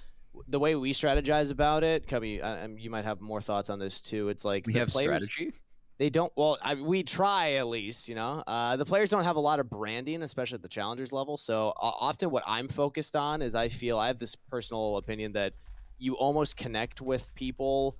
[0.48, 3.78] the way we strategize about it, Cubby, uh, um, you might have more thoughts on
[3.78, 4.28] this too.
[4.28, 5.52] It's like We the have players, strategy.
[5.98, 6.32] They don't.
[6.36, 8.08] Well, I, we try at least.
[8.08, 11.12] You know, uh, the players don't have a lot of branding, especially at the challengers
[11.12, 11.36] level.
[11.36, 15.32] So uh, often, what I'm focused on is I feel I have this personal opinion
[15.32, 15.54] that
[15.98, 17.96] you almost connect with people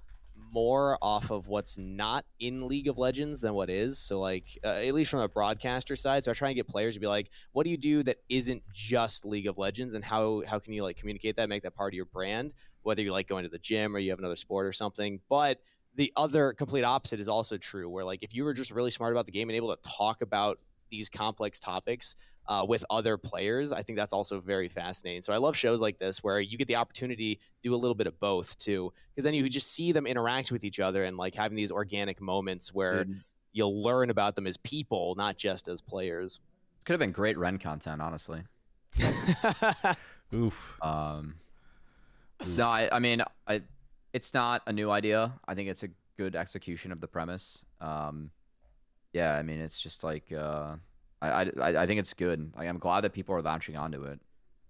[0.53, 3.99] more off of what's not in League of Legends than what is.
[3.99, 6.95] So, like, uh, at least from a broadcaster side, so I try and get players
[6.95, 10.45] to be like, "What do you do that isn't just League of Legends, and how
[10.47, 12.55] how can you like communicate that, make that part of your brand?
[12.83, 15.59] Whether you like going to the gym or you have another sport or something, but
[15.99, 19.13] the other complete opposite is also true where like if you were just really smart
[19.13, 20.59] about the game and able to talk about
[20.91, 22.15] these complex topics
[22.47, 25.99] uh, with other players i think that's also very fascinating so i love shows like
[25.99, 29.25] this where you get the opportunity to do a little bit of both too because
[29.25, 32.73] then you just see them interact with each other and like having these organic moments
[32.73, 33.17] where Dude,
[33.53, 36.39] you'll learn about them as people not just as players
[36.85, 38.43] Could have been great Ren content, honestly.
[40.35, 40.79] Oof.
[40.81, 41.35] Um,
[42.57, 43.63] no, I, I mean, I,
[44.19, 45.33] it's not a new idea.
[45.47, 47.65] I think it's a good execution of the premise.
[47.81, 48.33] Um,
[49.13, 50.75] yeah, I mean, it's just like uh,
[51.23, 52.51] I, I, I think it's good.
[52.57, 54.19] Like, I'm glad that people are launching onto it.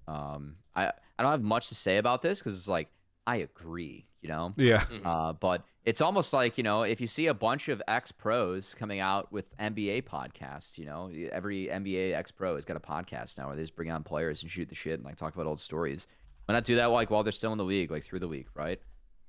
[0.07, 0.89] Um, I,
[1.19, 2.89] I don't have much to say about this because it's like
[3.27, 4.53] I agree, you know.
[4.59, 4.85] Yeah.
[5.03, 8.75] Uh, but it's almost like you know, if you see a bunch of ex pros
[8.75, 13.39] coming out with NBA podcasts, you know, every NBA ex pro has got a podcast
[13.39, 15.47] now where they just bring on players and shoot the shit and like talk about
[15.47, 16.07] old stories.
[16.45, 18.49] Why not do that like while they're still in the league, like through the week,
[18.55, 18.79] right?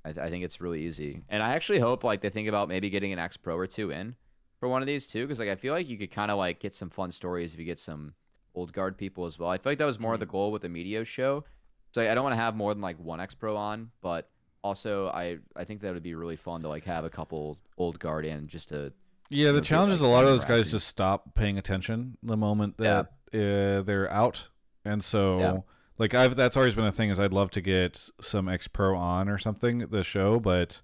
[0.06, 2.70] I, th- I think it's really easy, and I actually hope like they think about
[2.70, 4.16] maybe getting an X pro or two in
[4.60, 6.60] for one of these too, because like I feel like you could kind of like
[6.60, 8.14] get some fun stories if you get some
[8.56, 9.50] old guard people as well.
[9.50, 11.44] I feel like that was more of the goal with the media show.
[11.92, 14.30] So I don't want to have more than like one X pro on, but
[14.64, 18.00] also I I think that would be really fun to like have a couple old
[18.00, 18.94] guard in just to
[19.30, 22.76] Yeah, the challenge is a lot of those guys just stop paying attention the moment
[22.80, 23.04] Yeah.
[23.32, 24.50] that uh, they're out,
[24.86, 25.58] and so Yeah.
[26.00, 28.96] Like I've that's always been a thing is I'd love to get some X pro
[28.98, 30.82] on or something the show, but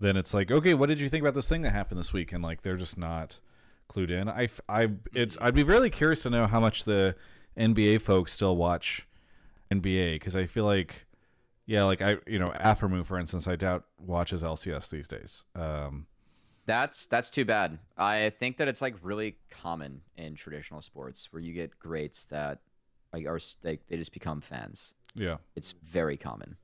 [0.00, 2.32] then it's like okay, what did you think about this thing that happened this week?
[2.32, 3.38] And like they're just not
[3.88, 4.28] clued in.
[4.28, 7.14] I I it's I'd be really curious to know how much the
[7.56, 9.06] NBA folks still watch
[9.70, 11.06] NBA because I feel like
[11.66, 15.44] yeah, like I you know Aphromoo for instance, I doubt watches LCS these days.
[15.54, 16.06] Um,
[16.64, 17.78] That's that's too bad.
[17.98, 22.60] I think that it's like really common in traditional sports where you get greats that
[23.16, 24.94] like are like they just become fans.
[25.14, 25.36] yeah.
[25.54, 26.56] It's very common.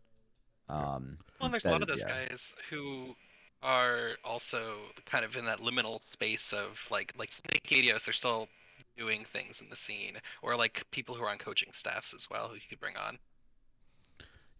[0.68, 2.26] Um, Well, and there's a lot of those yeah.
[2.28, 3.14] guys who
[3.62, 4.74] are also
[5.06, 8.04] kind of in that liminal space of like like Snake Adios.
[8.04, 8.48] They're still
[8.96, 12.48] doing things in the scene, or like people who are on coaching staffs as well,
[12.48, 13.18] who you could bring on.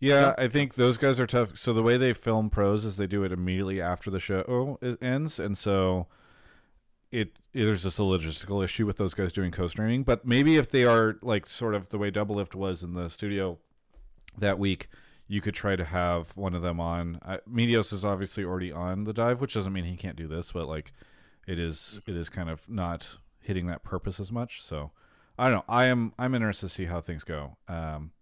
[0.01, 1.57] Yeah, I think those guys are tough.
[1.57, 5.39] So the way they film pros is they do it immediately after the show ends,
[5.39, 6.09] and so
[7.13, 10.03] it, it there's just a logistical issue with those guys doing co-streaming.
[10.03, 13.59] But maybe if they are like sort of the way Doublelift was in the studio
[14.39, 14.89] that week,
[15.29, 17.21] you could try to have one of them on.
[17.25, 20.53] Uh, Medios is obviously already on the dive, which doesn't mean he can't do this,
[20.53, 20.93] but like
[21.47, 24.63] it is it is kind of not hitting that purpose as much.
[24.63, 24.91] So
[25.39, 25.65] I don't know.
[25.69, 27.59] I am I'm interested to see how things go.
[27.69, 28.13] Um,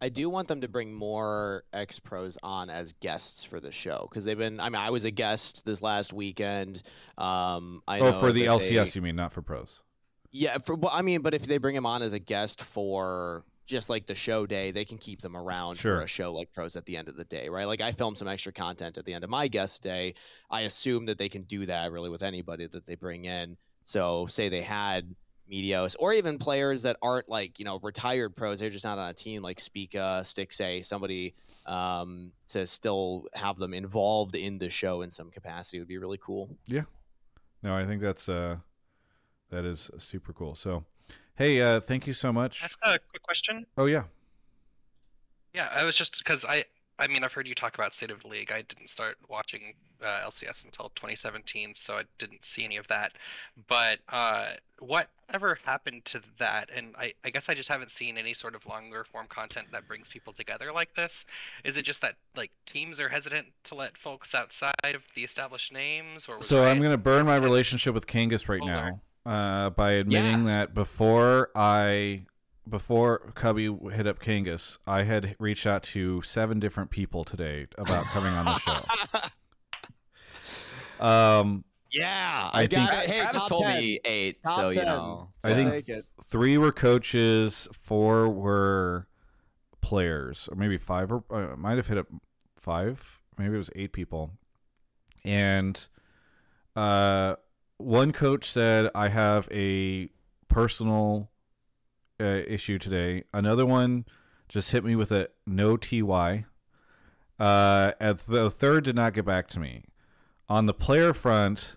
[0.00, 4.06] I do want them to bring more ex pros on as guests for the show
[4.08, 4.60] because they've been.
[4.60, 6.82] I mean, I was a guest this last weekend.
[7.16, 9.82] Um, I oh, for the LCS, they- you mean, not for pros?
[10.30, 13.44] yeah, for well, I mean, but if they bring him on as a guest for
[13.66, 15.96] just like the show day, they can keep them around Sure.
[15.96, 17.66] for a show like pros at the end of the day, right?
[17.66, 20.14] Like I filmed some extra content at the end of my guest day.
[20.50, 23.56] I assume that they can do that really with anybody that they bring in.
[23.82, 25.14] So say they had
[25.50, 29.08] Medios or even players that aren't like, you know, retired pros, they're just not on
[29.08, 31.34] a team like Spica, Stixxay, somebody
[31.66, 36.18] um, to still have them involved in the show in some capacity would be really
[36.18, 36.56] cool.
[36.66, 36.84] Yeah,
[37.62, 38.56] no, I think that's uh
[39.50, 40.54] that is super cool.
[40.54, 40.84] So,
[41.36, 42.62] hey, uh thank you so much.
[42.62, 43.66] Ask a quick question.
[43.76, 44.04] Oh yeah.
[45.54, 46.64] Yeah, I was just because I,
[46.98, 48.50] I mean, I've heard you talk about State of the League.
[48.50, 53.12] I didn't start watching uh, LCS until 2017, so I didn't see any of that.
[53.68, 56.70] But uh, whatever happened to that?
[56.74, 59.86] And I, I guess I just haven't seen any sort of longer form content that
[59.86, 61.24] brings people together like this.
[61.64, 65.72] Is it just that like teams are hesitant to let folks outside of the established
[65.72, 69.68] names, or was So I'm going to burn my relationship with Kangas right now uh
[69.70, 70.56] by admitting Yes.
[70.56, 72.22] that before I
[72.68, 78.04] before Cubby hit up Kangas, I had reached out to seven different people today about
[78.06, 79.20] coming on the show.
[81.00, 83.14] Um Yeah, I I, got think- it.
[83.14, 83.78] Hey, Travis told 10.
[83.78, 85.28] me eight, Top so you know.
[85.44, 89.06] I I'll think take three were coaches, four were
[89.80, 91.12] players, or maybe five.
[91.12, 92.08] Or uh, might have hit up
[92.56, 93.20] five.
[93.38, 94.32] Maybe it was eight people.
[95.24, 95.86] And
[96.74, 97.36] uh,
[97.78, 100.10] one coach said, "I have a
[100.48, 101.30] personal
[102.20, 104.04] uh, issue today." Another one
[104.48, 106.44] just hit me with a no ty.
[107.38, 109.84] Uh, and the third did not get back to me.
[110.48, 111.76] On the player front,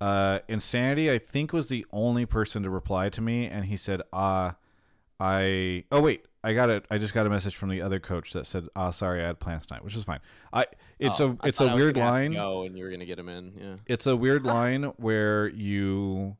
[0.00, 4.02] uh, Insanity, I think, was the only person to reply to me, and he said,
[4.12, 4.56] "Ah,
[5.20, 6.84] I." Oh wait, I got it.
[6.90, 9.38] I just got a message from the other coach that said, "Ah, sorry, I had
[9.40, 10.20] plans tonight," which is fine.
[10.52, 10.66] I.
[10.98, 12.32] It's Oh, a it's a weird line.
[12.34, 13.52] Go and you were gonna get him in.
[13.58, 13.76] Yeah.
[13.86, 16.36] It's a weird line where you.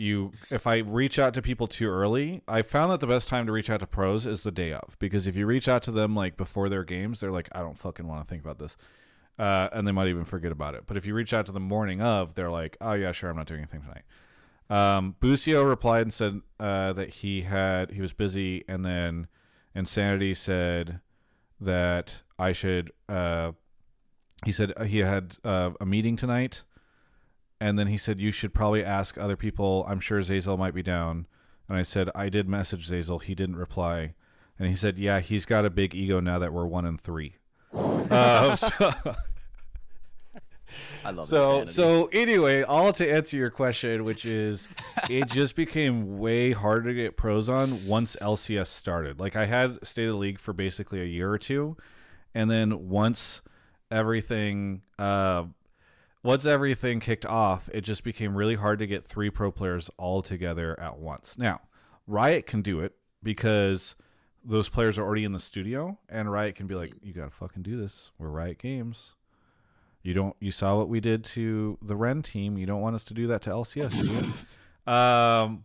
[0.00, 3.46] You, if I reach out to people too early, I found that the best time
[3.46, 5.90] to reach out to pros is the day of because if you reach out to
[5.90, 8.76] them like before their games, they're like, I don't fucking want to think about this,
[9.40, 10.84] uh, and they might even forget about it.
[10.86, 13.36] But if you reach out to the morning of, they're like, oh yeah, sure, I'm
[13.36, 14.04] not doing anything tonight.
[14.70, 19.26] Um, Busio replied and said uh, that he had he was busy, and then
[19.74, 21.00] Insanity said
[21.60, 22.92] that I should.
[23.08, 23.52] Uh,
[24.44, 26.62] he said he had uh, a meeting tonight,
[27.60, 29.84] and then he said you should probably ask other people.
[29.88, 31.26] I'm sure Zazel might be down.
[31.68, 33.22] And I said I did message Zazel.
[33.22, 34.14] He didn't reply,
[34.58, 37.36] and he said, yeah, he's got a big ego now that we're one and three.
[37.72, 38.92] um, so,
[41.04, 41.72] I love so insanity.
[41.72, 44.68] so anyway, all to answer your question, which is,
[45.10, 49.20] it just became way harder to get pros on once LCS started.
[49.20, 51.76] Like I had State of the League for basically a year or two,
[52.34, 53.42] and then once
[53.90, 55.44] everything, uh,
[56.22, 60.22] once everything kicked off, it just became really hard to get three pro players all
[60.22, 61.36] together at once.
[61.38, 61.60] Now,
[62.06, 63.94] Riot can do it because
[64.44, 67.62] those players are already in the studio, and Riot can be like, "You gotta fucking
[67.62, 68.10] do this.
[68.18, 69.14] We're Riot Games."
[70.02, 70.36] You don't.
[70.40, 72.56] You saw what we did to the Ren team.
[72.56, 74.46] You don't want us to do that to LCS,
[74.86, 75.64] um,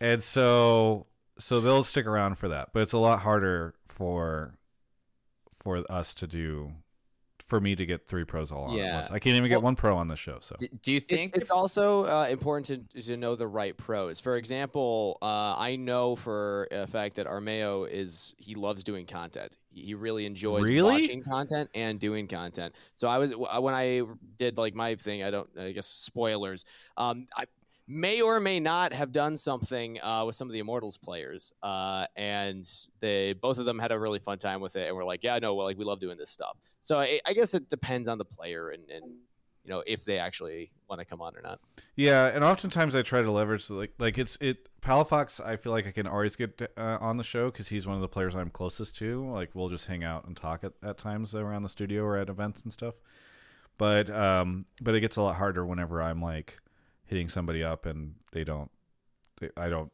[0.00, 1.06] and so
[1.38, 4.54] so they'll stick around for that, but it's a lot harder for
[5.54, 6.72] for us to do
[7.52, 8.96] for me to get three pros all on at Yeah.
[8.96, 9.10] once.
[9.10, 10.38] I can't even get Well- one pro on this show.
[10.40, 14.20] So do you It- think it's also uh, important to, to know the right pros.
[14.20, 19.58] For example, uh, I know for a fact that Armeo is he loves doing content.
[19.70, 21.02] He he really enjoys Really?
[21.02, 22.74] watching content and doing content.
[22.96, 24.00] So I was when I
[24.38, 25.22] did like my thing.
[25.22, 25.48] I don't.
[25.58, 26.64] I guess spoilers.
[26.96, 27.44] Um, I
[27.86, 32.06] may or may not have done something uh, with some of the Immortals players, uh,
[32.16, 32.68] and
[33.00, 35.38] they both of them had a really fun time with it, and we're like, yeah,
[35.38, 36.56] no, well, like we love doing this stuff.
[36.82, 39.04] So I, I guess it depends on the player and, and
[39.64, 41.60] you know if they actually want to come on or not.
[41.96, 45.44] yeah, and oftentimes I try to leverage like like it's it Palafox.
[45.44, 48.02] I feel like I can always get uh, on the show because he's one of
[48.02, 49.30] the players I'm closest to.
[49.30, 52.28] Like we'll just hang out and talk at, at times around the studio or at
[52.28, 52.94] events and stuff.
[53.78, 56.58] But um, but it gets a lot harder whenever I'm like
[57.12, 58.70] hitting somebody up and they don't
[59.56, 59.92] I don't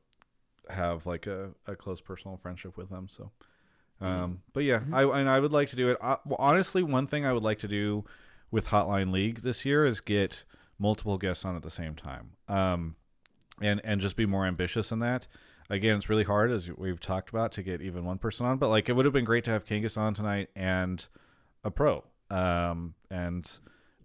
[0.71, 3.09] have like a, a close personal friendship with them.
[3.09, 3.33] So,
[4.01, 5.99] um, but yeah, I and I would like to do it.
[6.01, 8.05] Uh, well, honestly, one thing I would like to do
[8.51, 10.45] with Hotline League this year is get
[10.79, 12.31] multiple guests on at the same time.
[12.49, 12.97] Um,
[13.61, 15.27] and and just be more ambitious in that.
[15.71, 18.69] Again, it's really hard as we've talked about to get even one person on, but
[18.69, 21.07] like it would have been great to have Kangas on tonight and
[21.65, 22.05] a pro.
[22.31, 23.51] Um, and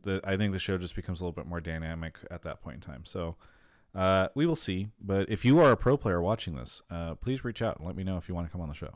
[0.04, 2.76] the I think the show just becomes a little bit more dynamic at that point
[2.76, 3.04] in time.
[3.06, 3.36] So
[3.96, 4.90] uh, we will see.
[5.02, 7.96] But if you are a pro player watching this, uh, please reach out and let
[7.96, 8.96] me know if you want to come on the show.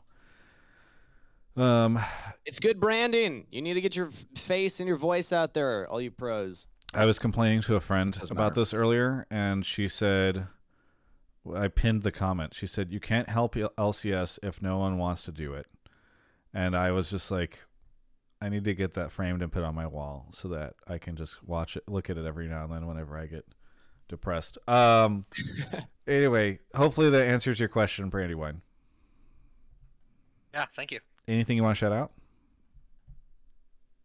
[1.56, 1.98] Um,
[2.46, 3.46] It's good branding.
[3.50, 6.66] You need to get your face and your voice out there, all you pros.
[6.94, 8.60] I was complaining to a friend Doesn't about matter.
[8.60, 10.46] this earlier, and she said,
[11.54, 12.54] I pinned the comment.
[12.54, 15.66] She said, You can't help LCS if no one wants to do it.
[16.54, 17.60] And I was just like,
[18.40, 21.16] I need to get that framed and put on my wall so that I can
[21.16, 23.44] just watch it, look at it every now and then whenever I get
[24.08, 24.58] depressed.
[24.68, 25.26] Um,
[26.06, 28.62] anyway, hopefully that answers your question, Brandywine.
[30.54, 31.00] Yeah, thank you.
[31.26, 32.12] Anything you want to shout out?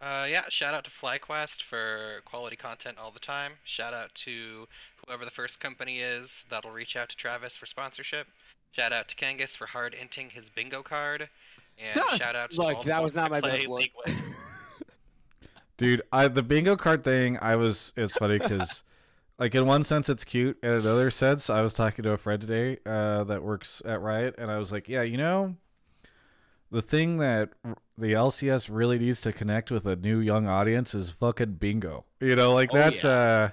[0.01, 3.53] Uh, yeah, shout out to FlyQuest for quality content all the time.
[3.63, 4.67] Shout out to
[5.05, 8.27] whoever the first company is that'll reach out to Travis for sponsorship.
[8.73, 11.29] Shout out to Kangas for hard inting his bingo card.
[11.77, 13.89] And shout out to Look, all that was not my best look.
[15.77, 18.83] Dude, I the bingo card thing, I was it's funny because
[19.39, 22.17] like in one sense it's cute, and in another sense, I was talking to a
[22.17, 25.55] friend today uh, that works at Riot, and I was like, yeah, you know,
[26.69, 27.49] the thing that
[27.97, 32.05] the LCS really needs to connect with a new young audience is fucking bingo.
[32.19, 33.09] You know, like Oh, that's yeah.
[33.11, 33.49] uh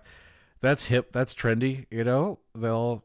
[0.61, 1.87] that's hip, that's trendy.
[1.91, 3.03] You know, they'll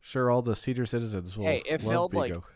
[0.00, 2.46] sure all the senior citizens will Hey, it love felt like bingo.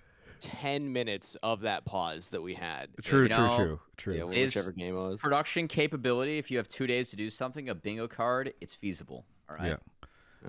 [0.47, 2.89] 10 minutes of that pause that we had.
[3.03, 4.15] true, you true, know, true, true.
[4.15, 5.21] Yeah, Is- whichever game it was.
[5.21, 6.39] Production capability.
[6.39, 9.25] If you have two days to do something, a bingo card, it's feasible.
[9.51, 9.69] All right.
[9.71, 9.77] Yeah.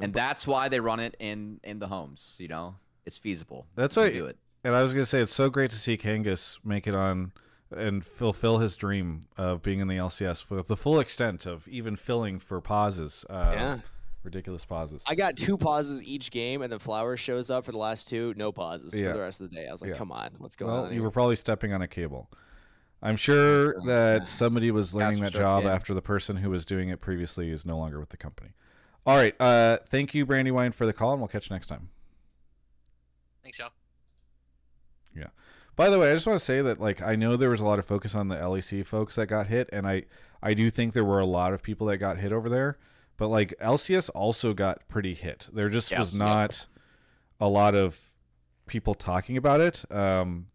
[0.02, 2.36] And that's why they run it in in the homes.
[2.40, 2.76] You know,
[3.06, 3.66] it's feasible.
[3.76, 4.38] That's You why- can do it.
[4.64, 7.32] And I was gonna say it's so great to see Kangas make it on
[7.76, 11.96] and fulfill his dream of being in the LCS with the full extent of even
[11.96, 13.26] filling for pauses.
[13.30, 13.80] Uh, Yeah.
[14.28, 15.04] Ridiculous pauses.
[15.08, 18.34] I got two pauses each game, and then Flowers shows up for the last two,
[18.38, 19.12] no pauses Yeah.
[19.12, 19.68] for the rest of the day.
[19.68, 19.98] I was like, Yeah.
[19.98, 20.94] come on, what's going well, on?
[20.94, 22.30] you were probably stepping on a cable.
[23.02, 23.82] I'm sure Sure.
[23.86, 25.74] that somebody was learning that Caster job yeah.
[25.74, 28.52] after the person who was doing it previously is no longer with the company.
[29.06, 29.40] All right.
[29.40, 31.90] Uh, thank you, Brandywine, for the call, and we'll catch you next time.
[33.44, 33.70] Thanks, y'all.
[35.16, 35.28] Yeah.
[35.76, 37.66] By the way, I just want to say that like I know there was a
[37.66, 40.04] lot of focus on the LEC folks that got hit, and I
[40.42, 42.78] I do think there were a lot of people that got hit over there,
[43.18, 45.50] but like LCS also got pretty hit.
[45.52, 46.20] There just was Yes, yep.
[46.20, 46.68] not
[47.40, 48.00] a lot of
[48.68, 49.90] people talking about it.
[49.92, 50.48] Um,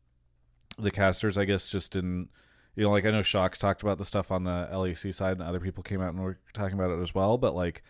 [0.79, 2.31] the casters, I guess, just didn't.
[2.75, 5.43] You know, like I know Shocks talked about the stuff on the LEC side, and
[5.43, 7.37] other people came out and were talking about it as well.
[7.37, 7.83] But like,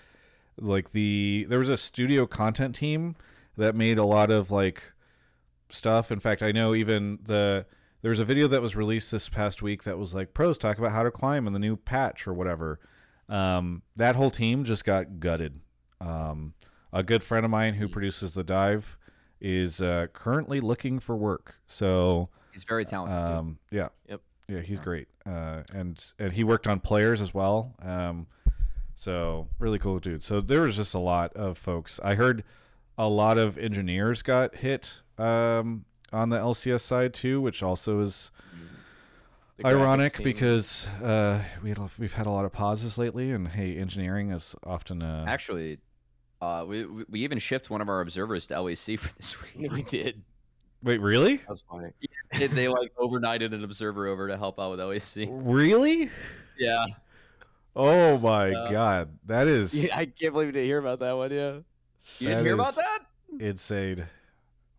[0.58, 3.14] like the there was a studio content team
[3.56, 4.82] that made a lot of like
[5.68, 6.10] stuff.
[6.10, 7.66] In fact, I know even the
[8.02, 10.78] there was a video that was released this past week that was like pros talk
[10.78, 12.80] about how to climb in the new patch or whatever.
[13.28, 15.60] Um, that whole team just got gutted.
[16.00, 16.54] Um,
[16.92, 18.98] a good friend of mine who produces the dive
[19.40, 21.56] is uh, currently looking for work.
[21.66, 23.24] So He's very talented.
[23.26, 23.32] too.
[23.32, 24.20] um, yeah, Yep.
[24.48, 25.08] yeah, he's great.
[25.24, 27.74] Uh, and and he worked on players as well.
[27.80, 28.26] Um,
[28.94, 30.22] so really cool dude.
[30.22, 31.98] So there was just a lot of folks.
[32.04, 32.44] I heard
[32.98, 38.30] a lot of engineers got hit um, on the LCS side too, which also is
[38.50, 38.81] graphics
[39.64, 40.24] ironic team.
[40.24, 44.54] because uh, we had, we've had a lot of pauses lately, and hey, engineering is
[44.64, 45.78] often uh, Actually,
[46.40, 49.70] uh, we we we even shipped one of our observers to LEC for this week.
[49.72, 50.22] we did.
[50.82, 51.90] wait, really, That was funny.
[52.32, 55.28] they, they like overnighted an observer over to help out with LEC.
[55.30, 56.10] really?
[56.58, 56.86] Yeah.
[57.76, 58.68] Oh my Yeah.
[58.70, 61.30] god, that is Yeah, I can't believe you didn't hear about that one.
[61.30, 61.58] Yeah.
[62.18, 62.98] You didn't hear about that?
[63.38, 64.06] insane.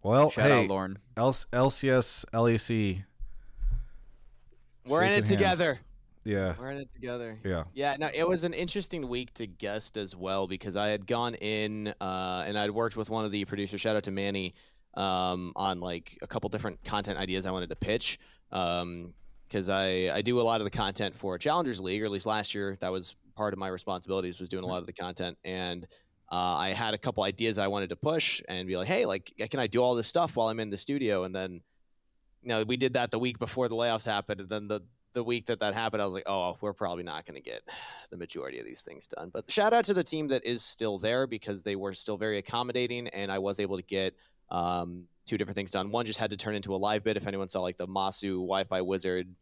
[0.03, 0.99] Well, Shout hey, out, Lauren.
[1.15, 3.03] L- LCS, LEC,
[4.85, 5.29] We're in it hands.
[5.29, 5.79] together.
[6.23, 7.39] yeah, We're in it together.
[7.43, 7.63] yeah.
[7.73, 11.35] Yeah, no, it was an interesting week to guest as well because I had gone
[11.35, 13.81] in uh, and I'd worked with one of the producers.
[13.81, 14.53] Shout out to Manny
[14.95, 18.19] um, on like a couple different content ideas I wanted to pitch
[18.49, 22.25] because I I do a lot of the content for Challengers League, or at least
[22.25, 25.37] last year that was part of my responsibilities was doing a lot of the content
[25.43, 25.87] and.
[26.31, 29.31] Uh, I had a couple ideas I wanted to push and be like, hey, like,
[29.51, 31.25] can I do all this stuff while I'm in the studio?
[31.25, 31.61] And then,
[32.43, 34.41] you know, we did that the week before the layoffs happened.
[34.41, 34.81] And then the
[35.13, 37.61] the week that that happened, I was like, oh, we're probably not going to get
[38.09, 39.29] the majority of these things done.
[39.31, 42.39] But shout out to the team that is still there because they were still very
[42.39, 44.15] accommodating, and I was able to get
[44.49, 45.91] um, two different things done.
[45.91, 47.15] One just had to turn into a live bit.
[47.15, 49.33] If anyone saw like the Masu Wi-Fi Wizard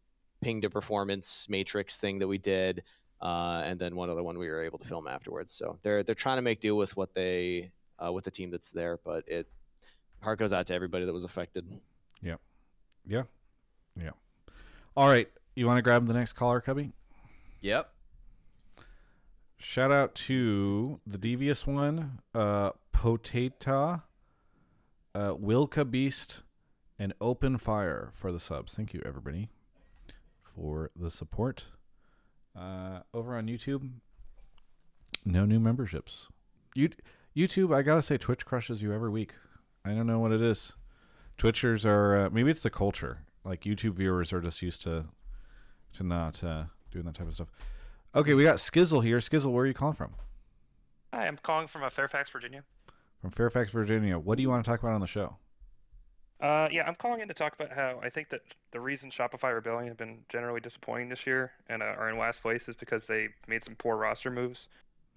[0.42, 2.82] ping to performance matrix thing that we did,
[3.20, 5.52] uh, and then one other one we were able to film afterwards.
[5.52, 7.72] So they're they're trying to make do with what they
[8.04, 8.98] uh, with the team that's there.
[9.02, 9.48] But it
[10.20, 11.66] heart goes out to everybody that was affected.
[13.06, 13.22] Yeah.
[14.00, 14.10] Yeah.
[14.96, 15.28] All right.
[15.54, 16.92] You want to grab the next caller, Cubby?
[17.60, 17.90] Yep.
[19.58, 24.02] Shout out to the devious one, uh, Potata,
[25.14, 26.42] uh, Wilka Beast,
[26.98, 28.74] and Open Fire for the subs.
[28.74, 29.50] Thank you, everybody,
[30.42, 31.66] for the support.
[32.58, 33.88] Uh, over on YouTube,
[35.24, 36.28] no new memberships.
[36.74, 36.90] You,
[37.36, 39.34] YouTube, I gotta say, Twitch crushes you every week.
[39.84, 40.74] I don't know what it is.
[41.38, 43.20] Twitchers are uh, maybe it's the culture.
[43.44, 45.06] Like YouTube viewers are just used to
[45.94, 47.48] to not uh, doing that type of stuff.
[48.14, 49.18] Okay, we got Skizzle here.
[49.18, 50.14] Skizzle, where are you calling from?
[51.12, 52.62] Hi, I'm calling from uh, Fairfax, Virginia.
[53.20, 54.18] From Fairfax, Virginia.
[54.18, 55.36] What do you want to talk about on the show?
[56.40, 58.40] Uh, yeah, I'm calling in to talk about how I think that
[58.72, 62.42] the reason Shopify Rebellion have been generally disappointing this year and uh, are in last
[62.42, 64.66] place is because they made some poor roster moves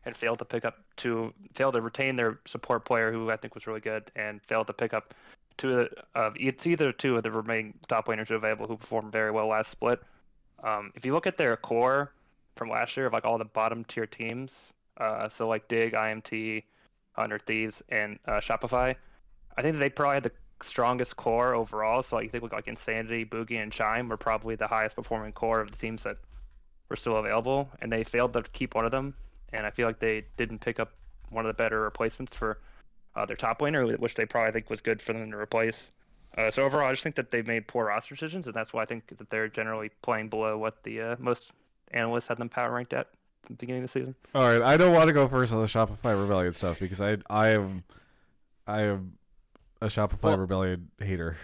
[0.05, 3.55] and failed to pick up to failed to retain their support player who I think
[3.55, 5.13] was really good, and failed to pick up
[5.57, 9.47] two of it's either two of the remaining top laners available who performed very well
[9.47, 10.01] last split.
[10.63, 12.11] Um, if you look at their core
[12.55, 14.51] from last year of like all the bottom tier teams,
[14.97, 16.63] uh, so like Dig, IMT,
[17.13, 18.95] Hundred Thieves, and uh, Shopify,
[19.57, 20.31] I think they probably had the
[20.63, 22.03] strongest core overall.
[22.03, 25.59] So like, you think like Insanity, Bugi, and Chime were probably the highest performing core
[25.59, 26.17] of the teams that
[26.89, 29.13] were still available, and they failed to keep one of them.
[29.53, 30.93] And I feel like they didn't pick up
[31.29, 32.59] one of the better replacements for
[33.15, 35.75] uh, their top laner, which they probably think was good for them to replace.
[36.37, 38.83] Uh, so overall, I just think that they've made poor roster decisions, and that's why
[38.83, 41.43] I think that they're generally playing below what the uh, most
[41.91, 43.07] analysts had them power ranked at
[43.43, 44.15] at the beginning of the season.
[44.33, 47.17] All right, I don't want to go first on the Shopify Rebellion stuff because I
[47.29, 47.83] I am
[48.67, 49.13] I am
[49.81, 51.37] a Shopify Well- Rebellion hater.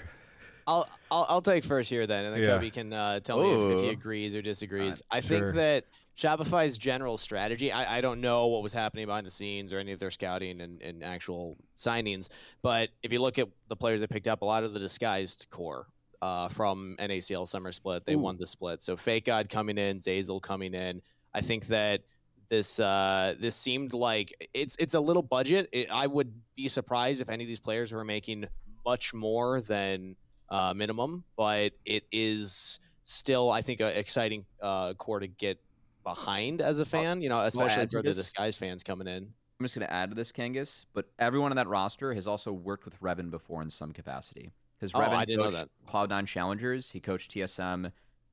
[0.67, 2.49] I'll I'll, I'll take first here then, and then Yeah.
[2.53, 5.01] Cubby can uh, tell me if, if he agrees or disagrees.
[5.09, 5.39] I Sure.
[5.39, 5.85] think that
[6.21, 7.71] Shopify's general strategy.
[7.71, 10.61] I, I don't know what was happening behind the scenes or any of their scouting
[10.61, 12.29] and, and actual signings,
[12.61, 15.47] but if you look at the players they picked up, a lot of the disguised
[15.49, 15.87] core
[16.21, 18.83] uh, from NACL Summer Split, they won the split.
[18.83, 21.01] So Fakegod coming in, Zeyzal coming in.
[21.33, 22.01] I think that
[22.49, 25.69] this uh, this seemed like it's it's a little budget.
[25.71, 28.45] It, I would be surprised if any of these players were making
[28.85, 30.15] much more than
[30.49, 35.59] uh, minimum, but it is still, I think, an exciting uh, core to get
[36.03, 37.21] behind as a fan.
[37.21, 39.23] You know, especially for the disguise fans coming in.
[39.59, 42.51] I'm just going to add to this, Kangas, but everyone on that roster has also
[42.51, 44.51] worked with Reven before in some capacity.
[44.79, 47.91] Because Oh, Reven I didn't know coached Cloud9 Challengers, he coached TSM,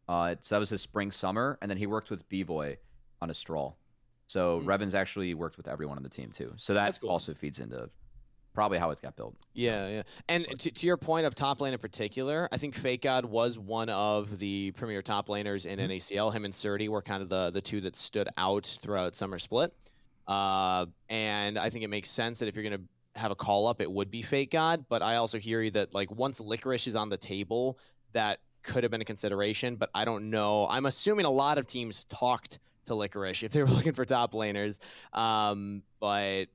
[0.09, 2.79] uh, so that was his spring summer, and then he worked with Bvoy
[3.21, 3.77] on a stroll.
[4.27, 4.67] So Hmm.
[4.69, 6.55] Reven's actually worked with everyone on the team too.
[6.57, 7.11] So that cool.
[7.11, 7.91] also feeds into
[8.55, 9.37] probably how it's got built.
[9.55, 10.03] Yeah, yeah.
[10.29, 13.89] And to, to your point of top lane in particular, I think Fakegod was one
[13.89, 15.91] of the premier top laners in Mhm.
[15.91, 16.33] NACL.
[16.33, 19.73] Him and Surdy were kind of the, the two that stood out throughout Summer Split.
[20.27, 23.67] Uh, and I think it makes sense that if you're going to have a call
[23.67, 24.85] up, it would be Fakegod.
[24.89, 27.79] But I also hear you that, like, once Licorice is on the table,
[28.13, 29.77] that could have been a consideration.
[29.77, 30.67] But I don't know.
[30.69, 34.33] I'm assuming a lot of teams talked to Licorice if they were looking for top
[34.33, 34.79] laners.
[35.13, 36.47] Um, but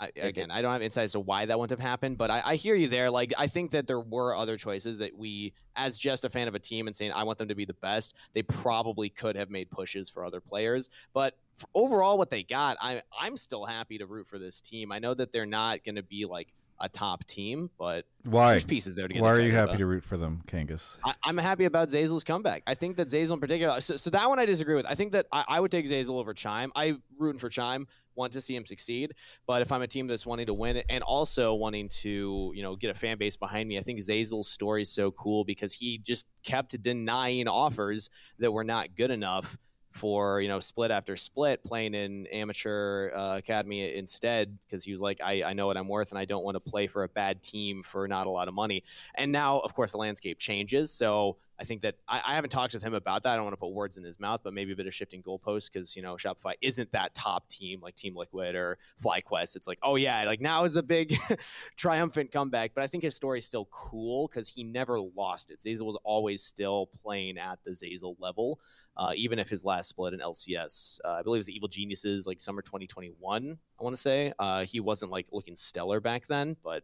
[0.00, 2.42] I, again, I don't have insight as to why that wouldn't have happened, but I,
[2.44, 3.10] I hear you there.
[3.10, 6.54] Like, I think that there were other choices that we, as just a fan of
[6.54, 9.50] a team and saying I want them to be the best, they probably could have
[9.50, 10.88] made pushes for other players.
[11.12, 11.36] But
[11.74, 14.92] overall, what they got, I, I'm still happy to root for this team.
[14.92, 18.50] I know that they're not going to be like a top team, but Why?
[18.50, 19.22] there's pieces there to get.
[19.22, 19.78] Why are you happy about.
[19.78, 20.96] to root for them, Kangas?
[21.04, 22.62] I, I'm happy about Zeyzal's comeback.
[22.66, 23.80] I think that Zeyzal in particular.
[23.80, 24.86] So, so that one I disagree with.
[24.86, 26.70] I think that I, I would take Zeyzal over Chime.
[26.76, 27.86] I rooting for Chime.
[28.14, 29.14] Want to see him succeed.
[29.46, 32.62] But if I'm a team that's wanting to win it and also wanting to, you
[32.62, 35.72] know, get a fan base behind me, I think Zeyzal's story is so cool because
[35.72, 38.10] he just kept denying offers
[38.40, 39.56] that were not good enough
[39.90, 45.00] for you know split after split playing in amateur uh, academy instead because he was
[45.00, 47.08] like I, I know what i'm worth and i don't want to play for a
[47.08, 48.84] bad team for not a lot of money.
[49.14, 52.74] And now of course the landscape changes so i think that i, I haven't talked
[52.74, 54.72] with him about that i don't want to put words in his mouth but maybe
[54.72, 58.16] a bit of shifting goalposts because you know shopify isn't that top team like team
[58.16, 61.16] liquid or flyquest it's like oh yeah like now is a big
[61.76, 65.86] triumphant comeback but i think his story's still cool because he never lost it zeyzal
[65.86, 68.58] was always still playing at the zeyzal level
[68.98, 71.68] uh, even if his last split in LCS, uh, I believe it was the Evil
[71.68, 74.32] Geniuses, like summer 2021, I want to say.
[74.40, 76.82] Uh, he wasn't like looking stellar back then, but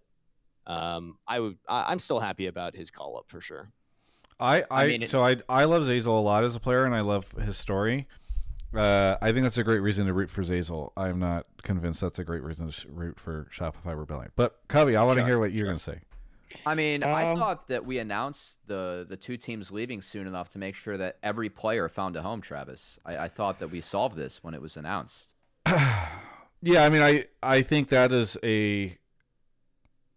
[0.66, 3.72] um, I would, I, I'm still happy about his call up for sure.
[4.40, 6.84] I, I, I mean, it- so I I love Zeyzal a lot as a player,
[6.84, 8.06] and I love his story.
[8.74, 10.90] Uh, I think that's a great reason to root for Zeyzal.
[10.96, 14.32] I'm not convinced that's a great reason to root for Shopify Rebellion.
[14.34, 15.66] But Cubby, I want to Sure, hear what you're sure.
[15.66, 16.00] going to say.
[16.66, 20.48] I mean, I Um, thought that we announced the the two teams leaving soon enough
[20.50, 22.40] to make sure that every player found a home.
[22.40, 25.34] Travis, I, I thought that we solved this when it was announced.
[26.66, 28.96] Yeah, I mean, I I think that is a.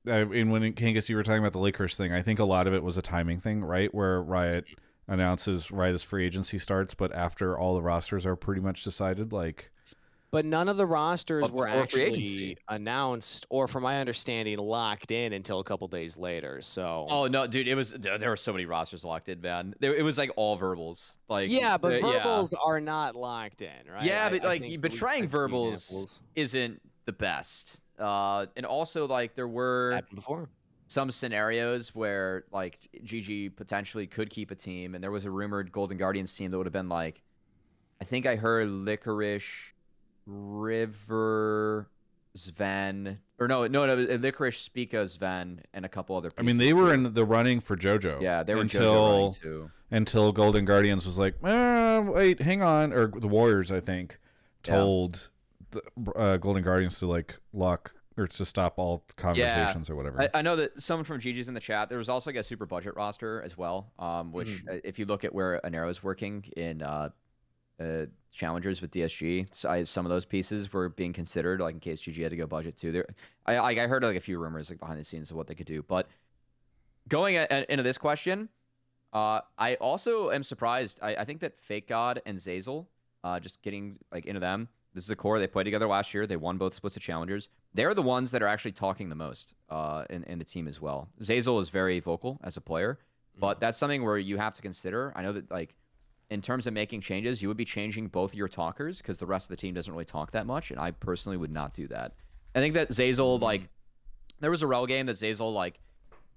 [0.10, 2.68] I mean, when Kangas, you were talking about the Lakers thing, I think a lot
[2.68, 3.94] of it was a timing thing, right?
[3.94, 4.66] Where Riot
[5.08, 9.32] announces right as free agency starts, but after all the rosters are pretty much decided,
[9.32, 9.72] like
[10.32, 15.60] But none of the rosters were actually announced, or from my understanding, locked in until
[15.60, 16.62] a couple days later.
[16.62, 17.68] So Oh no, dude!
[17.70, 19.74] It was there there were so many rosters locked in, man.
[19.80, 21.16] There, it was like all verbals.
[21.30, 22.12] Like yeah, but yeah.
[22.12, 24.04] verbals are not locked in, right?
[24.04, 26.22] Yeah, I- but I like think but trying verbals examples.
[26.36, 27.82] isn't the best.
[28.00, 30.50] Uh, and also like there were before.
[30.88, 35.72] some scenarios where like GG potentially could keep a team, and there was a rumored
[35.72, 37.24] Golden Guardians team that would have been like,
[38.02, 39.74] I think I heard Licorice,
[40.26, 41.90] River,
[42.36, 46.32] Sven, or no, no, no, Licorice, Spica, Sven, and a couple other.
[46.38, 47.06] I mean, pieces they were too.
[47.06, 48.22] in the running for JoJo.
[48.22, 49.72] Yeah, they were JoJo until running too.
[49.92, 54.20] until Golden Guardians was like, eh, wait, hang on, or the Warriors, I think,
[54.64, 55.30] told the,
[56.16, 60.22] uh, Golden Guardians to like lock or to stop all conversations or whatever.
[60.22, 61.88] I, I know that someone from GG's in the chat.
[61.90, 64.70] There was also like a super budget roster as well, um, which Mm-hmm.
[64.70, 67.10] uh, if you look at where Anero is working in uh,
[67.80, 71.80] uh, challengers with DSG, so I, some of those pieces were being considered, like in
[71.80, 72.92] case GG had to go budget too.
[72.92, 73.06] There,
[73.46, 75.54] I, I I heard like a few rumors like behind the scenes of what they
[75.54, 76.08] could do, but
[77.08, 78.50] going a, a- into this question,
[79.14, 81.00] uh, I also am surprised.
[81.04, 82.88] I, I think that Fakegod and Zeyzal,
[83.24, 84.70] uh, just getting like into them.
[84.94, 86.26] This is a core they played together last year.
[86.26, 87.50] They won both splits of challengers.
[87.74, 90.82] They're the ones that are actually talking the most uh, in in the team as
[90.82, 91.10] well.
[91.22, 93.00] Zeyzal is very vocal as a player,
[93.40, 95.14] but that's something where you have to consider.
[95.16, 95.76] I know that like
[96.30, 99.46] in terms of making changes, you would be changing both your talkers because the rest
[99.46, 102.14] of the team doesn't really talk that much, and I personally would not do that.
[102.56, 103.70] I think that Zeyzal like
[104.40, 105.80] there was a Rell game that Zeyzal like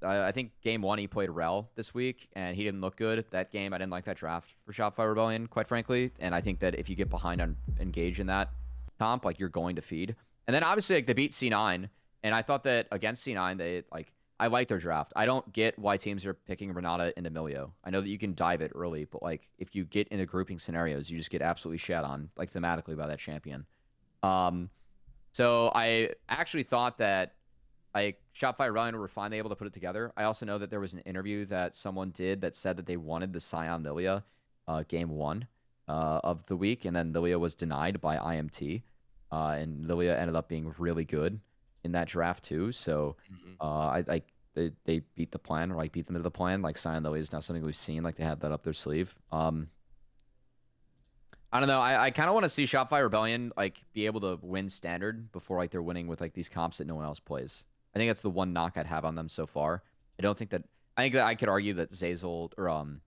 [0.02, 3.24] I think game one he played Rell this week and he didn't look good.
[3.30, 6.10] That game I didn't like that draft for Shopify Rebellion, quite frankly.
[6.20, 8.50] And I think that if you get behind on engage in that
[8.98, 10.16] comp, like you're going to feed.
[10.46, 11.88] And then obviously like they beat C9,
[12.22, 15.12] and I thought that against C9 they like I like their draft.
[15.14, 17.72] I don't get why teams are picking Renata and Milio.
[17.84, 20.58] I know that you can dive it early, but like if you get into grouping
[20.58, 23.66] scenarios, you just get absolutely shat on like thematically by that champion.
[24.22, 24.70] Um,
[25.32, 27.34] so I actually thought that
[27.94, 30.12] like Shopify Run were finally able to put it together.
[30.16, 32.96] I also know that there was an interview that someone did that said that they
[32.96, 34.22] wanted the Sion Lillia
[34.68, 35.46] uh, game one
[35.88, 38.82] uh, of the week, and then Lillia was denied by IMT,
[39.32, 41.40] uh, and Lillia ended up being really good
[41.84, 42.70] in that draft too.
[42.72, 43.16] So
[43.60, 46.62] uh, I like they, they beat the plan or like beat them to the plan.
[46.62, 48.02] Like Sion Lillia is not something we've seen.
[48.02, 49.14] Like they had that up their sleeve.
[49.32, 49.68] Um,
[51.52, 51.80] I don't know.
[51.80, 55.32] I, I kind of want to see Shopify Rebellion like be able to win standard
[55.32, 57.64] before like they're winning with like these comps that no one else plays.
[57.94, 59.82] I think that's the one knock I'd have on them so far.
[60.18, 60.62] I don't think that
[60.96, 63.00] I think that I could argue that Zeyzal or um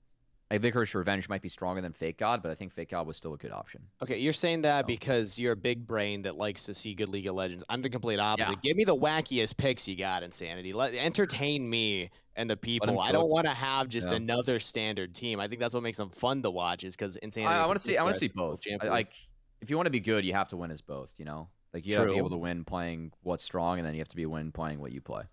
[0.51, 3.33] I think Licorice Revenge might be stronger than Fakegod, but I think Fakegod was still
[3.33, 3.81] a good option.
[4.03, 4.87] Okay, you're saying that Oh.
[4.87, 7.63] because you're a big brain that likes to see good League of Legends.
[7.69, 8.51] I'm the complete opposite.
[8.51, 8.55] Yeah.
[8.61, 10.71] Give me the wackiest picks you got, Insanity.
[10.73, 12.99] Let entertain me and the people.
[12.99, 14.17] I don't want to have just Yeah.
[14.17, 15.39] another standard team.
[15.39, 16.83] I think that's what makes them fun to watch.
[16.83, 17.51] Is because Insanity.
[17.51, 18.59] I, I want to see I want to see both.
[18.81, 19.13] I, like
[19.61, 21.13] if you want to be good, you have to win as both.
[21.17, 23.93] You know, like you have to be able to win playing what's strong, and then
[23.93, 25.23] you have to be win playing what you play.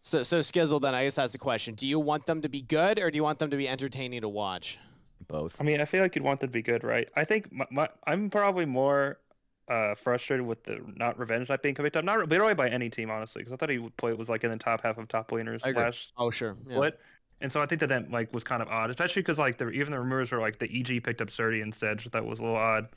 [0.00, 0.80] So, so Skizzle.
[0.80, 1.74] Then I guess that's the question.
[1.74, 4.20] Do you want them to be good, or do you want them to be entertaining
[4.22, 4.78] to watch?
[5.28, 5.60] Both.
[5.60, 7.08] I mean, I feel like you'd want them to be good, right?
[7.16, 9.18] I think my, my, I'm probably more
[9.68, 13.10] uh, frustrated with the not revenge not being picked up, not literally by any team,
[13.10, 15.30] honestly, because I thought he would play was like in the top half of top
[15.30, 16.56] laners last Oh, sure.
[16.68, 16.76] Yeah.
[16.76, 17.00] split,
[17.40, 19.68] and so I think that that like was kind of odd, especially because like the,
[19.70, 22.42] even the rumors were like the EG picked up Surdy instead, so that was a
[22.42, 22.88] little odd.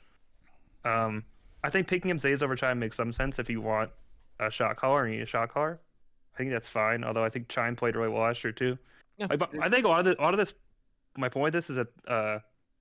[0.84, 1.24] Um,
[1.66, 3.90] I think picking up Zays over Chime makes some sense if you want
[4.38, 5.80] a shot caller and you need a shot caller.
[6.32, 7.02] I think that's fine.
[7.02, 8.78] Although I think Chime played really well last year too.
[9.18, 9.26] Yeah.
[9.28, 10.54] Like, but I think a lot of this, a lot of this,
[11.16, 12.38] my point with this is that uh,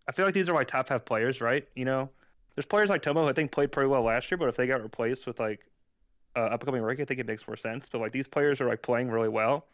[0.07, 1.67] I feel like these are like top half players, right?
[1.75, 2.09] You know,
[2.55, 4.67] there's players like Tomo who I think played pretty well last year, but if they
[4.67, 5.61] got replaced with like
[6.35, 7.85] uh, upcoming rookie, I think it makes more sense.
[7.91, 9.65] But like these players are like playing really well,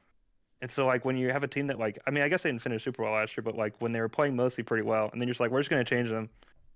[0.62, 2.50] and so like when you have a team that like I mean I guess they
[2.50, 5.10] didn't finish super well last year, but like when they were playing mostly pretty well,
[5.12, 6.30] and then you're just like we're just gonna change them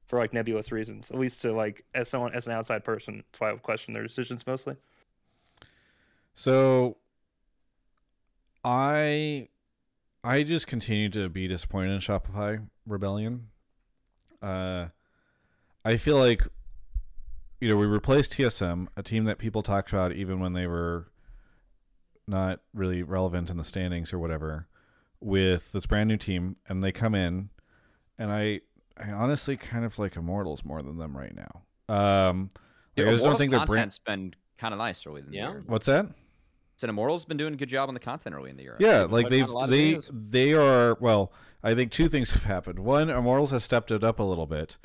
[0.07, 3.39] for like nebulous reasons, at least to like as someone as an outside person, that's
[3.39, 4.75] why I would question their decisions mostly.
[6.35, 6.97] So
[8.63, 9.49] I
[10.23, 13.47] I just continue to be disappointed in Shopify Rebellion.
[14.41, 14.87] Uh
[15.83, 16.43] I feel like
[17.61, 21.07] you know, we replaced TSM, a team that people talked about even when they were
[22.27, 24.67] not really relevant in the standings or whatever,
[25.21, 27.49] with this brand new team and they come in
[28.17, 28.61] and I
[28.97, 31.93] I honestly kind of like Immortals more than them right now.
[31.93, 32.49] Um
[32.97, 35.35] like, I just don't think they're brand content's been kind of nice early in the
[35.35, 35.49] Yeah.
[35.49, 35.63] year.
[35.67, 36.07] What's that?
[36.77, 38.75] So Immortal's been doing a good job on the content early in the year.
[38.79, 40.29] Yeah, They've like they've a lot of they videos.
[40.31, 41.31] they are well.
[41.63, 42.79] I think two things have happened.
[42.79, 44.77] One, Immortals has stepped it up a little bit,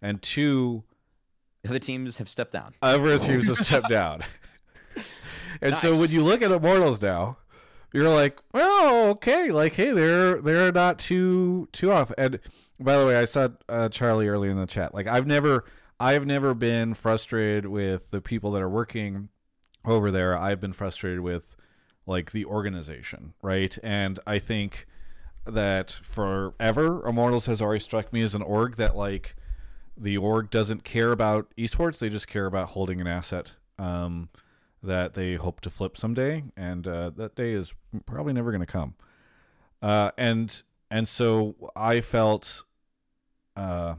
[0.00, 0.84] and two,
[1.62, 2.74] The other teams have stepped down.
[2.82, 4.22] Other teams have stepped down.
[5.60, 7.38] And so when you look at Immortals now,
[7.92, 12.10] you're like, well, okay, like, hey, they're they're not too too off.
[12.18, 12.38] And
[12.80, 14.94] by the way, I saw uh, Charlie earlier in the chat.
[14.94, 15.64] Like, I've never
[16.00, 19.28] I've never been frustrated with the people that are working
[19.84, 20.36] over there.
[20.36, 21.56] I've been frustrated with
[22.06, 23.76] like the organization, right?
[23.82, 24.86] And I think
[25.46, 29.36] that forever, Immortals has always struck me as an org that like
[29.96, 33.54] the org doesn't care about esports; they just care about holding an asset.
[33.78, 34.28] Um,
[34.82, 37.72] that they hope to flip someday, and uh, that day is
[38.04, 38.94] probably never going to come.
[39.80, 42.64] Uh, and and so I felt,
[43.56, 43.94] uh,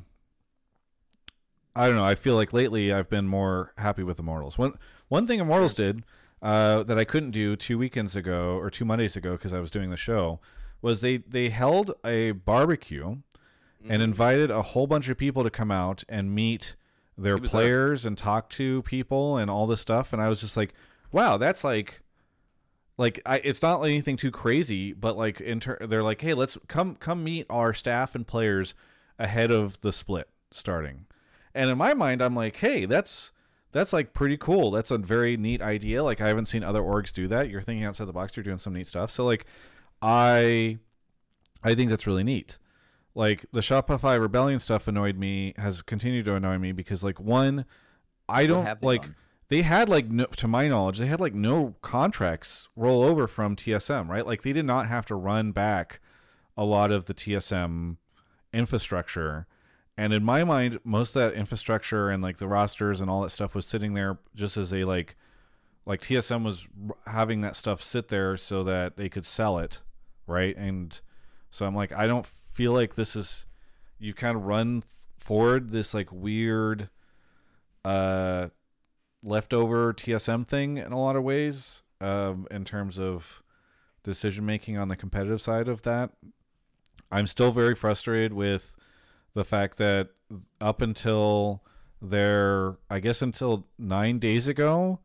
[1.75, 2.05] I don't know.
[2.05, 4.57] I feel like lately I've been more happy with Immortals.
[4.57, 4.73] One
[5.07, 6.03] one thing Immortals did
[6.41, 9.71] uh, that I couldn't do two weekends ago or two Mondays ago because I was
[9.71, 10.39] doing the show
[10.81, 13.17] was they they held a barbecue
[13.87, 16.75] and invited a whole bunch of people to come out and meet
[17.17, 17.61] their He was there.
[17.61, 20.73] players and talk to people and all this stuff and I was just like
[21.11, 22.01] wow that's like
[22.97, 26.57] like I, it's not anything too crazy but like in ter- they're like hey let's
[26.67, 28.75] come come meet our staff and players
[29.19, 31.05] ahead of the split starting.
[31.53, 33.31] And in my mind I'm like hey that's
[33.71, 34.71] that's like pretty cool.
[34.71, 36.01] That's a very neat idea.
[36.01, 37.49] Like I haven't seen other orgs do that.
[37.49, 39.11] You're thinking outside the box you're doing some neat stuff.
[39.11, 39.45] So like
[40.01, 40.77] I
[41.63, 42.57] I think that's really neat.
[43.15, 47.65] Like the Shopify rebellion stuff annoyed me has continued to annoy me because like one
[48.27, 49.15] I don't like done?
[49.47, 53.55] They had like no, to my knowledge they had like no contracts roll over from
[53.55, 54.25] TSM right?
[54.25, 55.99] Like they did not have to run back
[56.57, 57.97] a lot of the TSM
[58.53, 59.47] infrastructure.
[59.97, 63.31] And in my mind most of that infrastructure and like the rosters and all that
[63.31, 65.15] stuff was sitting there just as a like
[65.85, 66.67] like TSM was
[67.05, 69.81] having that stuff sit there so that they could sell it
[70.27, 70.55] right?
[70.57, 70.99] And
[71.51, 73.45] so I'm like I don't feel like this is
[73.99, 74.83] you kind of run
[75.17, 76.89] forward this like weird
[77.83, 78.47] uh
[79.25, 83.41] leftover TSM thing in a lot of ways um in terms of
[84.03, 86.11] decision making on the competitive side of that
[87.11, 88.75] I'm still very frustrated with
[89.33, 90.09] the fact that
[90.59, 91.63] up until
[92.01, 94.99] their I guess until 9 days ago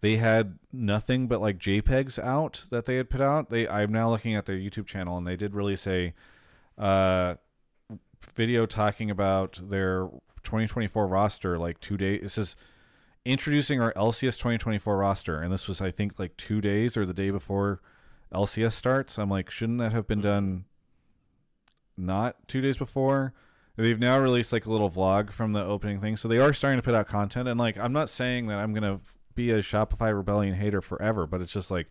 [0.00, 3.50] they had nothing but like JPEGs out that they had put out.
[3.50, 6.14] They I'm now looking at their YouTube channel and they did release a
[6.78, 7.36] uh
[8.34, 10.08] video talking about their
[10.42, 12.56] 2024 roster like 2 days this is
[13.26, 17.12] introducing our LCS 2024 roster and this was I think like 2 days or the
[17.12, 17.80] day before
[18.32, 19.18] LCS starts.
[19.18, 20.28] I'm like shouldn't that have been mm-hmm.
[20.28, 20.64] done
[21.96, 23.34] not 2 days before?
[23.76, 26.16] They've now released like a little vlog from the opening thing.
[26.16, 28.72] So they are starting to put out content and like I'm not saying that I'm
[28.72, 29.04] going to
[29.34, 31.88] be a Shopify Rebellion hater forever, but it's just like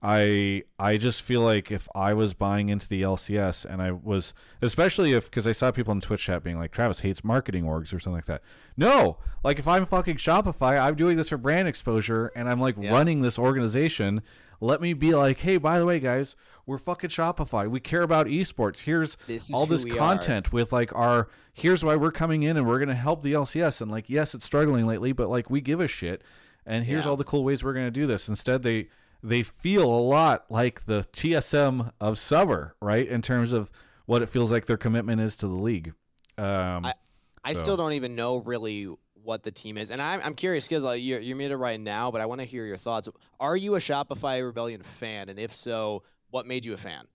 [0.00, 4.32] I I just feel like if I was buying into the LCS and I was
[4.62, 7.92] especially if because I saw people in Twitch chat being like Travis hates marketing orgs
[7.92, 8.42] or something like that.
[8.76, 12.76] No, like if I'm fucking Shopify, I'm doing this for brand exposure and I'm like
[12.78, 12.92] Yeah.
[12.92, 14.22] running this organization.
[14.60, 16.34] Let me be like, hey, by the way, guys,
[16.66, 17.68] we're fucking Shopify.
[17.68, 18.84] We care about esports.
[18.84, 19.96] Here's This all this we are.
[19.96, 23.80] content with like our here's why we're coming in and we're gonna help the LCS
[23.80, 26.22] and like yes, it's struggling lately, but like we give a shit.
[26.64, 27.10] And here's Yeah.
[27.10, 28.28] all the cool ways we're gonna do this.
[28.28, 28.90] Instead, they
[29.22, 33.06] they feel a lot like the TSM of summer, right?
[33.06, 33.70] In terms of
[34.06, 35.92] what it feels like their commitment is to the league.
[36.36, 36.94] Um, I-
[37.44, 40.66] I So- still don't even know really what the team is, and I'm, I'm curious
[40.68, 43.08] because like, you're you're made it right now, but I want to hear your thoughts.
[43.40, 47.06] Are you a Shopify Rebellion fan, and if so, what made you a fan?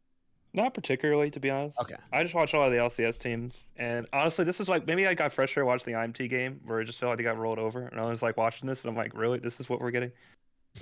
[0.54, 1.76] Not particularly, to be honest.
[1.82, 1.96] Okay.
[2.12, 5.08] I just watch a lot of the LCS teams, and honestly, this is like maybe
[5.08, 7.58] I got frustrated watching the IMT game where it just felt like they got rolled
[7.60, 9.92] over, and I was like watching this, and I'm like, really, this is what we're
[9.92, 10.12] getting?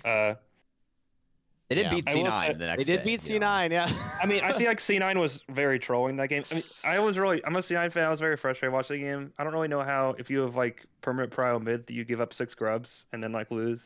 [0.03, 0.33] Uh,
[1.71, 1.89] They did Yeah.
[1.91, 3.21] beat C9 say- the next They did day, beat.
[3.21, 3.89] C9, yeah.
[4.21, 6.43] I mean, I feel like C9 was very trolling that game.
[6.51, 8.03] I mean, I was really, I'm a C9 fan.
[8.03, 9.31] I was very frustrated watching the game.
[9.39, 12.19] I don't really know how if you have like permanent prio mid, that you give
[12.19, 13.79] up six grubs and then like lose,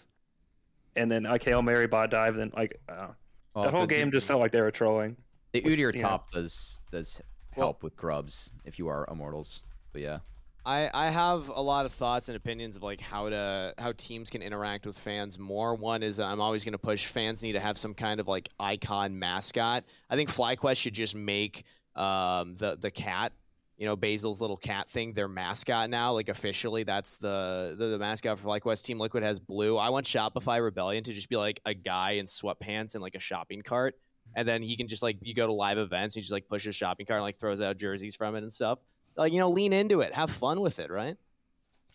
[0.96, 3.10] and then like hail mary bot dive, and then like uh,
[3.54, 5.16] Well, that whole the- game just felt like they were trolling.
[5.52, 6.10] The which, Udyr you know.
[6.10, 7.22] top does does
[7.56, 9.62] Well- help with grubs if you are immortals.
[9.94, 10.20] But yeah.
[10.66, 14.32] I, I have a lot of thoughts and opinions of like how to how teams
[14.32, 15.76] can interact with fans more.
[15.76, 18.50] One is I'm always going to push fans need to have some kind of like
[18.60, 19.84] icon mascot.
[20.10, 21.66] I think FlyQuest should just make
[21.96, 23.34] um, the the cat,
[23.78, 26.14] you know, Basil's little cat thing their mascot now.
[26.14, 28.84] Like officially, that's the, the the mascot for FlyQuest.
[28.84, 29.78] Team Liquid has blue.
[29.78, 33.20] I want Shopify Rebellion to just be like a guy in sweatpants and like a
[33.20, 33.94] shopping cart,
[34.36, 36.48] and then he can just like you go to live events, and he just like
[36.48, 38.80] pushes a shopping cart and like throws out jerseys from it and stuff
[39.16, 41.18] like you know lean into it have fun with it right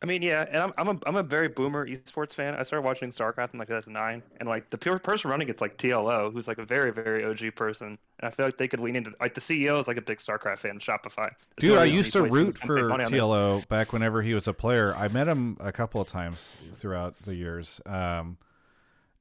[0.02, 2.54] I mean, yeah, and I'm I'm a I'm a very boomer esports fan.
[2.54, 5.76] I started watching StarCraft in like 2009, and like the pure person running it's like
[5.76, 8.96] TLO, who's like a very very OG person, and I feel like they could lean
[8.96, 11.26] into like the CEO is like a big StarCraft fan, Shopify.
[11.28, 13.00] It's Dude, really I used to root for on.
[13.00, 14.94] TLO back whenever he was a player.
[14.96, 17.78] I met him a couple of times throughout the years.
[17.84, 18.38] Um,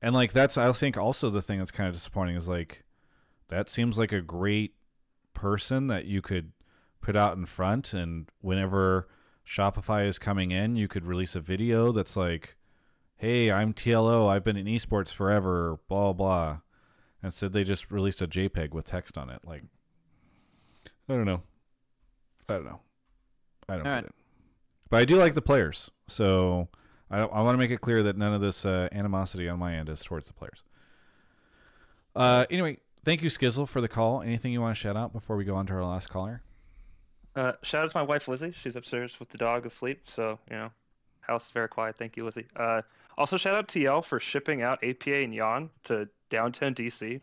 [0.01, 2.85] and like that's I think also the thing that's kind of disappointing is like
[3.49, 4.75] that seems like a great
[5.33, 6.53] person that you could
[7.01, 9.07] put out in front and whenever
[9.45, 12.55] Shopify is coming in, you could release a video that's like,
[13.15, 14.27] "Hey, I'm TLO.
[14.27, 16.59] I've been in esports forever." Blah blah.
[17.23, 19.41] Instead, they just released a JPEG with text on it.
[19.43, 19.63] Like,
[21.09, 21.41] I don't know.
[22.47, 22.79] I don't know.
[23.67, 24.05] I don't All get right.
[24.05, 24.15] it.
[24.89, 26.69] But I do like the players, so
[27.09, 29.75] I I want to make it clear that none of this uh, animosity on my
[29.75, 30.63] end is towards the players.
[32.15, 34.21] Uh, anyway, thank you, Skizzle, for the call.
[34.21, 36.41] Anything you want to shout out before we go on to our last caller?
[37.35, 38.53] Uh, shout out to my wife Lizzie.
[38.63, 40.71] She's upstairs with the dog asleep, so you know,
[41.21, 41.95] house is very quiet.
[41.97, 42.45] Thank you, Lizzie.
[42.55, 42.81] Uh,
[43.17, 47.21] also shout out to TL for shipping out APA and Yeon to downtown DC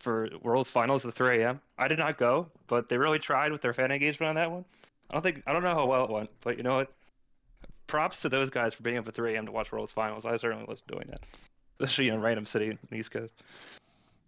[0.00, 1.60] for World's Finals at 3 a.m.
[1.78, 4.64] I did not go, but they really tried with their fan engagement on that one.
[5.10, 6.92] I don't think I don't know how well it went, but you know what?
[7.86, 9.46] Props to those guys for being up at 3 a.m.
[9.46, 10.24] to watch World's Finals.
[10.26, 11.20] I certainly wasn't doing that,
[11.80, 13.32] especially in a random city in the East Coast.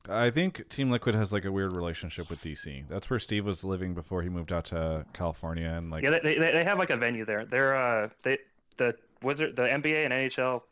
[0.08, 2.84] I think Team Liquid has like a weird relationship with DC.
[2.88, 6.36] That's where Steve was living before he moved out to California, and like yeah, they,
[6.36, 7.44] they they have like a venue there.
[7.44, 8.38] They're uh they
[8.78, 10.62] the Wizard the NBA and NHL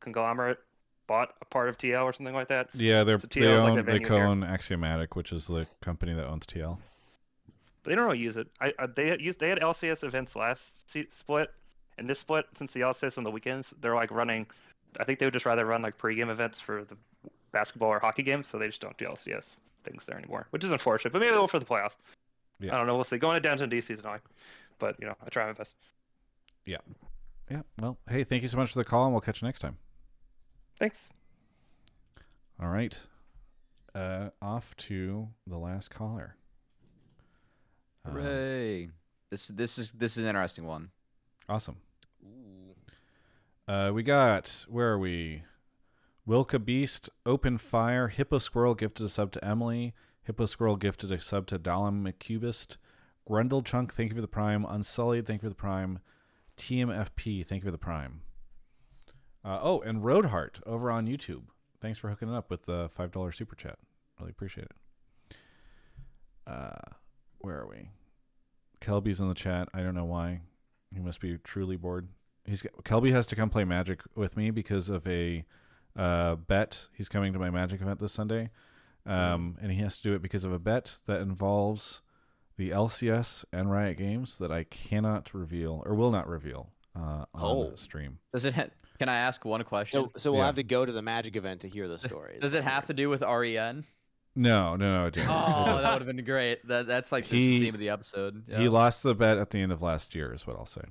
[0.00, 0.58] conglomerate
[1.06, 2.68] bought a part of TL or something like that.
[2.74, 6.14] yeah, they're, So TL they like own the they co-own Axiomatic, which is the company
[6.14, 6.78] that owns TL.
[7.82, 8.46] But they don't really use it.
[8.60, 11.50] I, I they used they had LCS events last se- split,
[11.98, 14.46] and this split since the LCS on the weekends they're like running.
[14.98, 16.96] I think they would just rather run like pregame events for the
[17.52, 19.42] basketball or hockey games, so they just don't do LCS
[19.84, 21.12] things there anymore, which is unfortunate.
[21.12, 21.96] But maybe they'll for the playoffs.
[22.60, 22.74] Yeah.
[22.74, 22.96] I don't know.
[22.96, 23.18] We'll see.
[23.18, 24.20] Going to downtown DC is annoying,
[24.78, 25.70] but you know I try my best.
[26.66, 26.78] Yeah.
[27.50, 27.62] Yeah.
[27.80, 29.78] Well, hey, thank you so much for the call, and we'll catch you next time.
[30.78, 30.96] Thanks.
[32.60, 32.98] All right.
[33.94, 36.36] Uh, off to the last caller.
[38.04, 38.88] Uh, Hooray!
[39.30, 40.90] This this is this is an interesting one.
[41.48, 41.76] awesome.
[43.66, 45.42] Uh, we got where are we?
[46.28, 49.94] Wilka Beast, Open Fire, Hippo Squirrel gifted a sub to Emily,
[50.24, 52.76] Hippo Squirrel gifted a sub to Dalam McCubist,
[53.26, 56.00] Grendel Chunk, thank you for the prime, Unsullied, thank you for the prime,
[56.58, 58.20] TMFP, thank you for the prime.
[59.42, 61.44] Uh, oh, and Roadheart over on YouTube.
[61.80, 63.78] Thanks for hooking it up with the five dollar super chat.
[64.18, 65.36] Really appreciate it.
[66.46, 66.94] Uh,
[67.38, 67.88] where are we?
[68.82, 69.68] Kelby's in the chat.
[69.72, 70.40] I don't know why.
[70.92, 72.08] He must be truly bored.
[72.44, 75.44] He's Kelby has to come play Magic with me because of a
[75.98, 76.86] uh, bet.
[76.94, 78.50] He's coming to my Magic event this Sunday,
[79.04, 82.00] um, and he has to do it because of a bet that involves
[82.56, 87.26] the LCS and Riot Games that I cannot reveal or will not reveal uh, on
[87.34, 87.70] Oh.
[87.70, 88.18] the stream.
[88.32, 88.54] Does it?
[88.54, 88.66] Ha-
[88.98, 90.04] can I ask one question?
[90.04, 90.46] So, so we'll Yeah.
[90.46, 92.38] have to go to the Magic event to hear the story.
[92.40, 93.84] Does it have to do with REN?
[94.34, 95.28] No, no, no, I didn't.
[95.30, 96.66] Oh, that would have been great.
[96.68, 98.44] That that's like the theme of the episode.
[98.56, 100.82] He lost the bet at the end of last year, is what I'll say.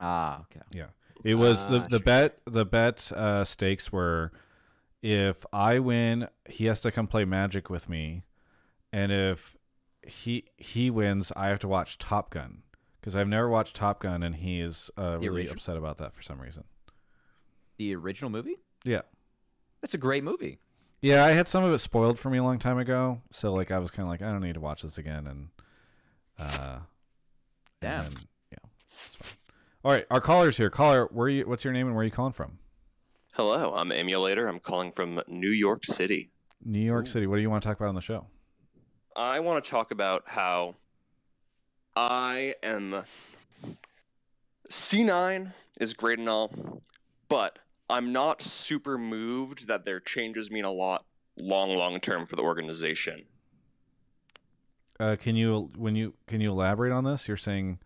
[0.00, 0.64] ah, okay.
[0.72, 0.86] Yeah,
[1.24, 2.04] it was the, Ah, the sure.
[2.04, 4.32] bet the bet uh, stakes were
[5.02, 8.24] if I win, he has to come play Magic with me,
[8.92, 9.56] and if
[10.06, 12.62] he he wins, I have to watch Top Gun
[13.00, 15.54] because I've never watched Top Gun, and he is uh, really original?
[15.54, 16.64] upset about that for some reason.
[17.78, 18.56] The original movie?
[18.84, 19.02] Yeah,
[19.80, 20.58] That's a great movie.
[21.02, 23.70] yeah, I had some of it spoiled for me a long time ago, so like
[23.70, 25.48] I was kind of like I don't need to watch this again, and
[26.38, 26.78] uh,
[27.80, 28.06] Damn.
[28.06, 29.28] and then, yeah.
[29.84, 30.70] All right, our caller's here.
[30.70, 31.46] Caller, where you?
[31.46, 32.58] What's your name and where are you calling from?
[33.36, 34.48] Hello, I'm Emulator.
[34.48, 36.30] I'm calling from New York City.
[36.64, 37.26] New York City.
[37.26, 38.24] What do you want to talk about on the show?
[39.14, 40.76] I want to talk about how
[41.94, 43.04] I am.
[44.70, 46.80] C9 is great and all,
[47.28, 47.58] but
[47.90, 51.04] I'm not super moved that their changes mean a lot
[51.36, 53.22] long, long term for the organization.
[54.98, 57.28] Uh, can you when you can you elaborate on this?
[57.28, 57.80] You're saying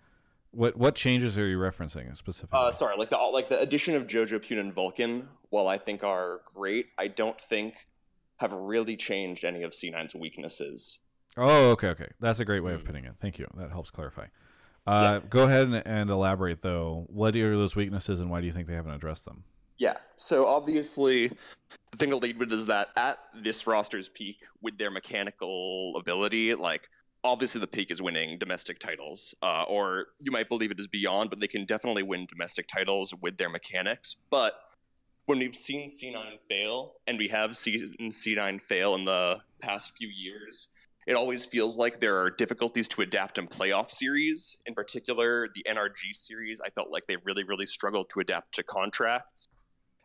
[0.53, 2.59] what what changes are you referencing specifically?
[2.59, 6.41] Uh, sorry, like the like the addition of Jojopyun and Vulcan, while I think are
[6.55, 7.75] great, I don't think
[8.39, 11.01] have really changed any of C9's weaknesses.
[11.37, 12.09] oh, okay, okay.
[12.21, 12.67] That's a great Hmm.
[12.67, 13.15] way of putting it.
[13.21, 13.47] Thank you.
[13.57, 14.27] That helps clarify.
[14.87, 17.07] Uh, Go ahead and, and elaborate though.
[17.09, 19.45] What are those weaknesses, and why do you think they haven't addressed them?
[19.77, 19.97] Yeah.
[20.17, 21.29] So obviously,
[21.91, 26.55] the thing to lead with is that at this roster's peak, with their mechanical ability,
[26.55, 26.89] like
[27.25, 31.31] obviously the peak is winning domestic titles, uh, or you might believe it is beyond,
[31.31, 34.17] but they can definitely win domestic titles with their mechanics.
[34.31, 34.55] But
[35.27, 40.09] when we've seen C9 fail, and we have seen C9 fail in the past few
[40.09, 40.69] years,
[41.07, 44.59] it always feels like there are difficulties to adapt in playoff series.
[44.67, 48.63] In particular, the NRG series, I felt like they really, really struggled to adapt to
[48.63, 49.49] Contractz.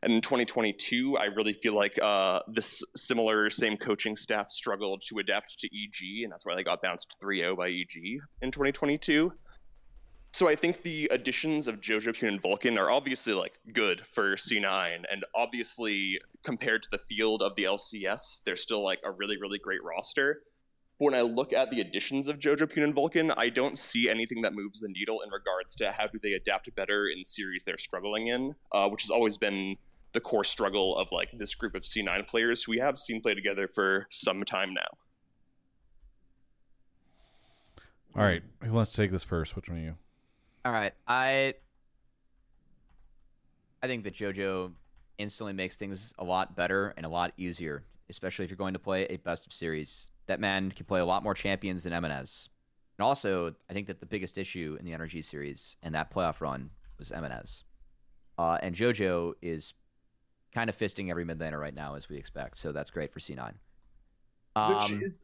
[0.06, 5.18] And in 2022, I really feel like uh, this similar same coaching staff struggled to
[5.18, 9.34] adapt to EG, and that's why they got bounced 3 0 by EG in 2022.
[10.36, 15.06] So I think the additions of Jojopyun and Vulcan are obviously like good for C9,
[15.12, 19.58] and obviously compared to the field of the LCS, they're still like a really, really
[19.58, 20.44] great roster.
[21.00, 24.44] But when I look at the additions of Jojopyun and Vulcan, I don't see anything
[24.44, 27.78] that moves the needle in regards to how do they adapt better in series they're
[27.78, 29.76] struggling in, uh, which has always been
[30.16, 33.36] the core struggle of like this group of C9 players who we have seen play
[33.36, 34.88] together for some time now.
[38.16, 39.56] All right, who wants to take this first?
[39.56, 39.96] Which one of you?
[40.64, 41.54] All right, I
[43.84, 44.72] I think that JoJo
[45.18, 48.80] instantly makes things a lot better and a lot easier, especially if you're going to
[48.80, 50.10] play a best of series.
[50.28, 52.50] That man can play a lot more champions than Emenes.
[52.98, 56.42] And also, I think that the biggest issue in the NRG series and that playoff
[56.42, 57.64] run was Emenes.
[58.38, 59.74] Uh, and JoJo is
[60.56, 62.58] kind of fisting every mid laner right now, as we expect.
[62.58, 63.54] So that's great for C9.
[64.70, 65.22] Which Um, is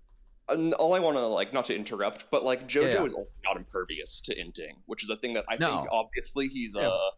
[0.77, 3.03] all I want to like not to interrupt, but like JoJo Yeah.
[3.05, 5.69] is also not impervious to inting, which is a thing that I No.
[5.77, 6.89] think obviously he's Yeah.
[6.89, 7.09] uh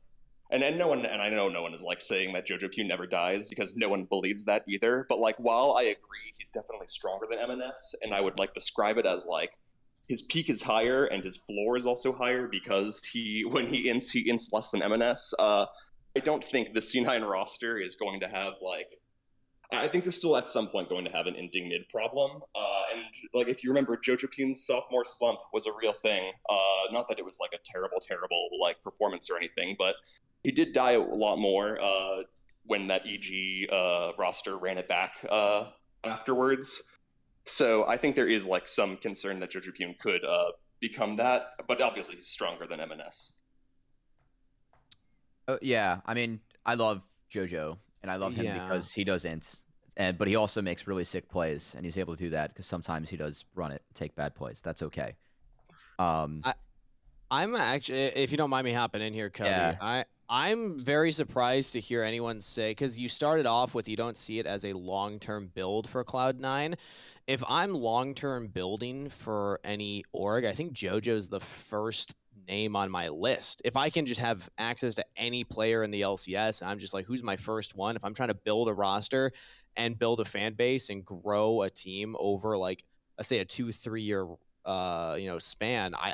[0.51, 2.83] and, and no one and I know no one is like saying that JoJo Q
[2.83, 5.07] never dies because no one believes that either.
[5.09, 8.99] But like while I agree he's definitely stronger than Emenes, and I would like describe
[8.99, 9.57] it as like
[10.07, 14.11] his peak is higher and his floor is also higher because he when he ints
[14.11, 15.33] he ints less than Emenes.
[15.39, 15.65] Uh
[16.15, 18.87] I don't think the C9 roster is going to have like
[19.71, 22.41] I think they're still at some point going to have an ending mid problem.
[22.53, 23.01] Uh, and
[23.33, 26.31] like if you remember, Jojopyun's sophomore slump was a real thing.
[26.49, 29.95] Uh, not that it was like a terrible, terrible like performance or anything, but
[30.43, 32.23] he did die a lot more uh,
[32.65, 35.69] when that EG uh, roster ran it back uh,
[36.03, 36.81] afterwards.
[37.45, 41.81] So I think there is like some concern that Jojopyun could uh, become that, but
[41.81, 43.33] obviously he's stronger than Emenes.
[45.47, 48.63] Uh, yeah, I mean, I love JoJo, and I love him Yeah.
[48.63, 49.61] because he does ints,
[49.97, 52.65] and but he also makes really sick plays, and he's able to do that because
[52.65, 54.61] sometimes he does run it, take bad plays.
[54.61, 55.15] That's okay.
[55.99, 56.55] Um, I-
[57.31, 59.75] I'm actually, if you don't mind me hopping in here, Cody, Yeah.
[59.81, 64.17] I I'm very surprised to hear anyone say because you started off with you don't
[64.17, 66.75] see it as a long term build for Cloud Nine.
[67.27, 72.13] If I'm long term building for any org, I think JoJo's the first
[72.47, 73.61] name on my list.
[73.65, 77.05] If I can just have access to any player in the LCS, I'm just like,
[77.05, 77.95] who's my first one?
[77.95, 79.31] If I'm trying to build a roster
[79.75, 82.83] and build a fan base and grow a team over like
[83.17, 84.27] let's say a two three year
[84.65, 86.13] uh you know span, I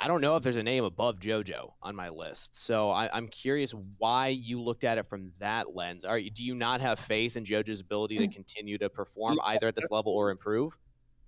[0.00, 2.62] I don't know if there's a name above JoJo on my list.
[2.62, 6.04] So I, I'm curious why you looked at it from that lens.
[6.04, 9.68] Are you, do you not have faith in JoJo's ability to continue to perform either
[9.68, 10.76] at this level or improve?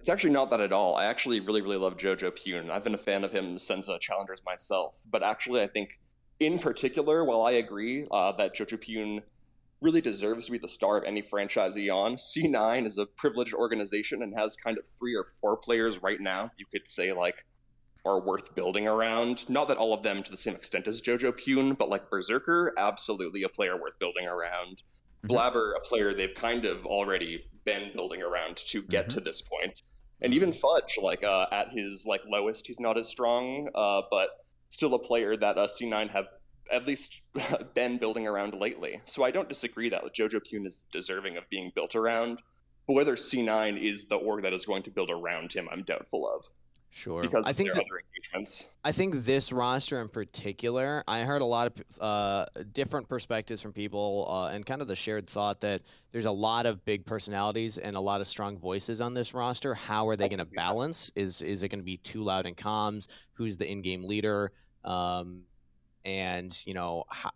[0.00, 0.94] It's actually not that at all.
[0.94, 2.70] I actually really, really love Jojopyun.
[2.70, 4.98] I've been a fan of him since uh, Challengers myself.
[5.10, 5.98] But actually, I think,
[6.38, 9.22] in particular, while I agree uh, that Jojopyun
[9.80, 14.22] really deserves to be the star of any franchise on, C9 is a privileged organization
[14.22, 17.44] and has kind of three or four players right now you could say, like,
[18.06, 19.48] are worth building around.
[19.50, 23.42] Not that all of them to the same extent as Jojopyun, but like Berserker, absolutely
[23.42, 24.82] a player worth building around.
[25.24, 25.28] Mhm.
[25.28, 29.14] Blabber, a player they've kind of already been building around to get Mhm.
[29.14, 29.82] to this point.
[30.22, 34.30] And even Fudge, like uh, at his like lowest, he's not as strong, uh, but
[34.70, 36.26] still a player that uh, C9 have
[36.72, 37.20] at least
[37.74, 39.00] been building around lately.
[39.04, 42.40] So I don't disagree that Jojopyun is deserving of being built around.
[42.86, 46.26] But whether C9 is the org that is going to build around him, I'm doubtful
[46.28, 46.44] of
[46.96, 47.20] Sure.
[47.20, 48.64] because I think that- other engagements.
[48.82, 53.74] I think this roster in particular, I heard a lot of uh, different perspectives from
[53.74, 55.82] people uh, and kind of the shared thought that
[56.12, 59.74] there's a lot of big personalities and a lot of strong voices on this roster.
[59.74, 61.12] How are they going to balance?
[61.14, 63.08] Is is it going to be too loud in comms?
[63.34, 64.52] Who's the in-game leader?
[64.82, 65.42] Um,
[66.06, 67.30] and you know, how,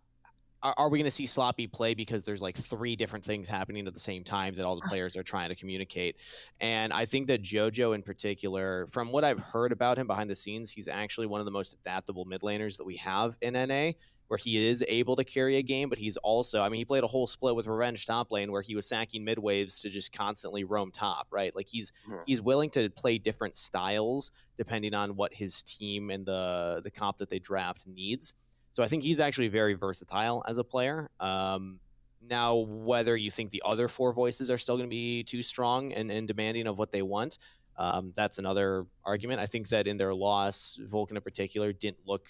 [0.62, 3.86] are, are we going to see sloppy play because there's like three different things happening
[3.86, 6.16] at the same time that all the players are trying to communicate?
[6.60, 10.36] And I think that JoJo in particular, from what I've heard about him behind the
[10.36, 13.92] scenes, he's actually one of the most adaptable mid laners that we have in NA,
[14.28, 17.02] where he is able to carry a game, but he's also, I mean, he played
[17.02, 20.12] a whole split with Revenge top lane where he was sacking mid waves to just
[20.12, 21.54] constantly roam top, right?
[21.56, 22.16] Like he's Hmm.
[22.26, 27.18] he's willing to play different styles depending on what his team and the the comp
[27.18, 28.34] that they draft needs.
[28.72, 31.10] So I think he's actually very versatile as a player.
[31.18, 31.80] Um,
[32.28, 35.92] now, whether you think the other four voices are still going to be too strong
[35.92, 37.38] and, and demanding of what they want,
[37.76, 39.40] um, that's another argument.
[39.40, 42.28] I think that in their loss, Vulcan in particular didn't look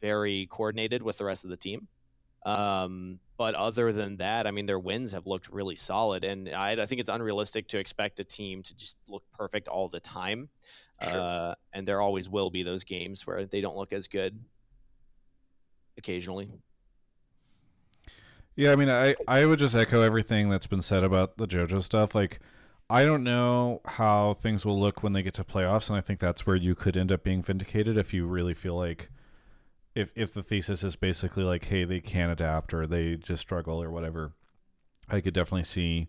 [0.00, 1.86] very coordinated with the rest of the team.
[2.44, 6.72] Um, but other than that, I mean, their wins have looked really solid, and I,
[6.72, 10.48] I think it's unrealistic to expect a team to just look perfect all the time.
[11.02, 11.20] Sure.
[11.20, 14.38] Uh, and there always will be those games where they don't look as good.
[16.00, 16.50] Occasionally,
[18.56, 21.82] Yeah, I mean, I I would just echo everything that's been said about the JoJo
[21.82, 22.14] stuff.
[22.14, 22.40] Like,
[22.88, 26.20] I don't know how things will look when they get to playoffs, and I think
[26.20, 29.10] that's where you could end up being vindicated if you really feel like
[29.94, 33.82] if if the thesis is basically like, hey, they can't adapt or they just struggle
[33.82, 34.32] or whatever.
[35.08, 36.08] I could definitely see,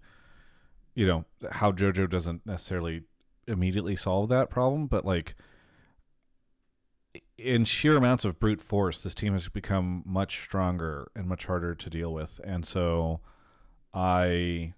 [0.96, 3.04] you know, how JoJo doesn't necessarily
[3.48, 5.36] immediately solve that problem, but like
[7.38, 11.74] in sheer amounts of brute force, this team has become much stronger and much harder
[11.76, 12.40] to deal with.
[12.44, 13.20] And so
[13.94, 14.74] I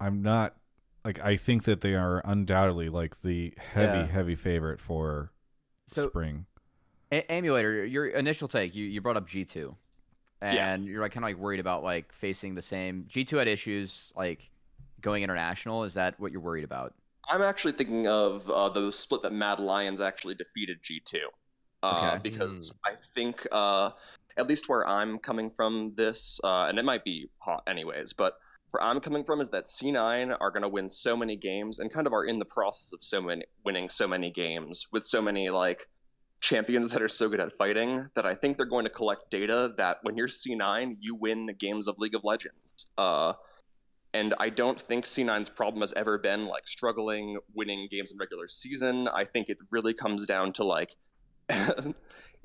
[0.00, 0.56] I'm not
[1.04, 4.06] like I think that they are undoubtedly like the heavy, Yeah.
[4.06, 5.32] heavy favorite for
[5.86, 6.46] So- spring.
[7.12, 9.76] A- Emulator, your initial take, you, you brought up G2.
[10.42, 10.72] Yeah.
[10.74, 14.12] And you're like kind of like worried about like facing the same G2 had issues
[14.16, 14.50] like
[15.00, 15.84] going international.
[15.84, 16.94] Is that what you're worried about?
[17.28, 21.18] I'm actually thinking of uh, the split that Mad Lions actually defeated G2.
[21.82, 22.20] Uh, Okay.
[22.22, 23.90] Because I think, uh,
[24.36, 28.34] at least where I'm coming from this, uh, and it might be hot anyways, but
[28.70, 31.90] where I'm coming from is that C9 are going to win so many games and
[31.90, 35.22] kind of are in the process of so many winning so many games with so
[35.22, 35.86] many like
[36.40, 39.72] champions that are so good at fighting that I think they're going to collect data
[39.78, 42.90] that when you're C9, you win games of League of Legends.
[42.98, 43.32] Uh,
[44.16, 48.48] and I don't think C9's problem has ever been like struggling winning games in regular
[48.48, 49.08] season.
[49.08, 50.94] I think it really comes down to like
[51.48, 51.94] it,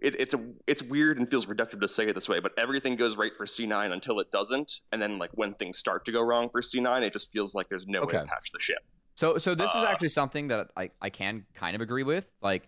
[0.02, 3.16] it's a it's weird and feels reductive to say it this way, but everything goes
[3.16, 6.50] right for C9 until it doesn't, and then like when things start to go wrong
[6.50, 8.84] for C9, it just feels like there's no way to patch the ship.
[9.16, 12.30] So so this is Uh, actually something that I, I can kind of agree with.
[12.42, 12.68] Like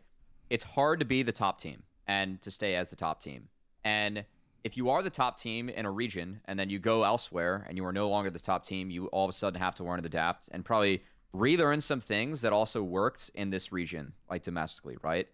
[0.49, 3.49] it's hard to be the top team and to stay as the top team.
[3.83, 4.23] And
[4.63, 7.77] if you are the top team in a region and then you go elsewhere and
[7.77, 9.99] you are no longer the top team, you all of a sudden have to learn
[9.99, 11.03] and adapt and probably
[11.33, 15.27] relearn some things that also worked in this region, like domestically, right?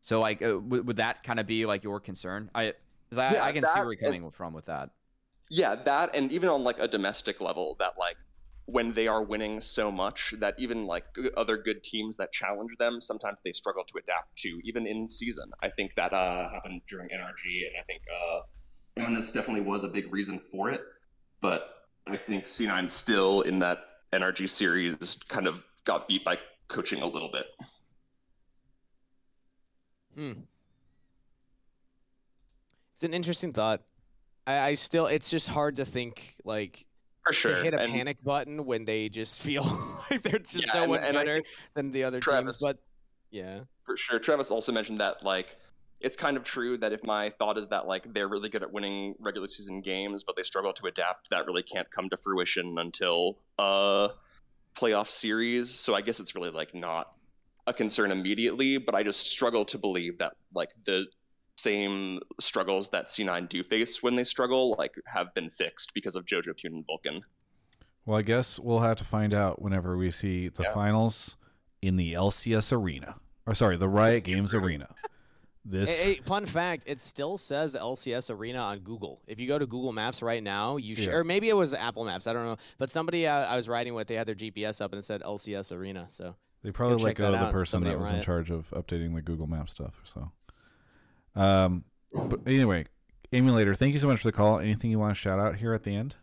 [0.00, 2.50] So like uh, would, would that kind of be like your concern?
[2.54, 2.74] I
[3.12, 4.90] I, Yeah, I can see that where you're coming from with that.
[5.50, 8.16] Yeah, that and even on like a domestic level, that like
[8.66, 11.04] when they are winning so much that even like
[11.36, 15.50] other good teams that challenge them, sometimes they struggle to adapt to, even in season.
[15.62, 18.40] I think that uh, happened during NRG, and I think uh,
[18.96, 20.82] Emenes definitely was a big reason for it.
[21.40, 23.78] But I think C9 still in that
[24.12, 26.38] NRG series kind of got beat by
[26.68, 27.46] coaching a little bit.
[30.16, 30.32] Hmm.
[32.94, 33.82] It's an interesting thought.
[34.46, 36.86] I, I still, it's just hard to think like
[37.26, 37.56] For sure.
[37.56, 39.62] to hit a And- panic button when they just feel
[40.10, 41.42] like they're just Yeah, so much and better
[41.74, 42.62] than the other Travis- teams.
[42.62, 42.78] But
[43.30, 44.18] yeah, for sure.
[44.18, 45.56] Travis also mentioned that like
[46.02, 48.72] it's kind of true that if my thought is that like they're really good at
[48.72, 52.76] winning regular season games, but they struggle to adapt, that really can't come to fruition
[52.78, 54.08] until a
[54.74, 55.70] playoff series.
[55.70, 57.12] So I guess it's really like not
[57.66, 61.04] a concern immediately, but I just struggle to believe that like the
[61.56, 66.24] same struggles that C9 do face when they struggle like have been fixed because of
[66.24, 67.20] Jojopyun and Vulcan.
[68.04, 70.74] Well, I guess we'll have to find out whenever we see the Yeah.
[70.74, 71.36] finals
[71.80, 73.16] in the LCS arena.
[73.46, 74.88] Or sorry, the Riot Games arena.
[75.64, 79.20] This Hey, hey, fun fact: it still says LCS Arena on Google.
[79.28, 81.12] If you go to Google Maps right now, you should, Yeah.
[81.14, 82.26] or maybe it was Apple Maps.
[82.26, 84.92] I don't know, but somebody uh, I was riding with, they had their GPS up
[84.92, 86.06] and it said LCS Arena.
[86.10, 86.34] So
[86.64, 88.24] They probably let go of the person somebody that was in Riot.
[88.24, 90.00] charge of updating the Google Map stuff.
[90.04, 90.32] So,
[91.36, 92.86] um, but anyway,
[93.32, 93.74] emulator.
[93.74, 94.58] Thank you so much for the call.
[94.58, 96.16] Anything you want to shout out here at the end?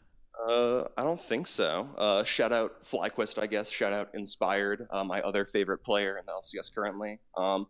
[0.47, 1.87] Uh, I don't think so.
[1.97, 3.69] Uh, shout out FlyQuest, I guess.
[3.69, 7.19] Shout out Inspired, uh, my other favorite player in the LCS currently.
[7.37, 7.67] Um,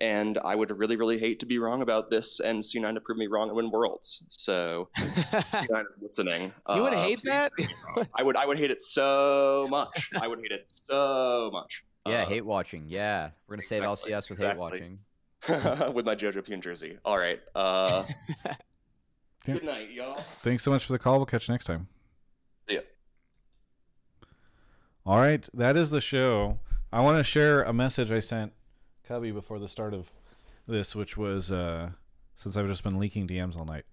[0.00, 3.18] and I would really, really hate to be wrong about this and C9 to prove
[3.18, 4.22] me wrong and win Worlds.
[4.28, 6.52] So C9 is listening.
[6.74, 7.52] you would Uh, hate that.
[7.52, 8.06] prove me wrong.
[8.14, 8.36] I would.
[8.36, 10.10] I would hate it so much.
[10.20, 11.84] I would hate it so much.
[12.06, 12.84] Yeah, Uh, hate watching.
[12.88, 14.98] Yeah, we're gonna save LCS with hate watching.
[15.48, 16.98] with my Jojopyun jersey.
[17.04, 17.40] All right.
[17.54, 18.04] Uh,
[18.44, 18.54] Yeah.
[19.46, 20.22] Good night, y'all.
[20.42, 21.16] Thanks so much for the call.
[21.18, 21.88] We'll catch you next time.
[22.68, 22.80] See ya.
[25.06, 26.58] All right, that is the show.
[26.92, 28.52] I want to share a message I sent
[29.10, 30.12] Cubby before the start of
[30.68, 31.90] this, which was uh,
[32.36, 33.84] since I've just been leaking DMs all night.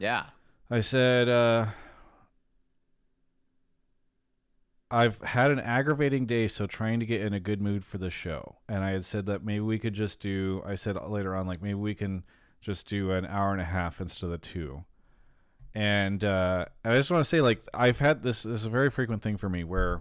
[0.00, 0.24] Yeah.
[0.68, 1.66] I said, uh,
[4.90, 8.10] I've had an aggravating day, so trying to get in a good mood for the
[8.10, 8.56] show.
[8.68, 11.62] And I had said that maybe we could just do, I said later on, like,
[11.62, 12.24] maybe we can
[12.60, 14.82] just do an hour and a half instead of the two.
[15.76, 18.90] And uh, I just want to say, like, I've had this, this is a very
[18.90, 20.00] frequent thing for me where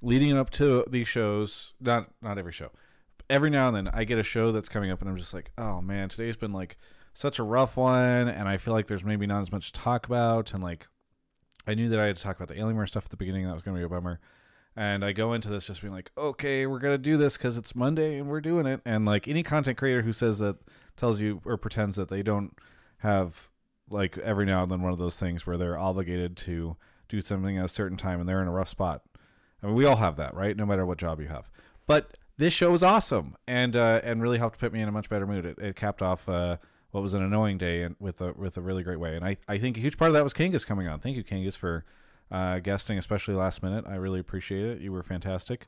[0.00, 2.70] leading up to these shows, not, not every show,
[3.30, 5.50] every now and then I get a show that's coming up and I'm just like,
[5.58, 6.76] oh man, today's been like
[7.14, 10.06] such a rough one, and I feel like there's maybe not as much to talk
[10.06, 10.54] about.
[10.54, 10.86] And like,
[11.66, 13.44] I knew that I had to talk about the Alienware stuff at the beginning.
[13.46, 14.20] That was to be a bummer.
[14.76, 17.74] And I go into this just being like, okay, we're gonna do this because it's
[17.74, 18.80] Monday and we're doing it.
[18.84, 20.56] And like any content creator who says that,
[20.96, 22.56] tells you or pretends that they don't
[22.98, 23.50] have
[23.88, 26.76] like every now and then one of those things where they're obligated to
[27.08, 29.02] do something at a certain time and they're in a rough spot.
[29.62, 30.56] I mean, we all have that, right?
[30.56, 31.50] No matter what job you have.
[31.86, 35.10] But this show was awesome and uh, and really helped put me in a much
[35.10, 35.44] better mood.
[35.44, 36.56] It, it capped off uh,
[36.92, 39.16] what was an annoying day and with a with a really great way.
[39.16, 41.00] And I, I think a huge part of that was Kangas coming on.
[41.00, 41.84] Thank you, Kangas, for
[42.30, 43.84] uh, guesting, especially last minute.
[43.86, 44.80] I really appreciate it.
[44.80, 45.66] You were fantastic.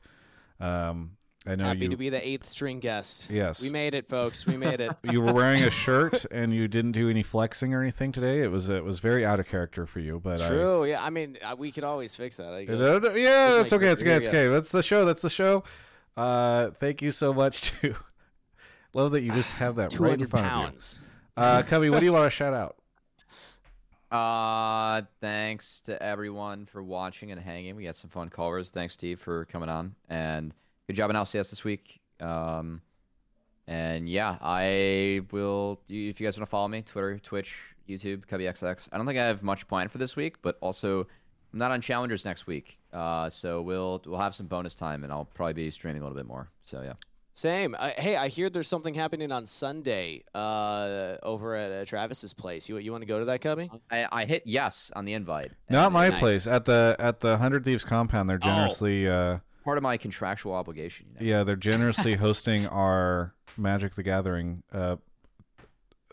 [0.59, 3.31] Um, I know Happy you to be the eighth string guest.
[3.31, 3.61] Yes.
[3.61, 4.45] We made it, folks.
[4.45, 4.91] We made it.
[5.11, 8.43] you were wearing a shirt and you didn't do any flexing or anything today.
[8.43, 10.85] It was it was very out of character for you, but I, True.
[10.85, 11.03] Yeah.
[11.03, 12.53] I mean, uh, we could always fix that.
[12.53, 12.77] I guess.
[12.77, 13.89] No, no, yeah, it's okay.
[13.89, 14.15] It's okay.
[14.15, 14.47] It's okay.
[14.47, 15.03] That's the show.
[15.03, 15.63] That's the show.
[16.15, 17.95] Uh, thank you so much to.
[18.93, 20.99] Love that you just have that right in front pounds.
[21.37, 21.49] of you.
[21.49, 22.75] Uh, Cubby, what do you want to shout out?
[24.11, 27.77] Uh, thanks to everyone for watching and hanging.
[27.77, 28.69] We got some fun callers.
[28.69, 30.53] Thanks, Steve, for coming on, and
[30.87, 32.01] good job in LCS this week.
[32.19, 32.81] Um,
[33.67, 35.79] and yeah, I will.
[35.87, 37.57] If you guys want to follow me, Twitter, Twitch,
[37.87, 38.89] YouTube, CubbyXX.
[38.91, 41.07] I don't think I have much planned for this week, but also
[41.53, 42.77] I'm not on Challengers next week.
[42.93, 46.17] Uh, so we'll we'll have some bonus time, and I'll probably be streaming a little
[46.17, 46.49] bit more.
[46.63, 46.93] So yeah.
[47.33, 47.77] Same.
[47.79, 52.67] I, hey, I hear there's something happening on Sunday uh, over at uh, Travis's place.
[52.67, 53.71] You you want to go to that, Cubby?
[53.89, 55.51] I, I hit yes on the invite.
[55.69, 56.19] Not my nice.
[56.19, 58.29] place at the at the Hundred Thieves compound.
[58.29, 61.05] They're generously, uh, Part of my contractual obligation.
[61.13, 61.37] You know?
[61.37, 64.97] yeah, they're generously hosting our Magic the Gathering, uh,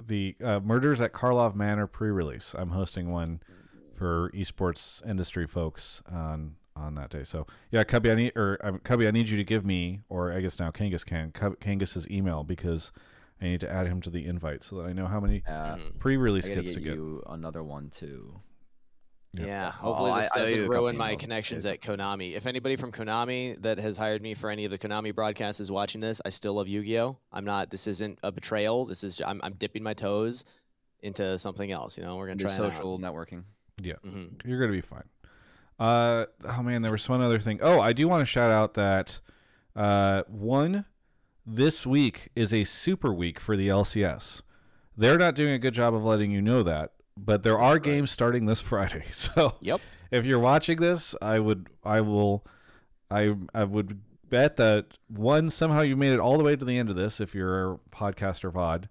[0.07, 2.55] the uh, Murders at Karlov Manor pre-release.
[2.57, 3.41] I'm hosting one
[3.99, 7.25] for esports industry folks on on that day.
[7.25, 10.33] So yeah, Cubby, I need or uh, Cubby, I need you to give me, or
[10.33, 12.93] I guess now Kangas can, Cub- Kangas's email because
[13.43, 15.77] I need to add him to the invite so that I know how many Uh,
[15.99, 16.95] pre-release kits get to get.
[16.95, 18.41] you another one too.
[19.35, 19.47] Yep.
[19.47, 19.71] Yeah.
[19.73, 21.19] Hopefully Oh, this I- I owe you doesn't a couple ruin my emails.
[21.19, 22.35] connections at Konami.
[22.37, 25.71] If anybody from Konami that has hired me for any of the Konami broadcasts is
[25.71, 27.17] watching this, I still love Yu-Gi-Oh.
[27.33, 27.71] I'm not.
[27.71, 28.87] This isn't a betrayal.
[28.87, 29.21] This is.
[29.27, 30.45] I'm, I'm dipping my toes
[31.01, 31.99] into something else.
[31.99, 33.43] You know, we're gonna Just try social networking.
[33.79, 34.45] Mhm.
[34.45, 35.05] You're gonna be fine.
[35.79, 37.61] Uh oh man, there was one other thing.
[37.63, 39.21] Oh, I do want to shout out that
[39.77, 40.85] uh one
[41.47, 44.43] this week is a super week for the LCS.
[44.97, 48.11] They're not doing a good job of letting you know that, but there are games
[48.11, 49.05] starting this Friday.
[49.13, 49.81] So Yep.
[50.11, 52.45] if you're watching this, I would I will
[53.11, 56.77] I I would bet that one somehow you made it all the way to the
[56.77, 58.89] end of this if you're a podcaster VOD.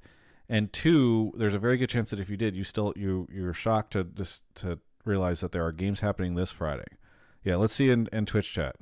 [0.50, 3.54] And two, there's a very good chance that if you did, you still you you're
[3.54, 6.86] shocked to just to realize that there are games happening this Friday.
[7.44, 8.76] Yeah, let's see in, in Twitch chat.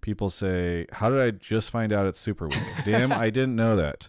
[0.00, 3.76] People say, "How did I just find out it's Super Week?" Damn, I didn't know
[3.76, 4.08] that.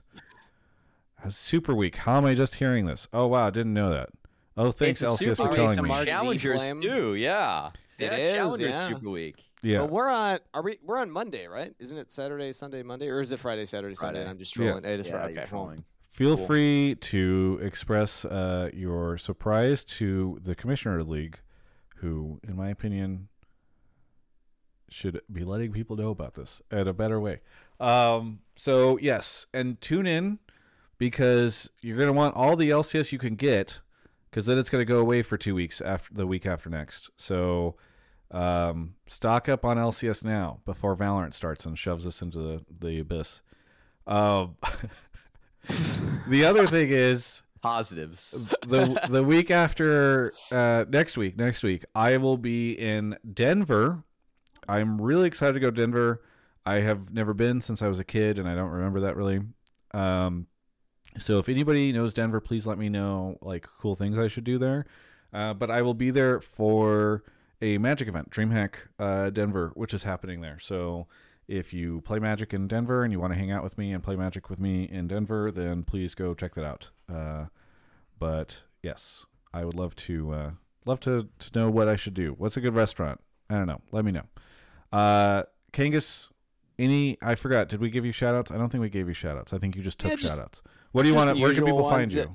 [1.24, 1.98] Uh, Super Week.
[1.98, 3.08] How am I just hearing this?
[3.12, 4.10] Oh wow, I didn't know that.
[4.58, 5.90] Oh, thanks It's a LCS Super for Week, telling some me.
[5.90, 6.82] Mark Z Challengers Flame.
[6.82, 7.16] too.
[7.16, 8.88] Yeah, It yeah, is, Challengers yeah.
[8.88, 9.44] Super Week.
[9.64, 10.40] Yeah, But we're on.
[10.54, 10.78] Are we?
[10.84, 11.74] We're on Monday, right?
[11.80, 14.14] Isn't it Saturday, Sunday, Monday, or is it Friday, Saturday, Sunday?
[14.14, 14.22] Friday.
[14.22, 14.66] And I'm just Yeah.
[14.68, 14.86] trolling.
[14.86, 15.38] It is yeah, Friday.
[15.40, 15.48] Okay.
[15.48, 15.84] trolling.
[16.12, 16.46] Feel Cool.
[16.46, 21.40] free to express uh, your surprise to the Commissioner of the League,
[21.98, 23.30] who, in my opinion,
[24.90, 27.40] should be letting people know about this in a better way.
[27.80, 30.40] Um, so, yes, and tune in
[30.98, 33.80] because you're going to want all the LCS you can get
[34.30, 37.10] because then it's going to go away for two weeks after the week after next.
[37.16, 37.78] So,
[38.32, 43.00] um, stock up on LCS now before Valorant starts and shoves us into the, the
[43.00, 43.42] abyss.
[44.06, 44.58] Um,
[46.28, 48.32] the other thing is Positives.
[48.66, 54.04] the the week after uh, next week next week I will be in Denver.
[54.68, 56.24] I'm really excited to go to Denver.
[56.66, 59.42] I have never been since I was a kid and I don't remember that really.
[59.94, 60.48] Um,
[61.20, 64.58] so if anybody knows Denver, please let me know like cool things I should do
[64.58, 64.86] there.
[65.34, 67.24] Uh, but I will be there for
[67.62, 70.58] a Magic event, DreamHack uh, Denver, which is happening there.
[70.60, 71.08] So
[71.52, 74.02] if you play Magic in Denver and you want to hang out with me and
[74.02, 76.90] play Magic with me in Denver, then please go check that out.
[77.12, 77.46] Uh,
[78.18, 80.52] but yes, I would love to uh,
[80.86, 82.36] love to to know what I should do.
[82.38, 83.20] What's a good restaurant?
[83.50, 83.82] I don't know.
[83.92, 84.24] Let me know.
[84.94, 86.30] Uh, Kangas,
[86.80, 87.18] any?
[87.22, 87.68] I forgot.
[87.68, 88.50] Did we give you shout outs?
[88.50, 89.52] I don't think we gave you shout outs.
[89.52, 90.64] I think you just took Yeah, just- shout outs.
[90.94, 91.38] What do you want?
[91.38, 92.22] Where can people find you?
[92.22, 92.30] that-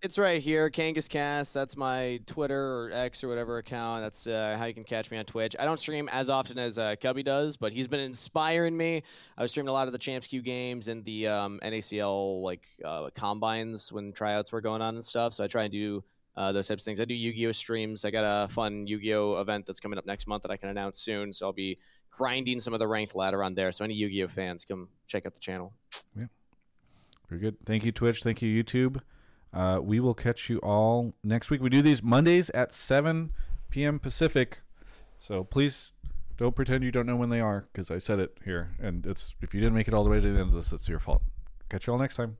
[0.00, 1.52] It's right here, Kangas Cast.
[1.52, 4.00] That's my Twitter or X or whatever account.
[4.02, 5.56] That's uh, how you can catch me on Twitch.
[5.58, 9.02] I don't stream as often as uh, Cubby does, but he's been inspiring me.
[9.36, 12.62] I was streaming a lot of the Champs Q games and the um, NACL like
[12.84, 15.32] uh, combines when tryouts were going on and stuff.
[15.32, 16.04] So I try and do
[16.36, 17.00] uh, those types of things.
[17.00, 18.04] I do Yu-Gi-Oh streams.
[18.04, 21.00] I got a fun Yu-Gi-Oh event that's coming up next month that I can announce
[21.00, 21.32] soon.
[21.32, 21.76] So I'll be
[22.10, 23.72] grinding some of the ranked ladder on there.
[23.72, 25.72] So any Yu-Gi-Oh fans, come check out the channel.
[26.16, 26.26] Yeah,
[27.28, 27.56] very good.
[27.66, 28.22] Thank you, Twitch.
[28.22, 29.00] Thank you, YouTube.
[29.52, 31.60] Uh, we will catch you all next week.
[31.60, 33.32] We do these Mondays at 7
[33.70, 33.98] p.m.
[33.98, 34.60] Pacific.
[35.18, 35.92] So please
[36.36, 38.74] don't pretend you don't know when they are because I said it here.
[38.80, 40.72] And it's if you didn't make it all the way to the end of this,
[40.72, 41.22] it's your fault.
[41.68, 42.36] Catch you all next time.